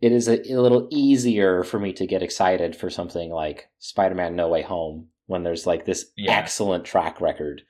it 0.00 0.12
is 0.12 0.28
a, 0.28 0.40
a 0.52 0.60
little 0.60 0.86
easier 0.92 1.64
for 1.64 1.80
me 1.80 1.92
to 1.94 2.06
get 2.06 2.22
excited 2.22 2.76
for 2.76 2.90
something 2.90 3.30
like 3.32 3.68
Spider 3.78 4.14
Man 4.14 4.36
No 4.36 4.48
Way 4.48 4.62
Home 4.62 5.08
when 5.26 5.42
there's 5.42 5.66
like 5.66 5.84
this 5.86 6.12
Yeah. 6.16 6.36
excellent 6.38 6.84
track 6.84 7.20
record. 7.20 7.62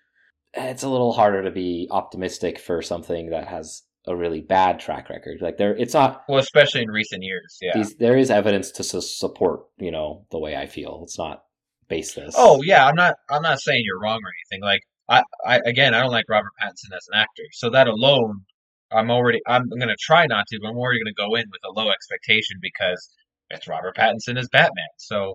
It's 0.53 0.83
a 0.83 0.89
little 0.89 1.13
harder 1.13 1.43
to 1.43 1.51
be 1.51 1.89
optimistic 1.91 2.59
for 2.59 2.83
something 2.83 3.31
that 3.31 3.49
has 3.49 3.83
a 4.07 4.15
really 4.15 4.41
bad 4.41 4.81
track 4.81 5.09
record. 5.09 5.39
Like 5.41 5.57
there, 5.57 5.75
it's 5.77 5.95
not. 5.95 6.25
well, 6.29 6.39
especially 6.39 6.83
in 6.83 6.91
recent 6.91 7.23
years. 7.23 7.59
Yeah. 7.61 7.73
These, 7.75 7.97
there 7.97 8.17
is 8.17 8.31
evidence 8.31 8.71
to 8.73 8.85
su- 8.85 9.01
support, 9.01 9.65
you 9.79 9.91
know, 9.91 10.27
the 10.31 10.39
way 10.39 10.57
I 10.57 10.67
feel. 10.67 11.01
It's 11.05 11.19
not 11.19 11.45
baseless. 11.89 12.35
Oh 12.37 12.63
yeah, 12.63 12.87
I'm 12.87 12.95
not. 12.95 13.17
I'm 13.31 13.43
not 13.43 13.61
saying 13.61 13.83
you're 13.85 14.01
wrong 14.01 14.21
or 14.23 14.33
anything. 14.41 14.65
Like 14.65 14.83
I, 15.09 15.23
I 15.47 15.61
again, 15.67 15.95
I 15.95 16.01
don't 16.01 16.13
like 16.13 16.27
Robert 16.29 16.53
Pattinson 16.61 16.95
as 16.97 17.07
an 17.13 17.19
actor. 17.19 17.45
So 17.53 17.71
that 17.71 17.89
alone, 17.89 18.43
I'm 18.91 19.11
already. 19.11 19.41
I'm 19.47 19.69
going 19.69 19.89
to 19.89 19.97
try 20.01 20.27
not 20.27 20.47
to, 20.49 20.59
but 20.61 20.69
I'm 20.69 20.77
already 20.77 21.01
going 21.01 21.15
to 21.15 21.23
go 21.23 21.35
in 21.35 21.45
with 21.51 21.61
a 21.65 21.79
low 21.79 21.91
expectation 21.91 22.59
because 22.61 23.11
it's 23.51 23.69
Robert 23.69 23.97
Pattinson 23.97 24.39
as 24.39 24.49
Batman. 24.49 24.85
So, 24.99 25.35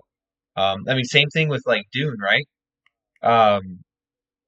um, 0.56 0.84
I 0.88 0.94
mean, 0.94 1.04
same 1.04 1.28
thing 1.28 1.48
with 1.48 1.62
like 1.66 1.86
Dune, 1.92 2.18
right? 2.20 2.46
Um, 3.22 3.80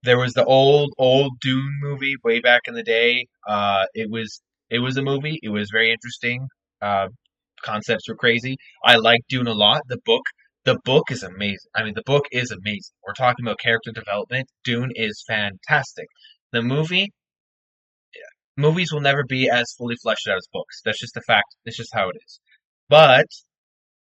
there 0.02 0.18
was 0.18 0.34
the 0.34 0.44
old 0.44 0.92
old 0.98 1.40
Dune 1.40 1.78
movie 1.82 2.16
way 2.24 2.40
back 2.40 2.62
in 2.66 2.74
the 2.74 2.82
day. 2.82 3.26
Uh, 3.46 3.86
it 3.94 4.10
was 4.10 4.42
it 4.70 4.80
was 4.80 4.96
a 4.96 5.02
movie. 5.02 5.38
It 5.42 5.50
was 5.50 5.70
very 5.70 5.90
interesting. 5.92 6.48
Uh, 6.80 7.08
concepts 7.64 8.08
were 8.08 8.16
crazy. 8.16 8.56
I 8.84 8.96
like 8.96 9.20
Dune 9.28 9.46
a 9.48 9.54
lot. 9.54 9.82
The 9.88 9.98
book 10.04 10.22
the 10.64 10.78
book 10.84 11.10
is 11.10 11.22
amazing. 11.24 11.70
I 11.74 11.84
mean, 11.84 11.94
the 11.94 12.02
book 12.06 12.26
is 12.32 12.50
amazing. 12.52 12.94
We're 13.06 13.14
talking 13.14 13.44
about 13.44 13.58
character 13.58 13.92
development. 13.92 14.48
Dune 14.64 14.92
is 14.94 15.24
fantastic. 15.26 16.06
The 16.52 16.62
movie, 16.62 17.10
movies 18.56 18.92
will 18.92 19.00
never 19.00 19.24
be 19.24 19.48
as 19.50 19.72
fully 19.76 19.96
fleshed 20.02 20.26
out 20.28 20.38
as 20.38 20.48
books. 20.52 20.80
That's 20.84 21.00
just 21.00 21.16
a 21.16 21.20
fact. 21.22 21.56
That's 21.64 21.76
just 21.76 21.94
how 21.94 22.08
it 22.08 22.16
is. 22.24 22.40
But 22.88 23.26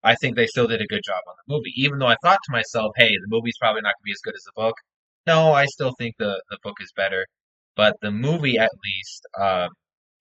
I 0.05 0.15
think 0.17 0.37
they 0.37 0.47
still 0.47 0.69
did 0.69 0.83
a 0.83 0.87
good 0.87 1.03
job 1.05 1.23
on 1.29 1.35
the 1.37 1.55
movie, 1.55 1.73
even 1.77 1.99
though 1.99 2.09
I 2.09 2.17
thought 2.23 2.41
to 2.45 2.53
myself, 2.53 2.93
"Hey, 2.97 3.11
the 3.17 3.29
movie's 3.29 3.59
probably 3.61 3.83
not 3.83 3.95
going 3.97 4.05
to 4.05 4.07
be 4.07 4.13
as 4.13 4.21
good 4.23 4.37
as 4.37 4.45
the 4.45 4.53
book." 4.57 4.77
No, 5.27 5.53
I 5.53 5.67
still 5.67 5.93
think 5.99 6.15
the 6.19 6.43
the 6.51 6.59
book 6.63 6.77
is 6.81 6.93
better. 6.97 7.27
But 7.77 7.97
the 8.01 8.11
movie, 8.11 8.59
at 8.59 8.71
least, 8.85 9.27
um, 9.39 9.69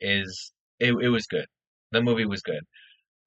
is 0.02 0.52
it, 0.80 0.94
it 1.02 1.10
was 1.10 1.26
good. 1.28 1.46
The 1.92 2.02
movie 2.02 2.26
was 2.26 2.42
good 2.42 2.64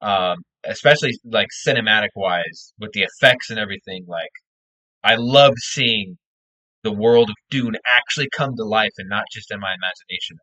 um, 0.00 0.38
especially 0.64 1.12
like 1.24 1.48
cinematic 1.66 2.10
wise 2.14 2.72
with 2.78 2.92
the 2.92 3.02
effects 3.02 3.50
and 3.50 3.58
everything. 3.58 4.04
Like 4.06 4.30
I 5.02 5.16
loved 5.16 5.58
seeing 5.58 6.18
the 6.84 6.92
world 6.92 7.30
of 7.30 7.36
Dune 7.50 7.76
actually 7.86 8.28
come 8.34 8.54
to 8.56 8.64
life 8.64 8.92
and 8.98 9.08
not 9.08 9.24
just 9.32 9.50
in 9.50 9.60
my 9.60 9.74
imagination. 9.74 10.38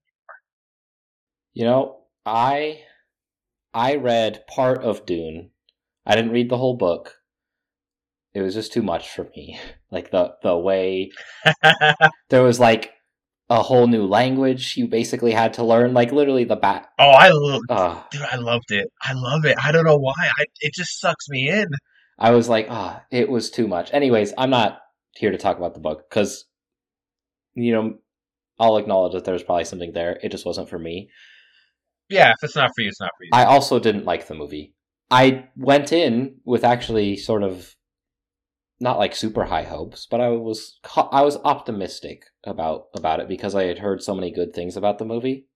You 1.53 1.65
know, 1.65 1.97
I 2.25 2.81
I 3.73 3.95
read 3.95 4.45
part 4.47 4.83
of 4.83 5.05
Dune. 5.05 5.51
I 6.05 6.15
didn't 6.15 6.31
read 6.31 6.49
the 6.49 6.57
whole 6.57 6.77
book. 6.77 7.15
It 8.35 8.41
was 8.41 8.53
just 8.53 8.73
too 8.73 8.83
much 8.83 9.09
for 9.09 9.29
me. 9.35 9.59
Like 9.91 10.11
the 10.11 10.33
the 10.43 10.57
way 10.57 11.11
there 12.29 12.43
was 12.43 12.59
like 12.59 12.91
a 13.49 13.61
whole 13.63 13.87
new 13.87 14.03
language 14.05 14.75
you 14.75 14.87
basically 14.87 15.31
had 15.31 15.53
to 15.53 15.63
learn, 15.63 15.93
like 15.93 16.11
literally 16.11 16.43
the 16.43 16.57
bat. 16.57 16.87
oh, 16.99 17.11
I 17.11 17.29
love, 17.31 17.61
Uh, 17.69 18.03
dude, 18.11 18.23
I 18.23 18.35
loved 18.35 18.71
it. 18.71 18.89
I 19.01 19.13
love 19.13 19.45
it. 19.45 19.55
I 19.63 19.71
don't 19.71 19.85
know 19.85 19.95
why. 19.97 20.13
I, 20.19 20.45
it 20.59 20.73
just 20.73 20.99
sucks 20.99 21.29
me 21.29 21.49
in. 21.49 21.67
I 22.19 22.31
was 22.31 22.49
like, 22.49 22.67
ah, 22.69 23.03
it 23.09 23.29
was 23.29 23.49
too 23.49 23.67
much. 23.69 23.93
Anyways, 23.93 24.33
I'm 24.37 24.49
not 24.49 24.79
here 25.15 25.31
to 25.31 25.37
talk 25.37 25.57
about 25.57 25.75
the 25.75 25.79
book 25.79 26.09
because, 26.09 26.43
you 27.53 27.71
know, 27.71 27.99
I'll 28.59 28.77
acknowledge 28.77 29.13
that 29.13 29.23
there's 29.23 29.43
probably 29.43 29.65
something 29.65 29.93
there. 29.93 30.19
It 30.23 30.31
just 30.31 30.45
wasn't 30.45 30.67
for 30.67 30.79
me. 30.79 31.09
Yeah, 32.09 32.31
if 32.31 32.43
it's 32.43 32.55
not 32.55 32.71
for 32.75 32.81
you, 32.81 32.89
it's 32.89 32.99
not 32.99 33.11
for 33.17 33.23
you. 33.23 33.29
I 33.31 33.45
also 33.45 33.79
didn't 33.79 34.05
like 34.05 34.27
the 34.27 34.35
movie. 34.35 34.73
I 35.11 35.45
went 35.55 35.93
in 35.93 36.39
with 36.43 36.63
actually 36.65 37.15
sort 37.15 37.43
of 37.43 37.74
not 38.79 38.99
like 38.99 39.15
super 39.15 39.45
high 39.45 39.63
hopes, 39.63 40.07
but 40.09 40.21
I 40.21 40.29
was 40.29 40.79
I 41.11 41.21
was 41.21 41.37
optimistic 41.43 42.25
about 42.43 42.87
about 42.93 43.19
it 43.19 43.27
because 43.27 43.55
I 43.55 43.63
had 43.65 43.79
heard 43.79 44.01
so 44.01 44.15
many 44.15 44.31
good 44.31 44.53
things 44.53 44.75
about 44.75 44.97
the 44.97 45.05
movie. 45.05 45.47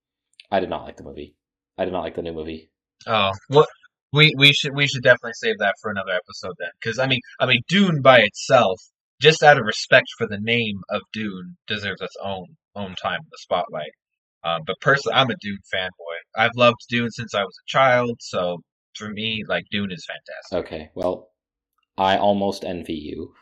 I 0.52 0.60
did 0.60 0.70
not 0.70 0.84
like 0.84 0.98
the 0.98 1.04
movie. 1.04 1.36
I 1.78 1.86
did 1.86 1.92
not 1.92 2.04
like 2.04 2.16
the 2.16 2.22
new 2.22 2.34
movie. 2.34 2.72
Oh, 3.08 3.32
what 3.48 3.68
we 4.14 4.34
we 4.38 4.54
should 4.54 4.76
we 4.76 4.88
should 4.88 5.04
definitely 5.04 5.34
save 5.34 5.58
that 5.60 5.76
for 5.82 5.92
another 5.92 6.12
episode 6.12 6.56
then, 6.60 6.70
because 6.82 6.98
I 7.00 7.08
mean 7.08 7.20
I 7.40 7.46
mean 7.46 7.62
Dune 7.68 8.02
by 8.02 8.20
itself, 8.20 8.80
just 9.22 9.44
out 9.44 9.58
of 9.58 9.66
respect 9.66 10.08
for 10.18 10.28
the 10.28 10.40
name 10.40 10.82
of 10.90 11.02
Dune, 11.14 11.58
deserves 11.68 12.02
its 12.02 12.16
own 12.24 12.56
own 12.76 12.96
time 12.96 13.20
in 13.20 13.30
the 13.30 13.38
spotlight. 13.40 13.92
Um, 14.44 14.62
but 14.66 14.80
personally, 14.80 15.16
I'm 15.16 15.30
a 15.30 15.36
Dune 15.42 15.60
fanboy. 15.74 16.18
I've 16.38 16.56
loved 16.56 16.78
Dune 16.90 17.12
since 17.12 17.36
I 17.36 17.44
was 17.44 17.58
a 17.60 17.68
child, 17.68 18.18
so 18.22 18.60
for 18.96 19.10
me, 19.10 19.44
like 19.48 19.66
Dune 19.70 19.92
is 19.92 20.06
fantastic. 20.08 20.66
Okay, 20.66 20.90
well, 20.96 21.30
I 22.00 22.18
almost 22.18 22.64
envy 22.64 22.94
you 22.94 23.34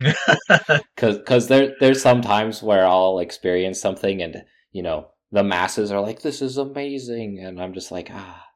because 0.00 1.18
because 1.18 1.48
there 1.48 1.74
there's 1.80 2.02
some 2.02 2.22
times 2.22 2.62
where 2.62 2.86
I'll 2.86 3.18
experience 3.18 3.80
something 3.80 4.22
and 4.22 4.44
you 4.72 4.82
know 4.82 5.08
the 5.32 5.42
masses 5.42 5.90
are 5.90 6.00
like 6.00 6.22
this 6.22 6.42
is 6.42 6.56
amazing 6.58 7.40
and 7.42 7.60
I'm 7.60 7.74
just 7.74 7.90
like 7.90 8.10
ah 8.12 8.46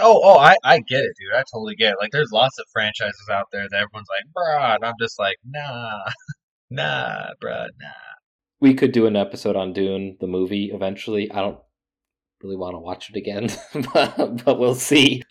Oh, 0.00 0.20
oh, 0.24 0.38
I, 0.38 0.56
I 0.64 0.78
get 0.80 1.04
it, 1.04 1.12
dude. 1.18 1.34
I 1.34 1.44
totally 1.52 1.76
get 1.76 1.92
it. 1.92 1.98
Like, 2.00 2.10
there's 2.10 2.32
lots 2.32 2.58
of 2.58 2.64
franchises 2.72 3.28
out 3.30 3.46
there 3.52 3.68
that 3.68 3.76
everyone's 3.76 4.08
like, 4.10 4.24
bruh, 4.36 4.74
and 4.74 4.84
I'm 4.84 4.94
just 5.00 5.18
like, 5.18 5.36
nah, 5.44 6.00
nah, 6.70 7.28
bruh, 7.42 7.68
nah. 7.80 7.88
we 8.60 8.74
could 8.74 8.92
do 8.92 9.06
an 9.06 9.16
episode 9.16 9.56
on 9.56 9.72
Dune 9.72 10.16
the 10.20 10.26
movie 10.26 10.72
eventually. 10.74 11.30
I 11.30 11.40
don't 11.40 11.58
really 12.42 12.56
want 12.56 12.74
to 12.74 12.80
watch 12.80 13.10
it 13.10 13.16
again, 13.16 13.48
but, 13.94 14.44
but 14.44 14.58
we'll 14.58 14.74
see. 14.74 15.22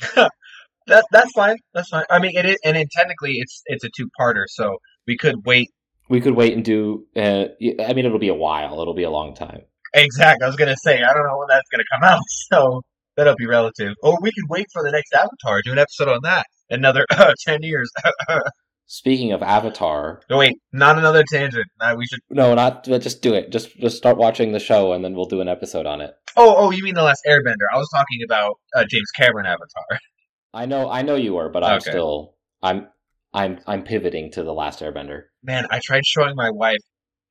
That 0.88 1.05
that's 1.11 1.31
fine. 1.34 1.57
That's 1.73 1.89
fine. 1.89 2.05
I 2.09 2.19
mean, 2.19 2.31
it 2.36 2.45
is, 2.45 2.57
and 2.63 2.77
it, 2.77 2.89
technically, 2.95 3.34
it's 3.38 3.61
it's 3.65 3.84
a 3.84 3.89
two 3.95 4.09
parter, 4.19 4.43
so 4.47 4.77
we 5.07 5.17
could 5.17 5.45
wait. 5.45 5.69
We 6.09 6.21
could 6.21 6.36
wait 6.36 6.53
and 6.53 6.63
do. 6.63 7.05
Uh, 7.15 7.45
I 7.61 7.93
mean, 7.93 8.05
it'll 8.05 8.19
be 8.19 8.27
a 8.27 8.34
while. 8.34 8.81
It'll 8.81 8.93
be 8.93 9.03
a 9.03 9.09
long 9.09 9.36
time. 9.36 9.61
Exactly. 9.93 10.43
I 10.43 10.47
was 10.47 10.55
gonna 10.55 10.75
say, 10.84 11.01
I 11.03 11.13
don't 11.13 11.25
know 11.25 11.38
when 11.38 11.47
that's 11.49 11.69
gonna 11.71 11.84
come 11.91 12.03
out, 12.03 12.21
so 12.51 12.81
that'll 13.15 13.36
be 13.36 13.45
relative. 13.47 13.93
Or 14.01 14.17
we 14.21 14.31
could 14.31 14.49
wait 14.49 14.67
for 14.73 14.84
the 14.84 14.91
next 14.91 15.13
Avatar, 15.13 15.61
do 15.63 15.71
an 15.71 15.79
episode 15.79 16.09
on 16.09 16.19
that. 16.23 16.45
Another 16.69 17.05
ten 17.45 17.59
years. 17.61 17.89
Speaking 18.86 19.31
of 19.31 19.41
Avatar, 19.41 20.21
no, 20.29 20.38
wait, 20.38 20.57
not 20.73 20.97
another 20.97 21.23
tangent. 21.31 21.65
We 21.97 22.05
should. 22.05 22.19
no, 22.29 22.53
not 22.53 22.84
just 22.84 23.21
do 23.21 23.34
it. 23.34 23.49
Just 23.49 23.75
just 23.77 23.97
start 23.97 24.17
watching 24.17 24.51
the 24.51 24.59
show 24.59 24.93
and 24.93 25.03
then 25.03 25.15
we'll 25.15 25.25
do 25.25 25.41
an 25.41 25.47
episode 25.47 25.86
on 25.86 26.01
it. 26.01 26.13
Oh, 26.36 26.53
oh, 26.57 26.71
you 26.71 26.84
mean 26.84 26.95
the 26.95 27.03
last 27.03 27.21
Airbender? 27.27 27.65
I 27.73 27.77
was 27.77 27.89
talking 27.93 28.19
about 28.25 28.59
uh, 28.75 28.86
James 28.89 29.09
Cameron 29.15 29.45
Avatar. 29.45 29.99
I 30.54 30.66
know, 30.66 30.89
I 30.89 31.01
know 31.01 31.16
you 31.16 31.34
were, 31.34 31.49
but 31.49 31.64
I'm 31.64 31.78
Okay. 31.78 31.91
still, 31.91 32.36
I'm, 32.62 32.88
I'm, 33.34 33.60
I'm 33.66 33.84
pivoting 33.84 34.32
to 34.32 34.43
the 34.43 34.54
Last 34.54 34.80
Airbender. 34.80 35.24
man, 35.43 35.66
I 35.70 35.80
tried 35.84 36.06
showing 36.06 36.36
my 36.36 36.49
wife, 36.51 36.78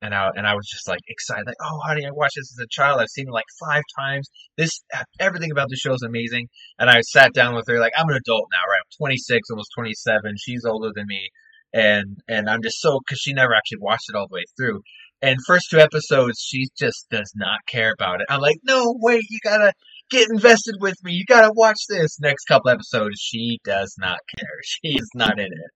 and 0.01 0.13
I 0.13 0.29
and 0.35 0.45
I 0.45 0.53
was 0.55 0.67
just 0.69 0.87
like 0.87 0.99
excited, 1.07 1.45
like, 1.47 1.55
oh, 1.61 1.79
honey, 1.85 2.05
I 2.05 2.11
watched 2.11 2.35
this 2.35 2.53
as 2.57 2.63
a 2.63 2.67
child. 2.69 2.99
I've 2.99 3.07
seen 3.09 3.27
it 3.27 3.31
like 3.31 3.45
five 3.65 3.83
times. 3.97 4.29
This 4.57 4.83
everything 5.19 5.51
about 5.51 5.69
the 5.69 5.77
show 5.77 5.93
is 5.93 6.03
amazing. 6.03 6.47
And 6.79 6.89
I 6.89 7.01
sat 7.01 7.33
down 7.33 7.55
with 7.55 7.65
her, 7.67 7.79
like, 7.79 7.93
I'm 7.97 8.09
an 8.09 8.15
adult 8.15 8.47
now, 8.51 8.59
right? 8.69 8.79
I'm 8.79 8.97
26, 8.97 9.49
almost 9.49 9.71
27. 9.77 10.33
She's 10.37 10.65
older 10.65 10.91
than 10.93 11.05
me, 11.07 11.29
and 11.73 12.17
and 12.27 12.49
I'm 12.49 12.61
just 12.61 12.81
so 12.81 12.99
because 13.05 13.19
she 13.19 13.33
never 13.33 13.53
actually 13.53 13.79
watched 13.79 14.09
it 14.09 14.15
all 14.15 14.27
the 14.27 14.35
way 14.35 14.45
through. 14.57 14.81
And 15.21 15.37
first 15.47 15.67
two 15.71 15.79
episodes, 15.79 16.39
she 16.45 16.67
just 16.77 17.07
does 17.09 17.31
not 17.35 17.59
care 17.67 17.93
about 17.97 18.19
it. 18.19 18.27
I'm 18.29 18.41
like, 18.41 18.57
no, 18.63 18.95
wait, 18.99 19.23
you 19.29 19.39
gotta 19.41 19.71
get 20.13 20.29
invested 20.29 20.75
with 20.79 20.95
me. 21.03 21.13
You 21.13 21.25
gotta 21.25 21.51
watch 21.53 21.79
this. 21.89 22.19
Next 22.19 22.45
couple 22.45 22.69
episodes, 22.69 23.19
she 23.19 23.59
does 23.63 23.95
not 23.99 24.19
care. 24.37 24.47
She 24.63 24.97
is 24.97 25.09
not 25.15 25.39
in 25.39 25.47
it. 25.47 25.71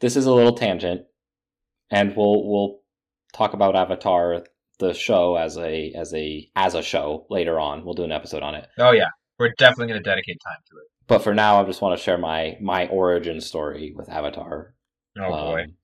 This 0.00 0.16
is 0.16 0.26
a 0.26 0.32
little 0.32 0.54
tangent, 0.54 1.02
and 1.90 2.16
we'll 2.16 2.48
we'll 2.48 2.80
talk 3.32 3.52
about 3.52 3.76
Avatar 3.76 4.44
the 4.78 4.92
show 4.92 5.36
as 5.36 5.56
a 5.56 5.92
as 5.92 6.12
a 6.14 6.48
as 6.56 6.74
a 6.74 6.82
show 6.82 7.26
later 7.30 7.58
on. 7.60 7.84
We'll 7.84 7.94
do 7.94 8.04
an 8.04 8.12
episode 8.12 8.42
on 8.42 8.54
it. 8.54 8.66
Oh 8.78 8.92
yeah, 8.92 9.08
we're 9.38 9.52
definitely 9.58 9.88
gonna 9.88 10.02
dedicate 10.02 10.38
time 10.44 10.62
to 10.70 10.76
it. 10.78 10.88
But 11.06 11.20
for 11.20 11.34
now, 11.34 11.60
I 11.60 11.64
just 11.64 11.82
want 11.82 11.96
to 11.96 12.02
share 12.02 12.18
my 12.18 12.56
my 12.60 12.86
origin 12.88 13.40
story 13.40 13.92
with 13.94 14.08
Avatar. 14.08 14.74
Oh 15.18 15.30
boy. 15.30 15.62
Um, 15.62 15.74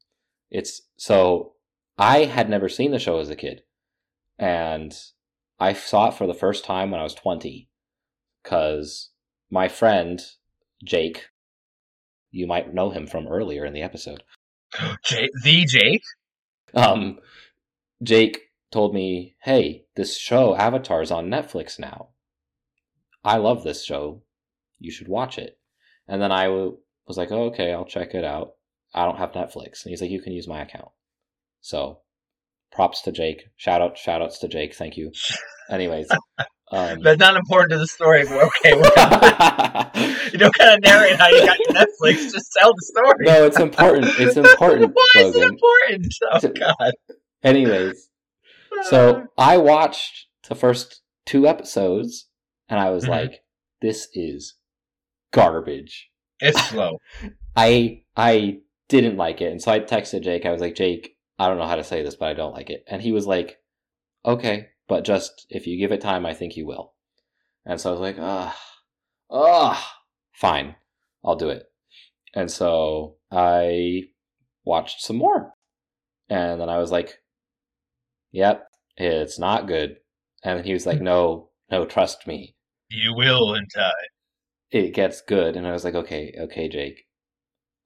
it's 0.50 0.82
so 0.96 1.54
I 1.98 2.24
had 2.24 2.50
never 2.50 2.68
seen 2.68 2.90
the 2.90 2.98
show 2.98 3.20
as 3.20 3.30
a 3.30 3.36
kid, 3.36 3.62
and 4.38 4.94
I 5.58 5.72
saw 5.74 6.08
it 6.08 6.14
for 6.14 6.26
the 6.26 6.34
first 6.34 6.64
time 6.64 6.90
when 6.90 7.00
I 7.00 7.04
was 7.04 7.14
twenty, 7.14 7.68
because 8.42 9.10
my 9.50 9.68
friend 9.68 10.20
Jake, 10.84 11.26
you 12.30 12.46
might 12.46 12.72
know 12.74 12.90
him 12.90 13.06
from 13.06 13.26
earlier 13.26 13.64
in 13.64 13.72
the 13.72 13.82
episode. 13.82 14.22
Jake, 15.04 15.30
the 15.42 15.64
Jake? 15.64 16.02
Um, 16.74 17.18
Jake 18.02 18.40
told 18.70 18.94
me, 18.94 19.36
"Hey, 19.42 19.84
this 19.96 20.16
show 20.16 20.54
Avatar's 20.54 21.10
on 21.10 21.28
Netflix 21.28 21.78
now. 21.78 22.10
I 23.24 23.36
love 23.36 23.64
this 23.64 23.84
show. 23.84 24.22
You 24.78 24.90
should 24.90 25.08
watch 25.08 25.38
it." 25.38 25.58
And 26.08 26.22
then 26.22 26.32
I 26.32 26.44
w- 26.44 26.78
was 27.06 27.16
like, 27.16 27.32
"Oh, 27.32 27.46
okay, 27.46 27.72
I'll 27.72 27.84
check 27.84 28.14
it 28.14 28.24
out. 28.24 28.54
I 28.94 29.04
don't 29.04 29.18
have 29.18 29.32
Netflix." 29.32 29.84
And 29.84 29.90
he's 29.90 30.00
like, 30.00 30.10
"You 30.10 30.22
can 30.22 30.32
use 30.32 30.48
my 30.48 30.62
account." 30.62 30.88
So, 31.60 32.00
props 32.72 33.02
to 33.02 33.12
Jake. 33.12 33.48
Shout 33.56 33.82
out, 33.82 33.98
shout 33.98 34.22
outs 34.22 34.38
to 34.38 34.48
Jake. 34.48 34.74
Thank 34.74 34.96
you. 34.96 35.12
Anyways, 35.70 36.08
um, 36.72 37.00
That's 37.02 37.18
not 37.18 37.36
important 37.36 37.70
to 37.72 37.78
the 37.78 37.86
story, 37.86 38.24
but 38.24 38.42
okay. 38.44 38.74
Well, 38.74 39.90
you 40.32 40.38
don't 40.38 40.54
kind 40.54 40.74
of 40.74 40.80
narrate 40.82 41.16
how 41.18 41.28
you 41.28 41.44
got 41.46 41.56
to 41.56 41.72
Netflix. 41.74 42.30
Just 42.32 42.52
tell 42.58 42.72
the 42.72 42.82
story. 42.82 43.16
no, 43.20 43.44
it's 43.46 43.58
important. 43.58 44.06
It's 44.18 44.36
important, 44.36 44.92
Why 44.94 45.12
is 45.22 45.34
it 45.36 45.42
important? 45.42 46.14
Oh, 46.32 46.48
God. 46.48 46.92
Anyways, 47.42 48.08
so 48.84 49.26
I 49.36 49.56
watched 49.56 50.26
the 50.48 50.54
first 50.54 51.00
two 51.26 51.46
episodes, 51.48 52.26
and 52.68 52.78
I 52.78 52.90
was 52.90 53.04
Mhm. 53.04 53.08
like, 53.08 53.40
"This 53.82 54.08
is 54.14 54.54
garbage." 55.32 56.08
it's 56.42 56.60
slow. 56.68 56.98
I 57.56 58.02
I 58.16 58.58
didn't 58.88 59.16
like 59.16 59.40
it, 59.40 59.50
and 59.52 59.60
so 59.62 59.72
I 59.72 59.80
texted 59.80 60.22
Jake. 60.22 60.46
I 60.46 60.52
was 60.52 60.60
like, 60.60 60.74
"Jake, 60.74 61.16
I 61.38 61.48
don't 61.48 61.58
know 61.58 61.66
how 61.66 61.76
to 61.76 61.84
say 61.84 62.02
this, 62.02 62.14
but 62.16 62.28
I 62.28 62.34
don't 62.34 62.54
like 62.54 62.70
it." 62.70 62.84
And 62.86 63.02
he 63.02 63.12
was 63.12 63.26
like, 63.26 63.58
"Okay, 64.24 64.68
but 64.90 65.04
just 65.04 65.46
if 65.48 65.66
you 65.66 65.78
give 65.78 65.92
it 65.92 66.00
time, 66.02 66.26
I 66.26 66.34
think 66.34 66.56
you 66.56 66.66
will." 66.66 66.94
And 67.64 67.80
so 67.80 67.90
I 67.90 67.92
was 67.92 68.00
like, 68.00 68.16
"Ah, 68.18 68.58
ah, 69.30 70.02
fine, 70.32 70.76
I'll 71.24 71.36
do 71.36 71.48
it." 71.48 71.64
And 72.34 72.50
so 72.50 73.16
I 73.30 74.02
watched 74.64 75.00
some 75.00 75.16
more, 75.16 75.54
and 76.28 76.60
then 76.60 76.68
I 76.68 76.78
was 76.78 76.90
like, 76.92 77.22
"Yep, 78.32 78.68
it's 78.96 79.38
not 79.38 79.66
good." 79.68 80.00
And 80.44 80.64
he 80.64 80.72
was 80.72 80.86
like, 80.86 81.00
"No, 81.00 81.50
no, 81.70 81.84
trust 81.86 82.26
me, 82.26 82.56
You 82.88 83.14
will 83.14 83.54
in 83.54 83.66
time. 83.68 84.10
it 84.70 84.94
gets 84.94 85.20
good." 85.22 85.56
And 85.56 85.66
I 85.66 85.72
was 85.72 85.84
like, 85.84 85.94
"Okay, 85.94 86.34
okay, 86.36 86.68
Jake, 86.68 87.06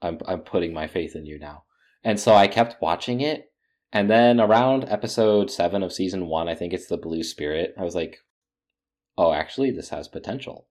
I'm 0.03 0.19
I'm 0.27 0.41
putting 0.41 0.73
my 0.73 0.87
faith 0.87 1.15
in 1.17 1.27
you 1.27 1.39
now." 1.39 1.65
And 2.03 2.19
so 2.21 2.35
I 2.35 2.49
kept 2.49 2.81
watching 2.83 3.21
it, 3.21 3.53
and 3.95 4.11
then 4.11 4.41
around 4.41 4.85
episode 4.89 5.51
seven 5.51 5.83
of 5.83 5.93
season 5.93 6.27
one, 6.27 6.49
I 6.49 6.55
think 6.55 6.75
it's 6.75 6.89
the 6.89 6.99
Blue 6.99 7.23
Spirit. 7.23 7.75
I 7.79 7.83
was 7.85 7.95
like, 7.95 8.19
"Oh, 9.17 9.33
actually, 9.33 9.71
this 9.71 9.89
has 9.89 10.09
potential." 10.09 10.67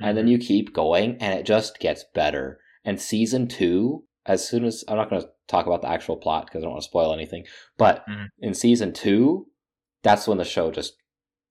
And 0.00 0.16
then 0.16 0.28
you 0.28 0.38
keep 0.38 0.72
going, 0.72 1.16
and 1.20 1.38
it 1.38 1.44
just 1.44 1.80
gets 1.80 2.04
better. 2.14 2.60
And 2.84 3.00
season 3.00 3.48
two, 3.48 4.04
as 4.24 4.48
soon 4.48 4.64
as 4.64 4.84
I'm 4.88 4.96
not 4.96 5.10
going 5.10 5.20
to 5.22 5.28
talk 5.48 5.66
about 5.66 5.82
the 5.82 5.88
actual 5.90 6.16
plot 6.16 6.46
because 6.46 6.62
I 6.62 6.66
don't 6.66 6.72
want 6.72 6.82
to 6.82 6.88
spoil 6.88 7.12
anything, 7.12 7.44
but 7.76 8.04
Mhm. 8.08 8.26
in 8.38 8.54
season 8.54 8.92
two, 8.92 9.48
that's 10.04 10.28
when 10.28 10.38
the 10.38 10.44
show 10.44 10.70
just 10.70 10.94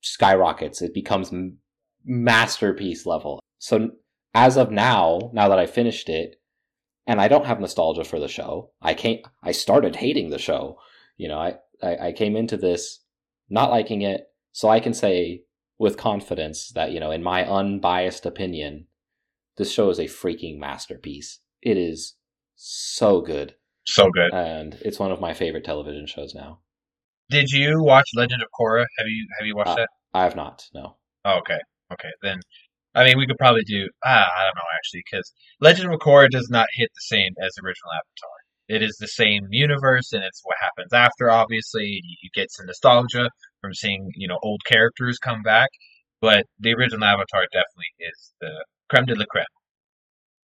skyrockets. 0.01 0.81
It 0.81 0.93
becomes 0.93 1.33
m- 1.33 1.59
masterpiece 2.05 3.05
level. 3.05 3.39
So 3.59 3.89
as 4.33 4.57
of 4.57 4.71
now, 4.71 5.31
now 5.33 5.49
that 5.49 5.59
I 5.59 5.65
finished 5.65 6.07
it, 6.09 6.39
and 7.05 7.19
I 7.21 7.27
don't 7.27 7.45
have 7.45 7.59
nostalgia 7.59 8.03
for 8.03 8.19
the 8.19 8.27
show. 8.27 8.71
I 8.81 8.93
can't. 8.93 9.21
I 9.43 9.51
started 9.51 9.97
hating 9.97 10.29
the 10.29 10.37
show. 10.39 10.77
You 11.17 11.27
know, 11.27 11.39
I, 11.39 11.55
I, 11.83 12.07
I 12.07 12.11
came 12.13 12.35
into 12.35 12.57
this 12.57 13.03
not 13.49 13.71
liking 13.71 14.01
it, 14.03 14.21
so 14.51 14.69
I 14.69 14.79
can 14.79 14.93
say 14.93 15.43
with 15.79 15.97
confidence 15.97 16.69
that 16.75 16.91
you 16.91 16.99
know, 16.99 17.11
in 17.11 17.23
my 17.23 17.45
unbiased 17.47 18.25
opinion, 18.25 18.87
this 19.57 19.71
show 19.71 19.89
is 19.89 19.99
a 19.99 20.05
freaking 20.05 20.57
masterpiece. 20.59 21.39
It 21.61 21.77
is 21.77 22.15
so 22.55 23.21
good, 23.21 23.55
So 23.85 24.09
good. 24.11 24.33
and 24.33 24.75
it's 24.81 24.99
one 24.99 25.11
of 25.11 25.19
my 25.21 25.33
favorite 25.33 25.63
television 25.65 26.05
shows 26.07 26.33
now. 26.35 26.59
Did 27.29 27.49
you 27.51 27.81
watch 27.83 28.07
Legend 28.15 28.41
of 28.41 28.47
Korra? 28.57 28.85
Have 28.97 29.07
you 29.07 29.27
have 29.37 29.45
you 29.47 29.55
watched 29.55 29.69
Uh, 29.71 29.75
that? 29.75 29.89
I 30.13 30.23
have 30.23 30.35
not. 30.35 30.65
No. 30.73 30.97
Oh, 31.25 31.37
okay. 31.39 31.59
Okay. 31.91 32.09
Then, 32.21 32.39
I 32.95 33.03
mean, 33.03 33.17
we 33.17 33.27
could 33.27 33.37
probably 33.37 33.63
do. 33.65 33.87
Ah, 34.05 34.27
I 34.37 34.43
don't 34.45 34.55
know 34.55 34.69
actually, 34.77 35.03
because 35.09 35.33
Legend 35.61 35.93
of 35.93 35.99
Korra 35.99 36.29
does 36.29 36.49
not 36.49 36.67
hit 36.73 36.89
the 36.95 37.01
same 37.01 37.33
as 37.41 37.53
the 37.55 37.65
original 37.65 37.91
Avatar. 37.91 38.36
It 38.67 38.81
is 38.81 38.97
the 38.99 39.07
same 39.07 39.47
universe, 39.49 40.11
and 40.11 40.23
it's 40.23 40.41
what 40.43 40.57
happens 40.61 40.93
after. 40.93 41.29
Obviously, 41.29 42.01
you, 42.03 42.29
get 42.33 42.51
some 42.51 42.65
nostalgia 42.65 43.29
from 43.61 43.73
seeing 43.73 44.11
you 44.15 44.27
know 44.27 44.39
old 44.43 44.61
characters 44.65 45.17
come 45.19 45.41
back, 45.41 45.69
but 46.21 46.45
the 46.59 46.73
original 46.73 47.05
Avatar 47.05 47.45
definitely 47.51 47.93
is 47.99 48.33
the 48.41 48.65
creme 48.89 49.05
de 49.05 49.15
la 49.15 49.25
creme. 49.29 49.45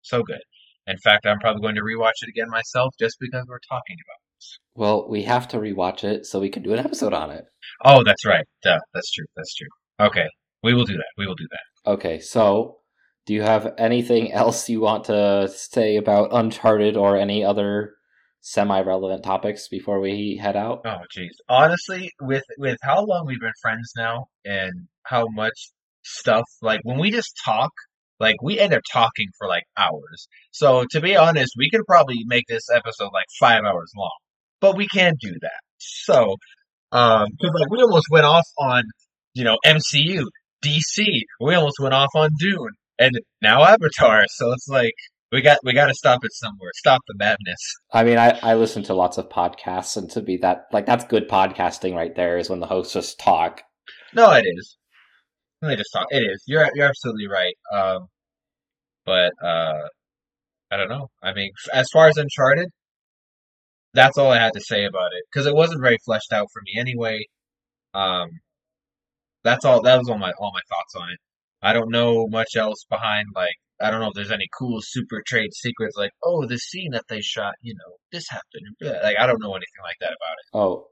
So 0.03 0.23
good. 0.23 0.43
In 0.87 0.97
fact, 0.99 1.27
I'm 1.27 1.39
probably 1.39 1.62
going 1.62 1.75
to 1.77 1.83
rewatch 1.83 2.23
it 2.23 2.31
again 2.31 2.49
myself 2.51 2.95
just 2.99 3.16
because 3.21 3.45
we're 3.47 3.61
talking 3.69 3.97
about. 4.05 4.29
Well, 4.75 5.09
we 5.09 5.23
have 5.25 5.49
to 5.49 5.59
rewatch 5.59 6.03
it 6.05 6.25
so 6.27 6.41
we 6.41 6.49
can 6.49 6.62
do 6.62 6.73
an 6.73 6.79
episode 6.79 7.12
on 7.12 7.31
it. 7.31 7.45
Oh, 7.85 8.03
that's 8.05 8.25
right. 8.25 8.45
Duh, 8.62 8.79
that's 8.95 9.11
true. 9.11 9.27
That's 9.37 9.55
true. 9.55 9.69
Okay, 10.01 10.27
we 10.62 10.75
will 10.75 10.85
do 10.85 10.97
that. 10.97 11.12
We 11.16 11.27
will 11.27 11.35
do 11.35 11.49
that. 11.51 11.91
Okay, 11.91 12.21
so 12.21 12.79
do 13.27 13.35
you 13.35 13.43
have 13.43 13.75
anything 13.77 14.33
else 14.33 14.69
you 14.69 14.81
want 14.81 15.05
to 15.05 15.49
say 15.49 15.97
about 15.97 16.31
Uncharted 16.33 16.97
or 16.97 17.16
any 17.16 17.45
other 17.45 17.95
semi-relevant 18.51 19.23
topics 19.23 19.69
before 19.69 20.01
we 20.01 20.39
head 20.41 20.57
out? 20.57 20.83
Oh, 20.85 21.01
jeez. 21.17 21.35
Honestly, 21.49 22.11
with 22.21 22.45
with 22.57 22.79
how 22.83 23.05
long 23.05 23.27
we've 23.27 23.41
been 23.41 23.53
friends 23.61 23.93
now, 23.97 24.27
and 24.45 24.89
how 25.03 25.27
much 25.29 25.71
stuff 26.03 26.45
like 26.63 26.81
when 26.85 26.99
we 26.99 27.11
just 27.11 27.33
talk, 27.45 27.71
like 28.21 28.37
we 28.43 28.59
end 28.59 28.73
up 28.73 28.83
talking 28.91 29.27
for 29.39 29.49
like 29.49 29.65
hours. 29.77 30.29
So 30.51 30.85
to 30.93 31.01
be 31.01 31.17
honest, 31.17 31.53
we 31.59 31.71
could 31.71 31.87
probably 31.87 32.25
make 32.27 32.45
this 32.49 32.69
episode 32.75 33.11
like 33.13 33.27
five 33.39 33.65
hours 33.65 33.93
long, 33.97 34.17
but 34.61 34.77
we 34.77 34.87
can't 34.89 35.19
do 35.21 35.35
that. 35.43 35.61
So, 35.79 36.37
um, 36.93 37.29
because 37.31 37.55
like 37.55 37.71
we 37.71 37.83
almost 37.83 38.07
went 38.11 38.27
off 38.27 38.47
on, 38.59 38.85
you 39.35 39.45
know, 39.45 39.59
MCU, 39.65 40.23
DC. 40.65 41.05
We 41.41 41.55
almost 41.55 41.79
went 41.81 41.95
off 41.95 42.11
on 42.17 42.31
Dune, 42.39 42.73
and 42.99 43.13
now 43.43 43.63
Avatar. 43.63 44.25
So 44.29 44.53
it's 44.53 44.69
like 44.69 44.95
we 45.33 45.43
got 45.43 45.59
we 45.62 45.72
got 45.72 45.87
to 45.87 45.95
stop 45.95 46.24
it 46.24 46.33
somewhere. 46.33 46.70
Stop 46.74 47.03
the 47.07 47.14
madness. 47.16 47.61
I 47.93 48.05
mean, 48.05 48.18
I, 48.18 48.39
I 48.43 48.55
listen 48.55 48.83
to 48.85 48.95
lots 48.95 49.18
of 49.18 49.29
podcasts, 49.29 49.97
and 49.97 50.11
to 50.11 50.22
be 50.22 50.37
that 50.39 50.66
like 50.72 50.87
that's 50.87 51.05
good 51.05 51.29
podcasting 51.29 51.95
right 51.95 52.14
there 52.14 52.39
is 52.39 52.49
when 52.49 52.61
the 52.61 52.66
hosts 52.66 52.95
just 52.95 53.18
talk. 53.18 53.62
No, 54.14 54.33
it 54.33 54.45
is. 54.47 54.76
Me 55.62 55.76
just 55.76 55.93
talk. 55.93 56.07
It 56.11 56.22
is. 56.22 56.43
You're 56.47 56.68
you're 56.74 56.89
absolutely 56.89 57.29
right. 57.29 57.55
Um, 57.72 58.07
but 59.05 59.33
uh, 59.43 59.89
I 60.70 60.76
don't 60.76 60.89
know. 60.89 61.09
I 61.22 61.33
mean, 61.35 61.51
as 61.72 61.89
far 61.93 62.09
as 62.09 62.16
Uncharted, 62.16 62.68
that's 63.95 64.18
all 64.18 64.31
I 64.31 64.39
had 64.39 64.53
to 64.55 64.61
say 64.61 64.85
about 64.85 65.12
it 65.12 65.24
because 65.31 65.47
it 65.47 65.55
wasn't 65.55 65.83
very 65.83 65.99
fleshed 66.05 66.33
out 66.33 66.49
for 66.53 66.62
me 66.62 66.81
anyway. 66.81 67.26
Um, 67.95 68.29
that's 69.45 69.64
all. 69.64 69.83
That 69.83 69.99
was 69.99 70.09
all 70.09 70.18
my 70.18 70.33
all 70.39 70.53
my 70.53 70.61
thoughts 70.68 70.95
on 70.97 71.11
it. 71.11 71.18
I 71.62 71.72
don't 71.72 71.91
know 71.91 72.26
much 72.29 72.57
else 72.57 72.85
behind. 72.89 73.29
Like, 73.35 73.57
I 73.81 73.91
don't 73.91 74.01
know 74.01 74.09
if 74.09 74.14
there's 74.14 74.33
any 74.33 74.49
cool 74.59 74.81
super 74.81 75.22
trade 75.26 75.55
secrets. 75.55 75.97
Like, 75.97 76.12
oh, 76.24 76.47
the 76.47 76.59
scene 76.59 76.91
that 76.93 77.05
they 77.09 77.20
shot. 77.20 77.55
You 77.62 77.74
know, 77.74 77.97
this 78.12 78.29
happened. 78.29 78.76
Like, 78.81 79.16
I 79.18 79.26
don't 79.26 79.43
know 79.43 79.53
anything 79.53 79.83
like 79.83 79.97
that 80.01 80.09
about 80.09 80.37
it. 80.39 80.55
Oh, 80.55 80.89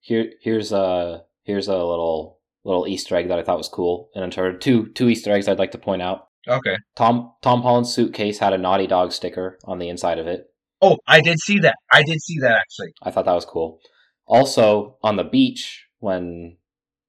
here 0.00 0.32
here's 0.42 0.72
a 0.72 1.22
here's 1.44 1.68
a 1.68 1.76
little 1.76 2.40
little 2.64 2.86
Easter 2.86 3.16
egg 3.16 3.28
that 3.28 3.38
I 3.38 3.42
thought 3.42 3.58
was 3.58 3.68
cool 3.68 4.10
in 4.14 4.22
Uncharted. 4.22 4.60
Two 4.60 4.88
two 4.88 5.08
Easter 5.08 5.32
eggs 5.32 5.48
I'd 5.48 5.58
like 5.58 5.72
to 5.72 5.78
point 5.78 6.02
out. 6.02 6.28
Okay. 6.48 6.76
Tom 6.96 7.32
Tom 7.42 7.62
Holland's 7.62 7.92
suitcase 7.92 8.38
had 8.38 8.52
a 8.52 8.58
Naughty 8.58 8.86
Dog 8.86 9.12
sticker 9.12 9.58
on 9.64 9.78
the 9.78 9.88
inside 9.88 10.18
of 10.18 10.26
it. 10.26 10.46
Oh, 10.82 10.98
I 11.06 11.20
did 11.20 11.38
see 11.38 11.58
that. 11.60 11.76
I 11.90 12.02
did 12.02 12.20
see 12.20 12.38
that 12.40 12.52
actually. 12.52 12.92
I 13.02 13.10
thought 13.10 13.24
that 13.24 13.32
was 13.32 13.46
cool. 13.46 13.80
Also, 14.26 14.98
on 15.02 15.16
the 15.16 15.24
beach, 15.24 15.86
when 15.98 16.56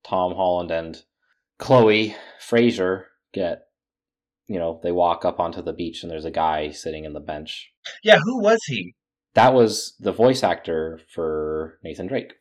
Tom 0.05 0.36
Holland 0.36 0.71
and 0.71 1.01
Chloe 1.57 2.15
Frazer 2.39 3.07
get, 3.34 3.63
you 4.48 4.60
know, 4.60 4.80
they 4.84 4.91
walk 4.91 5.26
up 5.26 5.39
onto 5.39 5.62
the 5.62 5.74
beach 5.74 6.04
and 6.04 6.12
there's 6.12 6.26
a 6.26 6.32
guy 6.32 6.72
sitting 6.72 7.06
in 7.06 7.14
the 7.14 7.20
bench. 7.20 7.72
Yeah, 8.04 8.20
who 8.24 8.41
was 8.41 8.60
he? 8.68 8.93
That 9.34 9.54
was 9.54 9.96
the 10.00 10.12
voice 10.12 10.43
actor 10.43 11.00
for 11.14 11.80
Nathan 11.84 12.08
Drake. 12.08 12.34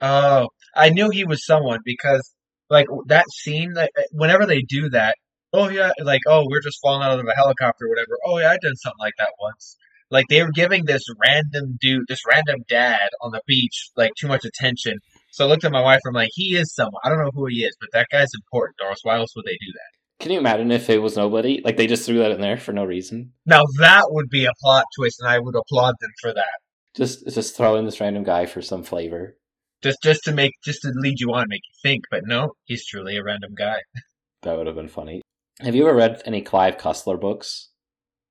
Oh, 0.00 0.48
I 0.74 0.88
knew 0.90 1.10
he 1.10 1.24
was 1.24 1.44
someone 1.44 1.80
because 1.84 2.34
like 2.70 2.86
that 3.06 3.26
scene 3.30 3.74
that 3.74 3.90
uh, 3.98 4.02
whenever 4.12 4.46
they 4.46 4.62
do 4.62 4.88
that, 4.90 5.16
oh 5.52 5.68
yeah, 5.68 5.90
like 6.02 6.22
oh 6.26 6.46
we're 6.48 6.62
just 6.62 6.78
falling 6.80 7.02
out 7.02 7.18
of 7.18 7.26
a 7.26 7.34
helicopter 7.36 7.84
or 7.84 7.90
whatever. 7.90 8.16
Oh 8.24 8.38
yeah, 8.38 8.50
I 8.50 8.58
did 8.60 8.78
something 8.78 8.96
like 9.00 9.14
that 9.18 9.32
once. 9.40 9.76
Like 10.10 10.26
they 10.28 10.42
were 10.42 10.50
giving 10.50 10.86
this 10.86 11.02
random 11.22 11.78
dude, 11.80 12.06
this 12.08 12.22
random 12.28 12.60
dad 12.68 13.10
on 13.20 13.32
the 13.32 13.42
beach, 13.46 13.90
like 13.96 14.12
too 14.18 14.26
much 14.26 14.44
attention. 14.44 14.98
So 15.30 15.44
I 15.44 15.48
looked 15.48 15.64
at 15.64 15.72
my 15.72 15.82
wife. 15.82 16.00
And 16.04 16.16
I'm 16.16 16.22
like, 16.22 16.30
he 16.32 16.56
is 16.56 16.74
someone. 16.74 17.00
I 17.04 17.08
don't 17.08 17.18
know 17.18 17.30
who 17.32 17.46
he 17.46 17.62
is, 17.64 17.76
but 17.80 17.90
that 17.92 18.08
guy's 18.10 18.34
important. 18.34 18.76
Or 18.82 18.88
else 18.88 19.00
why 19.04 19.16
else 19.16 19.30
would 19.36 19.44
they 19.44 19.58
do 19.60 19.72
that? 19.72 19.99
Can 20.20 20.32
you 20.32 20.38
imagine 20.38 20.70
if 20.70 20.90
it 20.90 20.98
was 20.98 21.16
nobody? 21.16 21.62
Like 21.64 21.78
they 21.78 21.86
just 21.86 22.04
threw 22.04 22.18
that 22.18 22.30
in 22.30 22.42
there 22.42 22.58
for 22.58 22.72
no 22.72 22.84
reason. 22.84 23.32
Now 23.46 23.62
that 23.78 24.04
would 24.10 24.28
be 24.28 24.44
a 24.44 24.52
plot 24.60 24.84
twist, 24.94 25.18
and 25.20 25.28
I 25.28 25.38
would 25.38 25.56
applaud 25.56 25.94
them 25.98 26.10
for 26.20 26.34
that. 26.34 26.60
Just 26.94 27.26
just 27.32 27.56
throw 27.56 27.76
in 27.76 27.86
this 27.86 28.00
random 28.00 28.22
guy 28.22 28.44
for 28.44 28.60
some 28.60 28.82
flavor. 28.82 29.38
Just 29.82 29.98
just 30.02 30.22
to 30.24 30.32
make 30.32 30.52
just 30.62 30.82
to 30.82 30.92
lead 30.94 31.20
you 31.20 31.32
on, 31.32 31.46
make 31.48 31.62
you 31.64 31.90
think. 31.90 32.04
But 32.10 32.26
no, 32.26 32.52
he's 32.64 32.86
truly 32.86 33.16
a 33.16 33.24
random 33.24 33.54
guy. 33.56 33.78
That 34.42 34.56
would 34.56 34.66
have 34.66 34.76
been 34.76 34.88
funny. 34.88 35.20
Have 35.60 35.74
you 35.74 35.86
ever 35.86 35.94
read 35.94 36.22
any 36.24 36.40
Clive 36.40 36.78
Cussler 36.78 37.20
books? 37.20 37.68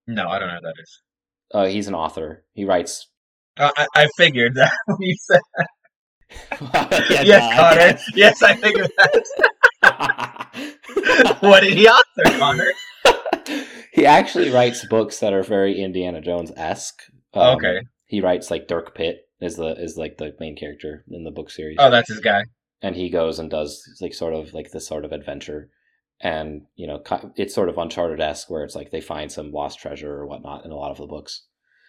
No, 0.08 0.28
I 0.28 0.40
don't 0.40 0.48
know 0.48 0.56
who 0.56 0.62
that 0.62 0.74
is. 0.82 1.02
Uh, 1.54 1.66
he's 1.68 1.88
an 1.88 1.94
author. 1.94 2.46
He 2.54 2.66
writes. 2.66 3.08
Uh, 3.58 3.72
I, 3.76 3.88
I 3.94 4.08
figured 4.16 4.56
that 4.56 4.72
when 4.86 4.98
you 5.02 5.16
said 5.20 5.42
Yeah, 7.10 7.22
yes, 7.24 7.60
Connor. 7.60 8.00
Yes, 8.16 8.42
I 8.42 8.56
figured 8.56 8.90
that. 9.82 10.49
what 11.42 11.62
did 11.62 11.78
he 11.78 11.88
author, 11.88 12.38
Connor? 12.38 12.72
he 13.94 14.06
actually 14.06 14.50
writes 14.52 14.86
books 14.88 15.20
that 15.20 15.34
are 15.34 15.44
very 15.44 15.82
Indiana 15.82 16.22
Jones 16.22 16.52
esque. 16.56 17.02
Um, 17.34 17.58
okay. 17.58 17.82
He 18.06 18.22
writes 18.22 18.50
like 18.52 18.68
Dirk 18.68 18.96
Pitt 18.96 19.28
is 19.40 19.56
the 19.56 19.82
is 19.82 19.98
like 19.98 20.18
the 20.18 20.36
main 20.40 20.56
character 20.56 21.04
in 21.10 21.24
the 21.24 21.32
book 21.32 21.50
series, 21.50 21.78
Oh, 21.80 21.90
that's 21.90 22.10
his 22.10 22.20
guy. 22.20 22.44
and 22.82 22.96
he 22.96 23.10
goes 23.10 23.40
and 23.40 23.50
does 23.50 23.82
like 24.02 24.14
sort 24.14 24.34
of 24.34 24.54
like 24.54 24.72
this 24.72 24.88
sort 24.88 25.06
of 25.06 25.12
adventure, 25.12 25.70
and 26.20 26.64
you 26.76 26.88
know 26.88 27.02
it's 27.36 27.54
sort 27.56 27.70
of 27.70 27.78
Uncharted 27.78 28.20
esque 28.20 28.50
where 28.50 28.64
it's 28.64 28.76
like 28.76 28.92
they 28.92 29.02
find 29.02 29.32
some 29.32 29.52
lost 29.52 29.80
treasure 29.80 30.12
or 30.14 30.26
whatnot 30.26 30.66
in 30.66 30.72
a 30.72 30.76
lot 30.76 30.92
of 30.92 30.98
the 30.98 31.06
books. 31.08 31.46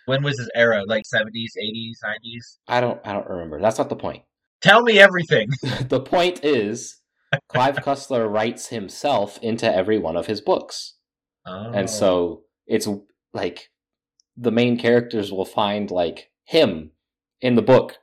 When 0.06 0.22
was 0.22 0.38
his 0.38 0.50
era? 0.54 0.82
Like 0.86 1.06
seventies, 1.06 1.54
eighties, 1.60 1.98
nineties? 2.02 2.58
I 2.68 2.80
don't 2.80 3.00
I 3.04 3.12
don't 3.14 3.28
remember. 3.28 3.60
That's 3.60 3.78
not 3.78 3.88
the 3.88 3.96
point. 3.96 4.22
Tell 4.60 4.82
me 4.82 4.98
everything. 4.98 5.48
the 5.88 6.00
point 6.00 6.44
is, 6.44 6.99
Clive 7.48 7.76
Cussler 7.76 8.30
writes 8.30 8.68
himself 8.68 9.38
into 9.42 9.72
every 9.72 9.98
one 9.98 10.16
of 10.16 10.26
his 10.26 10.40
books. 10.40 10.94
Oh. 11.46 11.72
and 11.72 11.88
so 11.88 12.14
oh. 12.14 12.42
it's 12.66 12.88
like 13.32 13.70
the 14.36 14.52
main 14.52 14.78
characters 14.78 15.32
will 15.32 15.44
find 15.44 15.90
like 15.90 16.30
him 16.44 16.90
in 17.40 17.54
the 17.54 17.62
book 17.62 17.96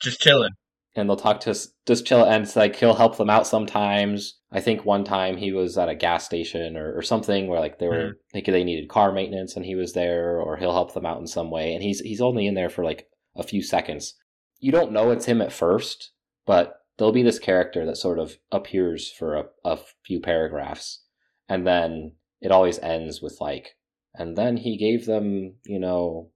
just 0.00 0.20
chilling. 0.20 0.52
and 0.94 1.08
they'll 1.08 1.16
talk 1.16 1.40
to 1.40 1.50
us 1.50 1.68
just 1.86 2.06
chill 2.06 2.24
and 2.24 2.44
it's 2.44 2.56
like 2.56 2.76
he'll 2.76 2.94
help 2.94 3.16
them 3.16 3.30
out 3.30 3.46
sometimes 3.46 4.38
i 4.50 4.60
think 4.60 4.84
one 4.84 5.04
time 5.04 5.36
he 5.36 5.52
was 5.52 5.78
at 5.78 5.88
a 5.88 5.94
gas 5.94 6.24
station 6.24 6.76
or, 6.76 6.96
or 6.96 7.02
something 7.02 7.48
where 7.48 7.60
like 7.60 7.78
they 7.78 7.88
were 7.88 7.94
mm. 7.94 8.12
like 8.34 8.46
they 8.46 8.64
needed 8.64 8.88
car 8.88 9.12
maintenance 9.12 9.56
and 9.56 9.64
he 9.64 9.74
was 9.74 9.92
there 9.92 10.38
or 10.40 10.56
he'll 10.56 10.72
help 10.72 10.92
them 10.94 11.06
out 11.06 11.20
in 11.20 11.26
some 11.26 11.50
way 11.50 11.74
and 11.74 11.82
he's 11.82 12.00
he's 12.00 12.20
only 12.20 12.46
in 12.46 12.54
there 12.54 12.70
for 12.70 12.84
like 12.84 13.06
a 13.36 13.42
few 13.42 13.62
seconds 13.62 14.14
you 14.58 14.70
don't 14.70 14.92
know 14.92 15.10
it's 15.10 15.26
him 15.26 15.40
at 15.40 15.52
first 15.52 16.10
but 16.46 16.81
there'll 16.98 17.12
be 17.12 17.22
this 17.22 17.38
character 17.38 17.86
that 17.86 17.96
sort 17.96 18.18
of 18.18 18.36
appears 18.50 19.10
for 19.10 19.36
a, 19.36 19.44
a 19.64 19.78
few 20.04 20.20
paragraphs 20.20 21.02
and 21.48 21.66
then 21.66 22.12
it 22.40 22.50
always 22.50 22.78
ends 22.80 23.20
with 23.20 23.38
like 23.40 23.76
and 24.14 24.36
then 24.36 24.58
he 24.58 24.76
gave 24.76 25.06
them 25.06 25.54
you 25.64 25.78
know 25.78 26.30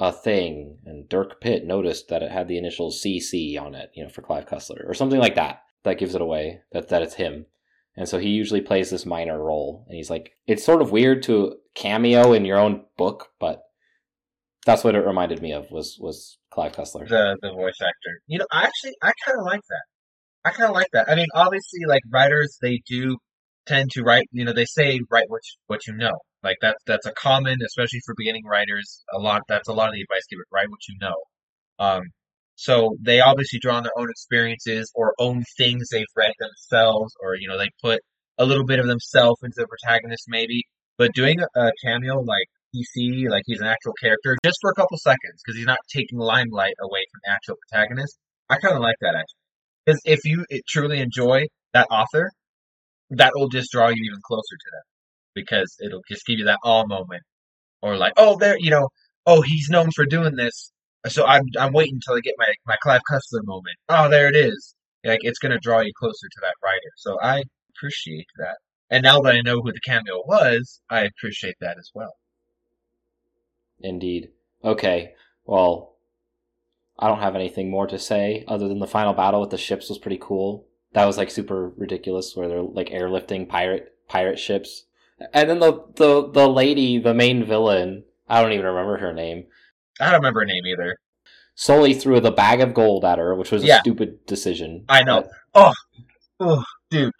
a 0.00 0.12
thing 0.12 0.78
and 0.84 1.08
dirk 1.08 1.40
pitt 1.40 1.66
noticed 1.66 2.08
that 2.08 2.22
it 2.22 2.30
had 2.30 2.48
the 2.48 2.58
initials 2.58 3.02
cc 3.02 3.60
on 3.60 3.74
it 3.74 3.90
you 3.94 4.02
know 4.02 4.08
for 4.08 4.22
clive 4.22 4.46
cussler 4.46 4.88
or 4.88 4.94
something 4.94 5.20
like 5.20 5.34
that 5.34 5.62
that 5.84 5.98
gives 5.98 6.14
it 6.14 6.20
away 6.20 6.60
that, 6.72 6.88
that 6.88 7.02
it's 7.02 7.14
him 7.14 7.46
and 7.96 8.08
so 8.08 8.18
he 8.18 8.28
usually 8.28 8.60
plays 8.60 8.90
this 8.90 9.04
minor 9.04 9.42
role 9.42 9.84
and 9.88 9.96
he's 9.96 10.10
like 10.10 10.32
it's 10.46 10.64
sort 10.64 10.82
of 10.82 10.92
weird 10.92 11.22
to 11.22 11.56
cameo 11.74 12.32
in 12.32 12.44
your 12.44 12.58
own 12.58 12.84
book 12.96 13.28
but 13.40 13.64
that's 14.68 14.84
what 14.84 14.94
it 14.94 15.06
reminded 15.06 15.40
me 15.40 15.52
of 15.52 15.70
was 15.70 15.96
was 15.98 16.38
clive 16.50 16.72
cussler 16.72 17.08
The 17.08 17.38
the 17.40 17.52
voice 17.52 17.80
actor. 17.80 18.20
You 18.26 18.38
know, 18.38 18.46
I 18.52 18.64
actually 18.64 18.94
I 19.02 19.12
kind 19.24 19.38
of 19.38 19.46
like 19.46 19.62
that. 19.68 19.84
I 20.44 20.50
kind 20.50 20.70
of 20.70 20.74
like 20.74 20.88
that. 20.92 21.10
I 21.10 21.14
mean, 21.14 21.26
obviously, 21.34 21.80
like 21.86 22.02
writers, 22.10 22.58
they 22.62 22.80
do 22.88 23.18
tend 23.66 23.90
to 23.92 24.02
write. 24.02 24.26
You 24.32 24.44
know, 24.44 24.52
they 24.52 24.64
say 24.66 25.00
write 25.10 25.28
what 25.28 25.40
you, 25.44 25.58
what 25.66 25.86
you 25.86 25.94
know. 25.94 26.18
Like 26.42 26.56
that's 26.60 26.82
that's 26.86 27.06
a 27.06 27.12
common, 27.12 27.58
especially 27.64 28.00
for 28.06 28.14
beginning 28.16 28.44
writers. 28.46 29.04
A 29.12 29.18
lot 29.18 29.42
that's 29.48 29.68
a 29.68 29.72
lot 29.72 29.88
of 29.88 29.94
the 29.94 30.02
advice 30.02 30.26
given. 30.30 30.44
Write 30.52 30.70
what 30.70 30.80
you 30.88 30.96
know. 31.00 31.14
Um, 31.78 32.02
so 32.54 32.96
they 33.00 33.20
obviously 33.20 33.58
draw 33.60 33.76
on 33.76 33.82
their 33.84 33.98
own 33.98 34.10
experiences 34.10 34.90
or 34.94 35.14
own 35.18 35.44
things 35.56 35.88
they've 35.90 36.06
read 36.16 36.32
themselves, 36.38 37.14
or 37.22 37.34
you 37.36 37.48
know 37.48 37.58
they 37.58 37.70
put 37.82 38.00
a 38.38 38.46
little 38.46 38.64
bit 38.64 38.78
of 38.78 38.86
themselves 38.86 39.40
into 39.42 39.56
the 39.56 39.66
protagonist 39.66 40.24
maybe. 40.28 40.62
But 40.96 41.12
doing 41.14 41.38
a, 41.40 41.70
cameo 41.84 42.20
like 42.20 42.48
PC, 42.74 43.28
like 43.28 43.44
he's 43.46 43.60
an 43.60 43.66
actual 43.66 43.92
character, 44.00 44.36
just 44.44 44.58
for 44.60 44.70
a 44.70 44.74
couple 44.74 44.98
seconds, 44.98 45.40
because 45.44 45.56
he's 45.56 45.66
not 45.66 45.78
taking 45.94 46.18
limelight 46.18 46.74
away 46.82 47.04
from 47.12 47.20
the 47.24 47.30
actual 47.30 47.56
protagonist. 47.68 48.18
I 48.50 48.56
kind 48.58 48.74
of 48.74 48.80
like 48.80 48.96
that 49.02 49.14
actually, 49.14 49.47
because 49.88 50.02
if 50.04 50.24
you 50.24 50.44
eh, 50.50 50.58
truly 50.68 51.00
enjoy 51.00 51.46
that 51.72 51.86
author, 51.90 52.30
that 53.10 53.32
will 53.34 53.48
just 53.48 53.72
draw 53.72 53.88
you 53.88 54.02
even 54.04 54.20
closer 54.22 54.56
to 54.56 54.70
them, 54.70 54.82
because 55.34 55.74
it'll 55.82 56.02
just 56.10 56.26
give 56.26 56.38
you 56.38 56.44
that 56.44 56.58
all 56.62 56.86
moment, 56.86 57.22
or 57.80 57.96
like, 57.96 58.12
oh, 58.18 58.36
there, 58.36 58.56
you 58.58 58.70
know, 58.70 58.88
oh, 59.24 59.40
he's 59.40 59.70
known 59.70 59.90
for 59.92 60.04
doing 60.04 60.36
this, 60.36 60.72
so 61.06 61.24
I'm 61.24 61.44
I'm 61.58 61.72
waiting 61.72 61.94
until 61.94 62.16
I 62.16 62.20
get 62.20 62.34
my 62.36 62.52
my 62.66 62.76
Clive 62.82 63.00
Cussler 63.10 63.44
moment. 63.44 63.76
Oh, 63.88 64.10
there 64.10 64.28
it 64.28 64.36
is. 64.36 64.74
Like 65.04 65.20
it's 65.22 65.38
gonna 65.38 65.58
draw 65.58 65.80
you 65.80 65.92
closer 65.98 66.28
to 66.30 66.40
that 66.42 66.54
writer. 66.62 66.92
So 66.96 67.18
I 67.22 67.44
appreciate 67.70 68.26
that. 68.38 68.58
And 68.90 69.02
now 69.02 69.20
that 69.20 69.34
I 69.34 69.40
know 69.40 69.60
who 69.62 69.72
the 69.72 69.80
cameo 69.80 70.22
was, 70.26 70.80
I 70.90 71.04
appreciate 71.04 71.56
that 71.60 71.78
as 71.78 71.90
well. 71.94 72.12
Indeed. 73.80 74.30
Okay. 74.64 75.14
Well, 75.44 75.97
I 76.98 77.08
don't 77.08 77.20
have 77.20 77.34
anything 77.36 77.70
more 77.70 77.86
to 77.86 77.98
say 77.98 78.44
other 78.48 78.66
than 78.68 78.78
the 78.80 78.86
final 78.86 79.12
battle 79.12 79.40
with 79.40 79.50
the 79.50 79.58
ships 79.58 79.88
was 79.88 79.98
pretty 79.98 80.18
cool. 80.20 80.66
That 80.94 81.04
was 81.06 81.16
like 81.18 81.30
super 81.30 81.68
ridiculous, 81.76 82.34
where 82.34 82.48
they're 82.48 82.62
like 82.62 82.88
airlifting 82.88 83.48
pirate 83.48 83.94
pirate 84.08 84.38
ships, 84.38 84.84
and 85.32 85.48
then 85.48 85.58
the 85.60 85.84
the 85.96 86.28
the 86.30 86.48
lady, 86.48 86.98
the 86.98 87.14
main 87.14 87.44
villain. 87.44 88.04
I 88.28 88.42
don't 88.42 88.52
even 88.52 88.66
remember 88.66 88.98
her 88.98 89.12
name. 89.12 89.44
I 90.00 90.06
don't 90.06 90.20
remember 90.20 90.40
her 90.40 90.46
name 90.46 90.66
either. 90.66 90.98
Sully 91.54 91.92
threw 91.94 92.20
the 92.20 92.30
bag 92.30 92.60
of 92.60 92.72
gold 92.74 93.04
at 93.04 93.18
her, 93.18 93.34
which 93.34 93.50
was 93.50 93.64
Yeah. 93.64 93.76
a 93.78 93.80
stupid 93.80 94.24
decision. 94.26 94.84
I 94.88 95.02
know. 95.02 95.22
But 95.22 95.30
Oh, 95.54 95.72
oh, 96.40 96.64
dude, 96.90 97.12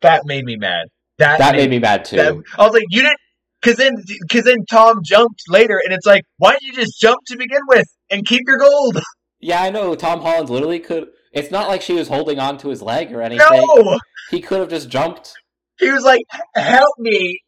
that 0.00 0.24
made 0.24 0.44
me 0.44 0.56
mad. 0.56 0.88
That, 1.18 1.38
that 1.38 1.56
made 1.56 1.70
me 1.70 1.78
mad 1.78 2.04
too. 2.04 2.16
that- 2.16 2.34
I 2.58 2.64
was 2.64 2.72
like, 2.72 2.84
you 2.90 3.02
didn't, 3.02 3.18
because 3.60 3.76
then, 3.76 3.94
because 4.28 4.44
then 4.44 4.64
Tom 4.70 5.00
jumped 5.04 5.42
later, 5.48 5.80
and 5.84 5.92
it's 5.92 6.06
like, 6.06 6.24
why 6.38 6.52
didn't 6.52 6.62
you 6.64 6.72
just 6.74 7.00
jump 7.00 7.20
to 7.28 7.36
begin 7.36 7.60
with 7.68 7.86
and 8.10 8.24
keep 8.26 8.42
your 8.46 8.58
gold? 8.58 8.98
Yeah, 9.38 9.62
I 9.62 9.68
know. 9.70 9.94
Tom 9.94 10.22
Holland 10.22 10.48
literally 10.48 10.80
could. 10.80 11.08
It's 11.30 11.50
not 11.50 11.68
like 11.68 11.82
she 11.82 11.92
was 11.92 12.08
holding 12.08 12.38
on 12.40 12.56
to 12.58 12.68
his 12.68 12.80
leg 12.80 13.12
or 13.12 13.20
anything. 13.20 13.46
No, 13.48 13.98
He 14.30 14.40
could 14.40 14.60
have 14.60 14.70
just 14.70 14.88
jumped. 14.88 15.34
he 15.78 15.90
was 15.90 16.04
like, 16.04 16.22
help 16.56 16.94
me. 16.98 17.42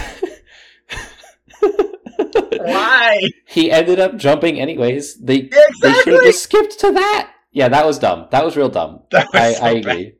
Why? 2.57 3.17
he 3.47 3.71
ended 3.71 3.99
up 3.99 4.15
jumping 4.17 4.59
anyways. 4.59 5.17
They 5.19 5.49
Yeah, 5.51 5.59
they 5.81 5.93
should 5.93 6.13
have 6.13 6.23
just 6.23 6.43
skipped 6.43 6.79
to 6.79 6.91
that. 6.93 7.31
Yeah, 7.51 7.69
that 7.69 7.85
was 7.85 7.99
dumb. 7.99 8.27
That 8.31 8.45
was 8.45 8.55
real 8.55 8.69
dumb. 8.69 9.01
Was 9.11 9.25
I, 9.33 9.53
so 9.53 9.65
I 9.65 9.69
agree. 9.71 10.13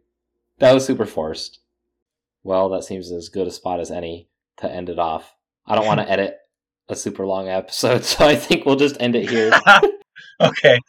That 0.60 0.74
was 0.74 0.86
super 0.86 1.06
forced. 1.06 1.60
Well, 2.44 2.70
that 2.70 2.84
seems 2.84 3.12
as 3.12 3.30
good 3.30 3.48
a 3.48 3.52
spot 3.52 3.80
as 3.80 3.92
any 3.92 4.29
to 4.60 4.72
end 4.72 4.90
it 4.90 5.00
off. 5.00 5.36
I 5.66 5.76
don't 5.76 5.86
want 5.86 6.00
to 6.00 6.10
edit 6.12 6.36
a 6.88 6.96
super 6.96 7.26
long 7.26 7.48
episode, 7.48 8.04
so 8.06 8.26
I 8.26 8.36
think 8.36 8.66
we'll 8.66 8.76
just 8.76 8.98
end 9.00 9.16
it 9.16 9.30
here. 9.30 9.52
okay, 10.42 10.80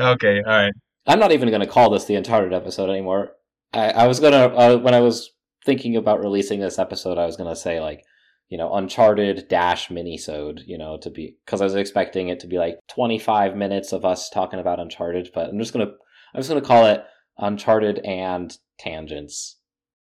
okay, 0.00 0.42
all 0.42 0.52
right. 0.52 0.72
I'm 1.06 1.18
not 1.18 1.32
even 1.32 1.48
going 1.48 1.62
to 1.62 1.66
call 1.66 1.90
this 1.90 2.04
the 2.04 2.14
Uncharted 2.14 2.52
episode 2.52 2.90
anymore. 2.90 3.32
I, 3.72 3.90
I 3.90 4.06
was 4.06 4.20
gonna 4.20 4.46
uh, 4.48 4.78
when 4.78 4.94
I 4.94 5.00
was 5.00 5.30
thinking 5.64 5.96
about 5.96 6.20
releasing 6.20 6.60
this 6.60 6.78
episode, 6.78 7.18
I 7.18 7.26
was 7.26 7.36
gonna 7.36 7.56
say 7.56 7.80
like, 7.80 8.04
you 8.48 8.58
know, 8.58 8.74
Uncharted 8.74 9.48
dash 9.48 9.88
minisode, 9.88 10.62
you 10.66 10.76
know, 10.76 10.98
to 11.02 11.10
be 11.10 11.36
because 11.44 11.60
I 11.60 11.64
was 11.64 11.74
expecting 11.74 12.28
it 12.28 12.40
to 12.40 12.46
be 12.46 12.58
like 12.58 12.78
25 12.88 13.56
minutes 13.56 13.92
of 13.92 14.04
us 14.04 14.28
talking 14.28 14.58
about 14.58 14.80
Uncharted, 14.80 15.30
but 15.34 15.48
I'm 15.48 15.58
just 15.58 15.72
gonna 15.72 15.92
I'm 16.34 16.40
just 16.40 16.48
gonna 16.48 16.60
call 16.60 16.86
it 16.86 17.04
Uncharted 17.38 18.00
and 18.00 18.56
tangents. 18.78 19.59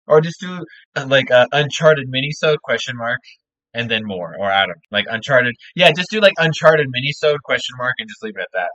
Or 0.08 0.22
just 0.22 0.40
do 0.40 0.64
uh, 0.96 1.06
like 1.08 1.32
uh, 1.32 1.48
Uncharted 1.52 2.08
minisode 2.12 2.58
question 2.64 2.96
mark 2.98 3.20
and 3.74 3.90
then 3.92 4.04
more 4.06 4.36
or 4.40 4.50
Adam 4.50 4.76
like 4.92 5.06
Uncharted. 5.10 5.54
Yeah, 5.76 5.92
just 5.92 6.10
do 6.10 6.20
like 6.20 6.34
Uncharted 6.38 6.88
minisode 6.88 7.40
question 7.44 7.76
mark 7.78 7.94
and 8.00 8.10
just 8.10 8.24
leave 8.24 8.38
it 8.38 8.42
at 8.42 8.48
that. 8.54 8.70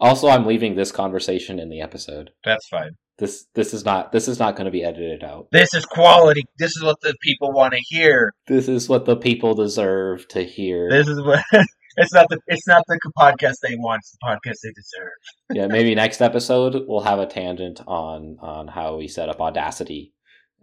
Also, 0.00 0.28
I'm 0.28 0.46
leaving 0.46 0.76
this 0.76 0.92
conversation 0.92 1.58
in 1.58 1.68
the 1.68 1.80
episode. 1.80 2.30
That's 2.44 2.66
fine. 2.68 2.92
This 3.18 3.46
this 3.54 3.74
is 3.74 3.84
not 3.84 4.12
this 4.12 4.28
is 4.28 4.38
not 4.38 4.54
going 4.54 4.66
to 4.66 4.70
be 4.70 4.84
edited 4.84 5.24
out. 5.24 5.48
This 5.50 5.74
is 5.74 5.84
quality. 5.84 6.42
This 6.58 6.76
is 6.76 6.82
what 6.84 7.00
the 7.02 7.14
people 7.20 7.52
want 7.52 7.74
to 7.74 7.80
hear. 7.88 8.32
This 8.46 8.68
is 8.68 8.88
what 8.88 9.06
the 9.06 9.16
people 9.16 9.54
deserve 9.54 10.26
to 10.28 10.44
hear. 10.44 10.88
This 10.90 11.08
is 11.08 11.20
what. 11.22 11.44
It's 12.00 12.14
not 12.14 12.26
the 12.28 12.38
it's 12.46 12.68
not 12.68 12.84
the 12.86 12.96
podcast 13.18 13.54
they 13.60 13.74
want. 13.74 14.02
It's 14.02 14.12
the 14.12 14.18
podcast 14.24 14.58
they 14.62 14.70
deserve. 14.70 15.10
yeah, 15.52 15.66
maybe 15.66 15.96
next 15.96 16.22
episode 16.22 16.84
we'll 16.86 17.00
have 17.00 17.18
a 17.18 17.26
tangent 17.26 17.80
on 17.88 18.36
on 18.40 18.68
how 18.68 18.96
we 18.98 19.08
set 19.08 19.28
up 19.28 19.40
Audacity 19.40 20.12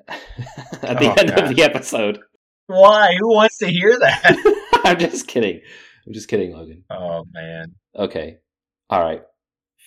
at 0.83 0.99
the 0.99 1.09
Oh, 1.09 1.13
end 1.17 1.29
God. 1.29 1.39
of 1.49 1.55
the 1.55 1.63
episode. 1.63 2.19
Why? 2.67 3.15
Who 3.19 3.33
wants 3.33 3.57
to 3.59 3.67
hear 3.67 3.97
that? 3.99 4.71
I'm 4.85 4.97
just 4.99 5.27
kidding. 5.27 5.61
I'm 6.05 6.13
just 6.13 6.27
kidding, 6.27 6.53
Logan. 6.53 6.83
oh 6.89 7.25
man. 7.31 7.73
Okay. 7.95 8.37
All 8.89 9.01
right. 9.03 9.21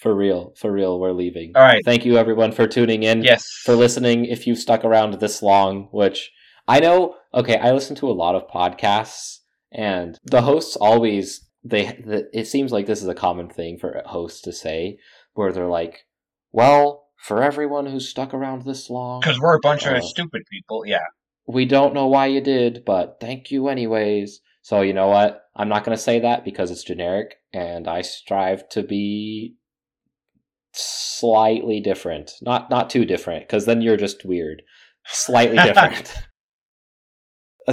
For 0.00 0.14
real. 0.14 0.52
For 0.56 0.70
real, 0.70 0.98
we're 1.00 1.12
leaving. 1.12 1.52
All 1.56 1.62
right. 1.62 1.82
Thank 1.84 2.04
you 2.04 2.16
everyone 2.18 2.52
for 2.52 2.66
tuning 2.68 3.02
in. 3.02 3.22
Yes. 3.22 3.44
For 3.64 3.74
listening 3.74 4.24
if 4.26 4.46
you've 4.46 4.58
stuck 4.58 4.84
around 4.84 5.14
this 5.14 5.42
long, 5.42 5.88
which 5.92 6.30
I 6.68 6.80
know 6.80 7.16
okay, 7.34 7.56
I 7.58 7.72
listen 7.72 7.96
to 7.96 8.08
a 8.10 8.12
lot 8.12 8.34
of 8.34 8.48
podcasts 8.48 9.38
and 9.72 10.16
the 10.24 10.42
hosts 10.42 10.76
always 10.76 11.46
they 11.64 11.86
the, 12.04 12.28
it 12.32 12.46
seems 12.46 12.72
like 12.72 12.86
this 12.86 13.02
is 13.02 13.08
a 13.08 13.14
common 13.14 13.48
thing 13.50 13.78
for 13.78 14.02
hosts 14.06 14.40
to 14.42 14.52
say 14.52 14.98
where 15.34 15.52
they're 15.52 15.66
like, 15.66 16.04
"Well, 16.52 17.07
for 17.18 17.42
everyone 17.42 17.86
who's 17.86 18.08
stuck 18.08 18.32
around 18.32 18.62
this 18.62 18.88
long, 18.88 19.20
Because 19.20 19.38
we're 19.40 19.56
a 19.56 19.60
bunch 19.60 19.86
Uh, 19.86 19.94
of 19.96 20.04
stupid 20.04 20.42
people. 20.50 20.84
Yeah. 20.86 21.04
we 21.46 21.64
don't 21.64 21.94
know 21.94 22.06
why 22.06 22.26
you 22.26 22.40
did, 22.40 22.84
but 22.84 23.18
thank 23.20 23.50
you 23.50 23.68
anyways." 23.68 24.40
So, 24.62 24.82
you 24.82 24.92
know 24.92 25.08
what? 25.08 25.42
I'm 25.56 25.68
not 25.68 25.84
going 25.84 25.96
to 25.96 26.02
say 26.02 26.20
that 26.20 26.44
because 26.44 26.70
it's 26.70 26.84
generic 26.84 27.36
and 27.54 27.88
I 27.88 28.02
strive 28.02 28.68
to 28.70 28.82
be 28.82 29.54
slightly 30.74 31.80
different. 31.80 32.32
Not 32.42 32.70
not 32.70 32.90
too 32.90 33.04
different 33.04 33.48
cuz 33.48 33.64
then 33.64 33.80
you're 33.82 33.96
just 33.96 34.24
weird. 34.24 34.62
Slightly 35.06 35.56
different. 35.68 36.12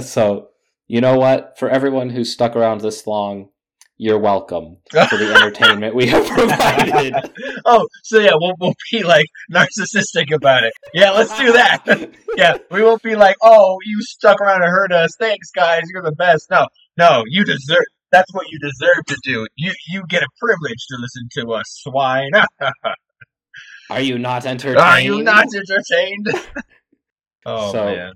so, 0.00 0.48
you 0.86 1.00
know 1.00 1.18
what? 1.18 1.58
For 1.58 1.68
everyone 1.68 2.10
who's 2.10 2.32
stuck 2.32 2.56
around 2.56 2.80
this 2.80 3.06
long, 3.06 3.50
you're 3.98 4.18
welcome 4.18 4.76
for 4.90 5.16
the 5.16 5.32
entertainment 5.34 5.94
we 5.94 6.06
have 6.06 6.26
provided. 6.26 7.14
oh, 7.64 7.86
so 8.02 8.18
yeah, 8.18 8.32
we'll 8.34 8.54
we'll 8.60 8.74
be 8.92 9.02
like 9.02 9.26
narcissistic 9.52 10.32
about 10.34 10.64
it. 10.64 10.72
Yeah, 10.92 11.12
let's 11.12 11.36
do 11.38 11.52
that. 11.52 12.10
yeah, 12.36 12.58
we 12.70 12.82
won't 12.82 13.02
be 13.02 13.16
like, 13.16 13.36
oh, 13.42 13.78
you 13.84 13.98
stuck 14.02 14.40
around 14.40 14.62
and 14.62 14.70
heard 14.70 14.92
us. 14.92 15.10
Thanks, 15.18 15.50
guys. 15.50 15.82
You're 15.92 16.02
the 16.02 16.12
best. 16.12 16.48
No, 16.50 16.66
no, 16.96 17.22
you 17.26 17.44
deserve. 17.44 17.84
That's 18.12 18.32
what 18.32 18.46
you 18.50 18.58
deserve 18.60 19.04
to 19.06 19.16
do. 19.24 19.46
You 19.56 19.72
you 19.88 20.04
get 20.08 20.22
a 20.22 20.28
privilege 20.40 20.86
to 20.90 20.96
listen 21.00 21.28
to 21.38 21.52
us, 21.54 21.64
swine. 21.82 22.30
Are 23.90 24.00
you 24.00 24.18
not 24.18 24.46
entertained? 24.46 24.78
Are 24.78 25.00
you 25.00 25.22
not 25.22 25.46
entertained? 25.54 26.26
oh 27.46 27.72
So- 27.72 27.84
man. 27.86 28.12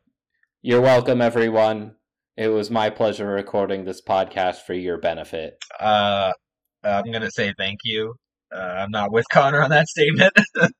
You're 0.62 0.83
welcome, 0.83 1.22
everyone. 1.22 1.95
It 2.41 2.49
was 2.49 2.70
my 2.70 2.88
pleasure 2.88 3.26
recording 3.26 3.84
this 3.84 4.01
podcast 4.01 4.62
for 4.62 4.72
your 4.72 4.97
benefit. 4.97 5.62
Uh, 5.78 6.32
I'm 6.82 7.12
gonna 7.12 7.30
say 7.30 7.53
thank 7.59 7.80
you. 7.84 8.14
Uh, 8.51 8.61
I'm 8.61 8.91
not 8.91 9.12
with 9.12 9.26
Connor 9.30 9.61
on 9.61 9.68
that 9.68 9.88
statement. 9.88 10.32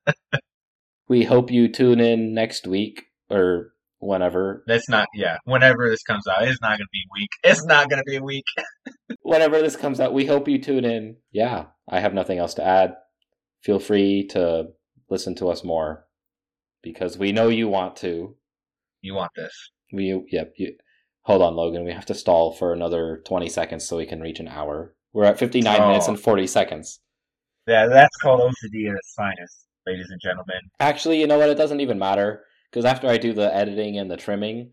We 1.07 1.23
hope 1.23 1.51
you 1.51 1.71
tune 1.71 1.99
in 1.99 2.33
next 2.33 2.65
week 2.65 3.03
or 3.29 3.73
whenever. 3.99 4.63
That's 4.65 4.89
not. 4.89 5.07
Yeah, 5.13 5.37
whenever 5.43 5.87
this 5.87 6.01
comes 6.01 6.25
out, 6.25 6.47
it's 6.47 6.61
not 6.61 6.79
gonna 6.79 6.87
be 6.91 7.03
weak. 7.13 7.29
It's 7.43 7.63
not 7.63 7.91
gonna 7.91 8.05
be 8.05 8.15
a 8.15 8.23
week. 8.23 8.45
Whenever 9.21 9.61
this 9.61 9.75
comes 9.75 9.99
out, 9.99 10.13
we 10.13 10.25
hope 10.25 10.47
you 10.47 10.57
tune 10.57 10.85
in. 10.85 11.17
Yeah, 11.31 11.65
I 11.87 11.99
have 11.99 12.15
nothing 12.15 12.39
else 12.39 12.55
to 12.55 12.65
add. 12.65 12.95
Feel 13.61 13.77
free 13.77 14.25
to 14.29 14.69
listen 15.11 15.35
to 15.35 15.49
us 15.49 15.63
more 15.63 16.05
because 16.81 17.19
we 17.19 17.31
know 17.31 17.49
you 17.49 17.67
want 17.67 17.97
to. 17.97 18.35
You 19.01 19.13
want 19.13 19.33
this? 19.35 19.53
We 19.93 20.23
yep. 20.31 20.53
You, 20.57 20.73
hold 21.23 21.41
on, 21.41 21.55
Logan. 21.55 21.83
We 21.85 21.91
have 21.91 22.05
to 22.07 22.13
stall 22.13 22.53
for 22.53 22.73
another 22.73 23.21
twenty 23.25 23.49
seconds 23.49 23.85
so 23.87 23.97
we 23.97 24.05
can 24.05 24.21
reach 24.21 24.39
an 24.39 24.47
hour. 24.47 24.95
We're 25.13 25.25
at 25.25 25.39
fifty 25.39 25.61
nine 25.61 25.81
Oh. 25.81 25.87
minutes 25.89 26.07
and 26.07 26.19
forty 26.19 26.47
seconds. 26.47 26.99
Yeah, 27.67 27.87
that's 27.87 28.15
called 28.17 28.41
OCD 28.41 28.89
at 28.89 28.95
its 28.95 29.13
finest, 29.15 29.67
ladies 29.85 30.07
and 30.09 30.19
gentlemen. 30.21 30.61
Actually, 30.79 31.19
you 31.19 31.27
know 31.27 31.37
what? 31.37 31.49
It 31.49 31.57
doesn't 31.57 31.79
even 31.81 31.99
matter 31.99 32.43
because 32.71 32.85
after 32.85 33.07
I 33.07 33.17
do 33.17 33.33
the 33.33 33.53
editing 33.55 33.97
and 33.99 34.09
the 34.09 34.17
trimming, 34.17 34.71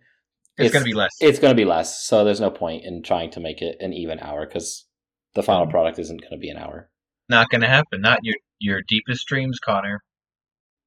It's, 0.56 0.72
gonna 0.72 0.84
be 0.84 0.94
less. 0.94 1.14
it's 1.20 1.38
going 1.38 1.52
to 1.52 1.56
be 1.60 1.64
less. 1.66 2.02
So 2.02 2.24
there's 2.24 2.40
no 2.40 2.50
point 2.50 2.84
in 2.84 3.02
trying 3.02 3.30
to 3.32 3.40
make 3.40 3.60
it 3.62 3.76
an 3.80 3.92
even 3.92 4.18
hour 4.20 4.46
because 4.46 4.86
the 5.34 5.42
final 5.42 5.66
Mhm. 5.66 5.70
product 5.70 5.98
isn't 5.98 6.20
going 6.20 6.32
to 6.32 6.38
be 6.38 6.48
an 6.50 6.56
hour. 6.56 6.90
not 7.28 7.50
gonna 7.50 7.68
happen. 7.68 8.00
Not 8.00 8.20
your 8.22 8.36
your 8.58 8.80
deepest 8.88 9.26
dreams, 9.28 9.58
Connor. 9.60 10.00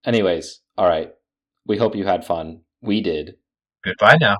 Anyways, 0.06 0.62
all 0.78 0.88
right. 0.88 1.14
We 1.68 1.78
hope 1.78 1.96
you 1.96 2.06
had 2.06 2.26
fun. 2.26 2.62
We 2.82 3.02
did. 3.02 3.36
Goodbye 3.84 4.18
now. 4.20 4.38